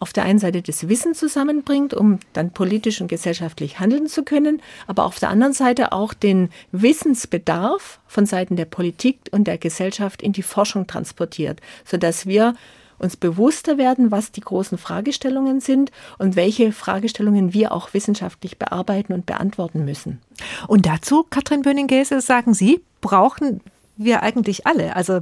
auf 0.00 0.12
der 0.12 0.24
einen 0.24 0.38
Seite 0.38 0.60
das 0.60 0.90
Wissen 0.90 1.14
zusammenbringt, 1.14 1.94
um 1.94 2.18
dann 2.34 2.50
politisch 2.50 3.00
und 3.00 3.08
gesellschaftlich 3.08 3.80
handeln 3.80 4.06
zu 4.06 4.22
können, 4.22 4.60
aber 4.86 5.06
auf 5.06 5.18
der 5.18 5.30
anderen 5.30 5.54
Seite 5.54 5.92
auch 5.92 6.12
den 6.12 6.50
Wissensbedarf 6.72 8.00
von 8.06 8.26
Seiten 8.26 8.56
der 8.56 8.66
Politik 8.66 9.18
und 9.30 9.44
der 9.44 9.56
Gesellschaft 9.56 10.20
in 10.20 10.32
die 10.32 10.42
Forschung 10.42 10.86
transportiert, 10.86 11.62
sodass 11.86 12.26
wir 12.26 12.54
uns 13.02 13.16
bewusster 13.16 13.78
werden, 13.78 14.10
was 14.10 14.32
die 14.32 14.40
großen 14.40 14.78
Fragestellungen 14.78 15.60
sind 15.60 15.90
und 16.18 16.36
welche 16.36 16.72
Fragestellungen 16.72 17.52
wir 17.52 17.72
auch 17.72 17.94
wissenschaftlich 17.94 18.58
bearbeiten 18.58 19.12
und 19.12 19.26
beantworten 19.26 19.84
müssen. 19.84 20.20
Und 20.68 20.86
dazu, 20.86 21.24
Katrin 21.28 21.62
Böning-Gäse, 21.62 22.20
sagen 22.20 22.54
Sie, 22.54 22.80
brauchen 23.00 23.60
wir 23.96 24.22
eigentlich 24.22 24.66
alle, 24.66 24.96
also 24.96 25.20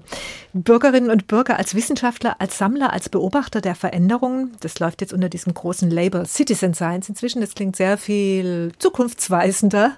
Bürgerinnen 0.53 1.11
und 1.11 1.27
Bürger 1.27 1.59
als 1.59 1.75
Wissenschaftler, 1.75 2.37
als 2.39 2.57
Sammler, 2.57 2.93
als 2.93 3.09
Beobachter 3.09 3.61
der 3.61 3.75
Veränderungen. 3.75 4.53
Das 4.61 4.79
läuft 4.79 5.01
jetzt 5.01 5.13
unter 5.13 5.29
diesem 5.29 5.55
großen 5.55 5.91
Label 5.91 6.25
Citizen 6.27 6.75
Science 6.75 7.09
inzwischen. 7.09 7.41
Das 7.41 7.55
klingt 7.55 7.77
sehr 7.77 7.99
viel 7.99 8.73
zukunftsweisender. 8.79 9.97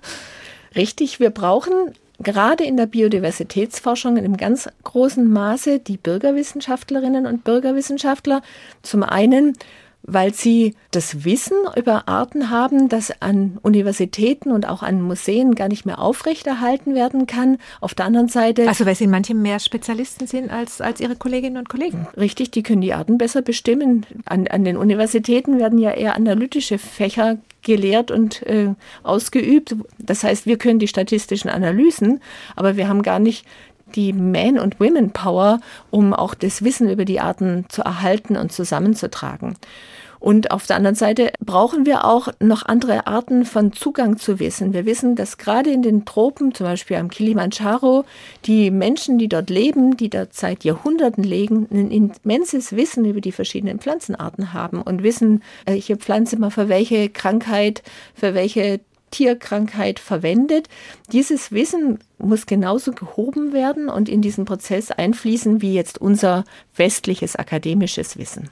Richtig, 0.74 1.20
wir 1.20 1.30
brauchen 1.30 1.93
gerade 2.23 2.64
in 2.64 2.77
der 2.77 2.87
Biodiversitätsforschung 2.87 4.16
in 4.16 4.25
einem 4.25 4.37
ganz 4.37 4.68
großen 4.85 5.31
Maße 5.31 5.79
die 5.79 5.97
Bürgerwissenschaftlerinnen 5.97 7.27
und 7.27 7.45
Bürgerwissenschaftler. 7.45 8.43
Zum 8.83 9.03
einen 9.03 9.55
weil 10.03 10.35
sie 10.35 10.75
das 10.91 11.25
Wissen 11.25 11.57
über 11.77 12.09
Arten 12.09 12.51
haben, 12.51 12.89
das 12.89 13.13
an 13.21 13.59
Universitäten 13.63 14.51
und 14.51 14.69
auch 14.69 14.83
an 14.83 15.01
Museen 15.01 15.55
gar 15.55 15.69
nicht 15.69 15.87
mehr 15.87 16.01
aufrechterhalten 16.01 16.95
werden 16.95 17.27
kann. 17.27 17.59
Auf 17.81 17.95
der 17.95 18.07
anderen 18.07 18.29
Seite. 18.29 18.69
Also 18.69 18.85
weil 18.85 18.95
sie 18.95 19.05
in 19.05 19.11
manchem 19.11 19.43
mehr 19.43 19.61
Spezialisten 19.61 20.27
sind 20.27 20.51
als, 20.51 20.81
als 20.81 21.01
ihre 21.01 21.17
Kolleginnen 21.17 21.57
und 21.57 21.69
Kollegen. 21.69 22.07
Richtig, 22.17 22.51
die 22.51 22.63
können 22.63 22.81
die 22.81 22.95
Arten 22.95 23.19
besser 23.19 23.43
bestimmen. 23.43 24.05
An, 24.25 24.49
an 24.49 24.65
den 24.65 24.77
Universitäten 24.77 25.59
werden 25.59 25.79
ja 25.79 25.93
eher 25.93 26.17
analytische 26.17 26.79
Fächer 26.79 27.39
gelehrt 27.63 28.11
und 28.11 28.43
äh, 28.47 28.75
ausgeübt. 29.03 29.77
Das 29.99 30.25
heißt, 30.25 30.47
wir 30.47 30.59
können 30.59 30.81
die 30.81 30.89
statistischen 30.89 31.49
Analysen, 31.49 32.21
aber 32.57 32.77
wir 32.77 32.89
haben 32.89 33.03
gar 33.03 33.21
nicht 33.21 33.47
die 33.93 34.12
Man- 34.12 34.59
und 34.59 34.80
Women-Power, 34.80 35.61
um 35.90 36.14
auch 36.14 36.34
das 36.34 36.64
Wissen 36.64 36.90
über 36.90 37.05
die 37.05 37.20
Arten 37.20 37.66
zu 37.68 37.82
erhalten 37.82 38.36
und 38.36 38.53
zusammenzutragen. 38.53 39.57
Und 40.22 40.53
auf 40.53 40.68
der 40.68 40.76
anderen 40.76 40.95
Seite 40.95 41.32
brauchen 41.45 41.84
wir 41.84 42.05
auch 42.05 42.28
noch 42.38 42.64
andere 42.64 43.09
Arten 43.09 43.45
von 43.45 43.72
Zugang 43.72 44.18
zu 44.18 44.38
Wissen. 44.38 44.72
Wir 44.72 44.86
wissen, 44.86 45.16
dass 45.16 45.36
gerade 45.36 45.70
in 45.70 45.82
den 45.82 46.05
Tropen, 46.05 46.55
zum 46.55 46.64
Beispiel 46.64 46.97
am 46.99 47.11
Kilimanjaro, 47.11 48.05
die 48.45 48.70
Menschen, 48.70 49.18
die 49.18 49.28
dort 49.28 49.51
leben, 49.51 49.97
die 49.97 50.11
dort 50.11 50.32
seit 50.32 50.62
Jahrhunderten 50.62 51.24
leben, 51.24 51.66
ein 51.72 51.90
immenses 51.90 52.76
Wissen 52.76 53.05
über 53.05 53.20
die 53.20 53.32
verschiedenen 53.32 53.80
Pflanzenarten 53.80 54.53
haben 54.53 54.80
und 54.80 55.03
wissen, 55.03 55.43
welche 55.66 55.97
Pflanze 55.97 56.38
man 56.38 56.53
für 56.53 56.68
welche 56.68 57.09
Krankheit, 57.09 57.82
für 58.14 58.32
welche 58.32 58.78
Tierkrankheit 59.13 60.01
verwendet. 60.01 60.69
Dieses 61.13 61.53
Wissen 61.53 62.01
muss 62.19 62.47
genauso 62.47 62.91
gehoben 62.91 63.53
werden 63.53 63.89
und 63.89 64.09
in 64.09 64.23
diesen 64.23 64.45
Prozess 64.45 64.91
einfließen 64.91 65.63
wie 65.63 65.75
jetzt 65.75 65.99
unser 65.99 66.45
westliches 66.75 67.37
akademisches 67.37 68.19
Wissen. 68.19 68.51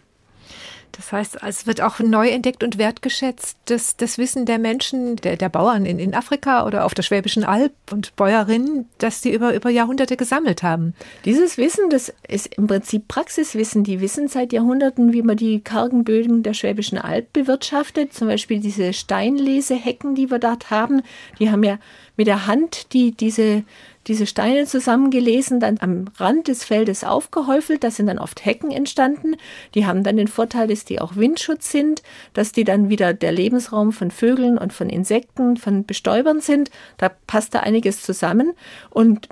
Das 0.93 1.13
heißt, 1.13 1.39
es 1.47 1.67
wird 1.67 1.81
auch 1.81 2.01
neu 2.01 2.29
entdeckt 2.29 2.65
und 2.65 2.79
wertgeschätzt, 2.79 3.57
das, 3.67 3.97
das 3.97 4.19
Wissen 4.19 4.47
der 4.47 4.59
Menschen, 4.59 5.17
der, 5.17 5.37
der 5.37 5.49
Bauern 5.49 5.87
in, 5.87 5.99
in 5.99 6.15
Afrika 6.15 6.67
oder 6.67 6.85
auf 6.85 6.95
der 6.95 7.03
Schwäbischen 7.03 7.45
Alb 7.45 7.73
und 7.91 8.15
Bäuerinnen, 8.17 8.89
das 8.99 9.23
sie 9.23 9.33
über, 9.33 9.55
über 9.55 9.71
Jahrhunderte 9.71 10.17
gesammelt 10.17 10.63
haben. 10.63 10.95
Dieses 11.25 11.59
Wissen, 11.59 11.91
das 11.91 12.13
ist 12.29 12.55
im 12.57 12.67
Prinzip 12.67 13.09
Praxiswissen. 13.09 13.85
Die 13.85 14.01
wissen 14.01 14.29
seit 14.29 14.53
Jahrhunderten, 14.53 15.13
wie 15.13 15.23
man 15.23 15.37
die 15.37 15.61
kargen 15.61 16.05
Böden 16.05 16.43
der 16.43 16.55
Schwäbischen 16.55 16.99
Alb 16.99 17.33
bewirtschaftet. 17.33 18.13
Zum 18.13 18.29
Beispiel 18.29 18.61
diese 18.61 18.93
Steinlesehecken, 18.93 20.15
die 20.15 20.31
wir 20.31 20.39
dort 20.39 20.71
haben, 20.71 21.03
die 21.39 21.51
haben 21.51 21.63
ja 21.63 21.79
mit 22.17 22.27
der 22.27 22.47
Hand 22.47 22.93
die, 22.93 23.13
diese 23.13 23.65
diese 24.07 24.27
Steine 24.27 24.67
zusammengelesen, 24.67 25.61
dann 25.61 25.79
am 25.81 26.07
Rand 26.17 26.49
des 26.49 26.65
Feldes 26.65 27.05
aufgehäufelt. 27.05 27.85
Da 27.85 27.91
sind 27.91 28.07
dann 28.07 28.19
oft 28.19 28.45
Hecken 28.45 28.71
entstanden. 28.71 29.37
Die 29.75 29.87
haben 29.87 30.03
dann 30.03 30.17
den 30.17 30.29
Vorteil, 30.29 30.69
dass 30.69 30.85
die 30.85 31.01
auch 31.01 31.17
Windschutz 31.17 31.71
sind, 31.71 32.03
dass 32.33 32.53
die 32.53 32.65
dann 32.65 32.89
wieder 32.89 33.13
der 33.13 33.33
Lebensraum 33.33 33.93
von 33.93 34.11
Vögeln 34.11 34.57
und 34.57 34.73
von 34.73 34.89
Insekten, 34.89 35.57
von 35.57 35.85
Bestäubern 35.85 36.41
sind. 36.41 36.71
Da 36.97 37.11
passt 37.27 37.55
da 37.55 37.61
einiges 37.61 38.03
zusammen. 38.03 38.53
Und 38.89 39.29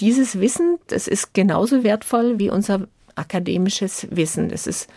dieses 0.00 0.40
Wissen, 0.40 0.78
das 0.88 1.08
ist 1.08 1.34
genauso 1.34 1.84
wertvoll 1.84 2.38
wie 2.38 2.50
unser 2.50 2.88
akademisches 3.16 4.08
Wissen. 4.10 4.48
Das 4.48 4.66
ist 4.66 4.88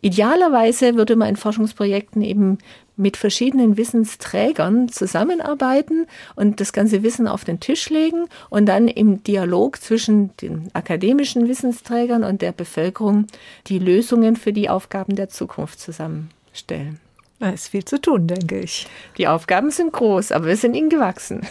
Idealerweise 0.00 0.94
würde 0.94 1.16
man 1.16 1.30
in 1.30 1.36
Forschungsprojekten 1.36 2.22
eben 2.22 2.58
mit 2.96 3.16
verschiedenen 3.16 3.76
Wissensträgern 3.76 4.88
zusammenarbeiten 4.88 6.06
und 6.34 6.60
das 6.60 6.72
ganze 6.72 7.02
Wissen 7.02 7.28
auf 7.28 7.44
den 7.44 7.60
Tisch 7.60 7.90
legen 7.90 8.26
und 8.50 8.66
dann 8.66 8.88
im 8.88 9.22
Dialog 9.22 9.80
zwischen 9.80 10.36
den 10.38 10.68
akademischen 10.74 11.48
Wissensträgern 11.48 12.24
und 12.24 12.42
der 12.42 12.52
Bevölkerung 12.52 13.26
die 13.68 13.78
Lösungen 13.78 14.36
für 14.36 14.52
die 14.52 14.68
Aufgaben 14.68 15.16
der 15.16 15.28
Zukunft 15.28 15.80
zusammenstellen. 15.80 17.00
Da 17.38 17.50
ist 17.50 17.68
viel 17.68 17.84
zu 17.84 18.00
tun, 18.00 18.26
denke 18.26 18.58
ich. 18.58 18.88
Die 19.16 19.28
Aufgaben 19.28 19.70
sind 19.70 19.92
groß, 19.92 20.32
aber 20.32 20.46
wir 20.46 20.56
sind 20.56 20.74
ihnen 20.74 20.90
gewachsen. 20.90 21.46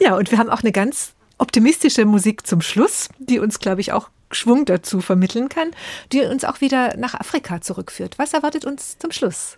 Ja, 0.00 0.16
und 0.16 0.30
wir 0.30 0.38
haben 0.38 0.50
auch 0.50 0.62
eine 0.62 0.72
ganz 0.72 1.14
optimistische 1.38 2.04
Musik 2.04 2.46
zum 2.46 2.60
Schluss, 2.60 3.08
die 3.18 3.38
uns, 3.38 3.58
glaube 3.58 3.80
ich, 3.80 3.92
auch 3.92 4.10
Schwung 4.34 4.64
dazu 4.64 5.00
vermitteln 5.00 5.48
kann, 5.48 5.70
die 6.12 6.22
uns 6.22 6.44
auch 6.44 6.60
wieder 6.60 6.96
nach 6.96 7.14
Afrika 7.14 7.60
zurückführt. 7.60 8.18
Was 8.18 8.32
erwartet 8.32 8.64
uns 8.64 8.98
zum 8.98 9.10
Schluss? 9.10 9.56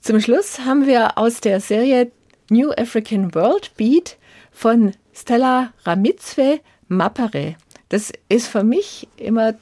Zum 0.00 0.20
Schluss 0.20 0.60
haben 0.60 0.86
wir 0.86 1.18
aus 1.18 1.40
der 1.40 1.60
Serie 1.60 2.10
New 2.50 2.70
African 2.70 3.34
World 3.34 3.72
Beat 3.76 4.16
von 4.52 4.92
Stella 5.12 5.72
Ramizwe 5.84 6.60
Mapare. 6.88 7.56
Das 7.88 8.12
ist 8.28 8.48
für 8.48 8.62
mich 8.62 9.08
immer 9.16 9.54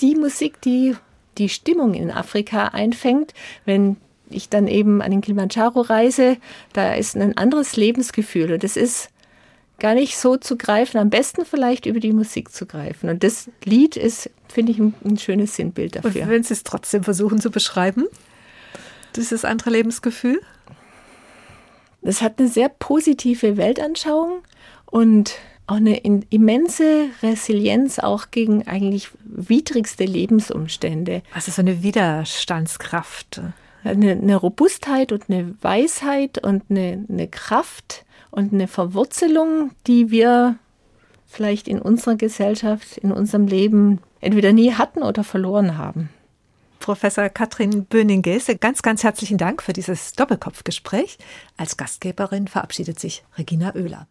die 0.00 0.14
Musik, 0.14 0.60
die 0.60 0.96
die 1.38 1.48
Stimmung 1.48 1.94
in 1.94 2.10
Afrika 2.10 2.68
einfängt, 2.68 3.32
wenn 3.64 3.96
ich 4.30 4.48
dann 4.48 4.66
eben 4.68 5.00
an 5.00 5.10
den 5.10 5.20
Kilimanjaro 5.20 5.80
reise, 5.80 6.36
da 6.72 6.94
ist 6.94 7.16
ein 7.16 7.36
anderes 7.36 7.76
Lebensgefühl 7.76 8.52
und 8.52 8.62
das 8.62 8.76
ist 8.76 9.10
gar 9.78 9.94
nicht 9.94 10.18
so 10.18 10.36
zu 10.36 10.56
greifen, 10.56 10.98
am 10.98 11.10
besten 11.10 11.44
vielleicht 11.44 11.86
über 11.86 12.00
die 12.00 12.12
Musik 12.12 12.52
zu 12.52 12.66
greifen. 12.66 13.08
Und 13.08 13.22
das 13.22 13.50
Lied 13.64 13.96
ist, 13.96 14.30
finde 14.48 14.72
ich, 14.72 14.78
ein, 14.78 14.94
ein, 15.04 15.18
schönes 15.18 15.54
Sinnbild 15.56 15.96
dafür. 15.96 16.22
Und 16.22 16.28
wenn 16.30 16.42
Sie 16.42 16.54
es 16.54 16.64
trotzdem 16.64 17.04
versuchen 17.04 17.40
zu 17.40 17.50
beschreiben, 17.50 18.06
dieses 19.16 19.44
andere 19.44 19.70
Lebensgefühl? 19.70 20.40
Das 22.02 22.22
hat 22.22 22.38
eine 22.38 22.48
sehr 22.48 22.68
positive 22.68 23.56
Weltanschauung 23.56 24.42
und 24.86 25.34
auch 25.66 25.76
eine 25.76 25.98
immense 25.98 27.10
Resilienz 27.22 27.98
auch 27.98 28.30
gegen 28.30 28.66
eigentlich 28.66 29.10
widrigste 29.24 30.04
Lebensumstände. 30.04 31.22
Also 31.34 31.52
so 31.52 31.60
eine 31.60 31.82
Widerstandskraft. 31.82 33.42
Eine, 33.84 34.12
eine 34.12 34.36
Robustheit 34.36 35.12
und 35.12 35.24
eine 35.28 35.54
Weisheit 35.60 36.44
und 36.44 36.64
eine, 36.70 37.04
eine 37.08 37.28
Kraft, 37.28 38.04
und 38.30 38.52
eine 38.52 38.68
Verwurzelung, 38.68 39.70
die 39.86 40.10
wir 40.10 40.56
vielleicht 41.26 41.68
in 41.68 41.80
unserer 41.80 42.16
Gesellschaft, 42.16 42.98
in 42.98 43.12
unserem 43.12 43.46
Leben 43.46 44.00
entweder 44.20 44.52
nie 44.52 44.72
hatten 44.72 45.02
oder 45.02 45.24
verloren 45.24 45.76
haben. 45.76 46.10
Professor 46.80 47.28
Katrin 47.28 47.84
Böning-Gelse, 47.84 48.56
ganz, 48.56 48.82
ganz 48.82 49.02
herzlichen 49.02 49.36
Dank 49.36 49.62
für 49.62 49.72
dieses 49.72 50.12
Doppelkopfgespräch. 50.12 51.18
Als 51.56 51.76
Gastgeberin 51.76 52.48
verabschiedet 52.48 52.98
sich 52.98 53.24
Regina 53.36 53.74
Oehler. 53.74 54.06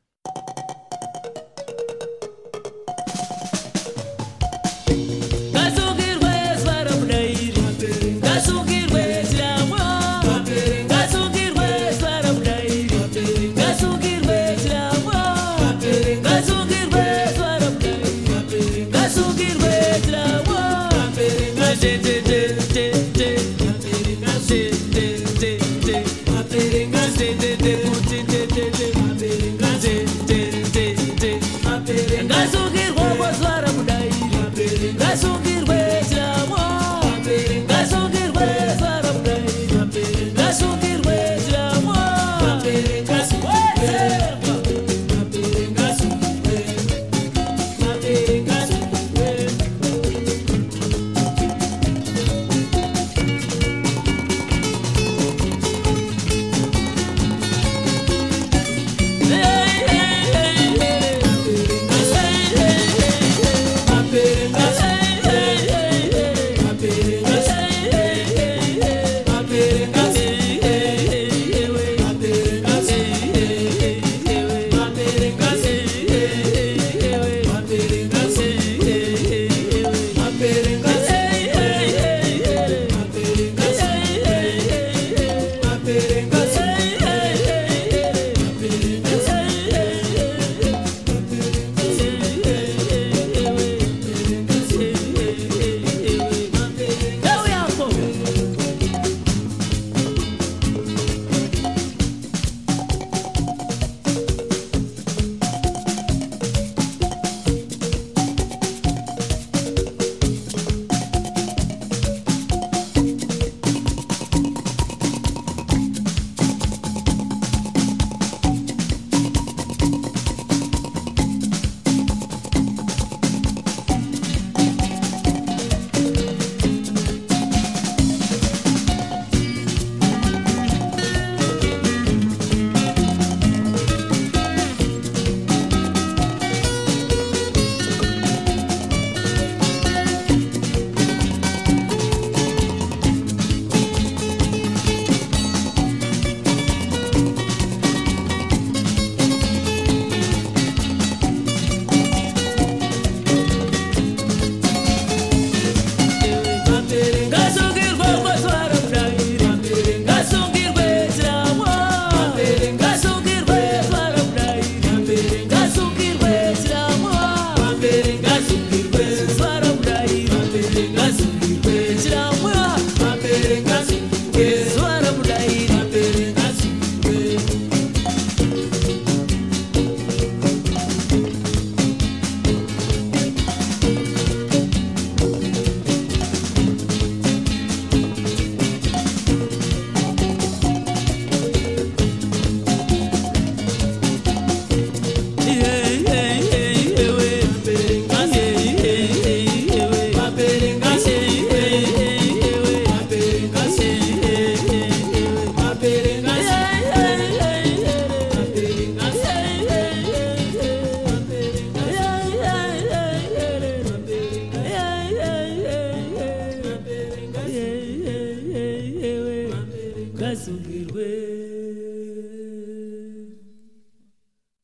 So. 35.17 35.46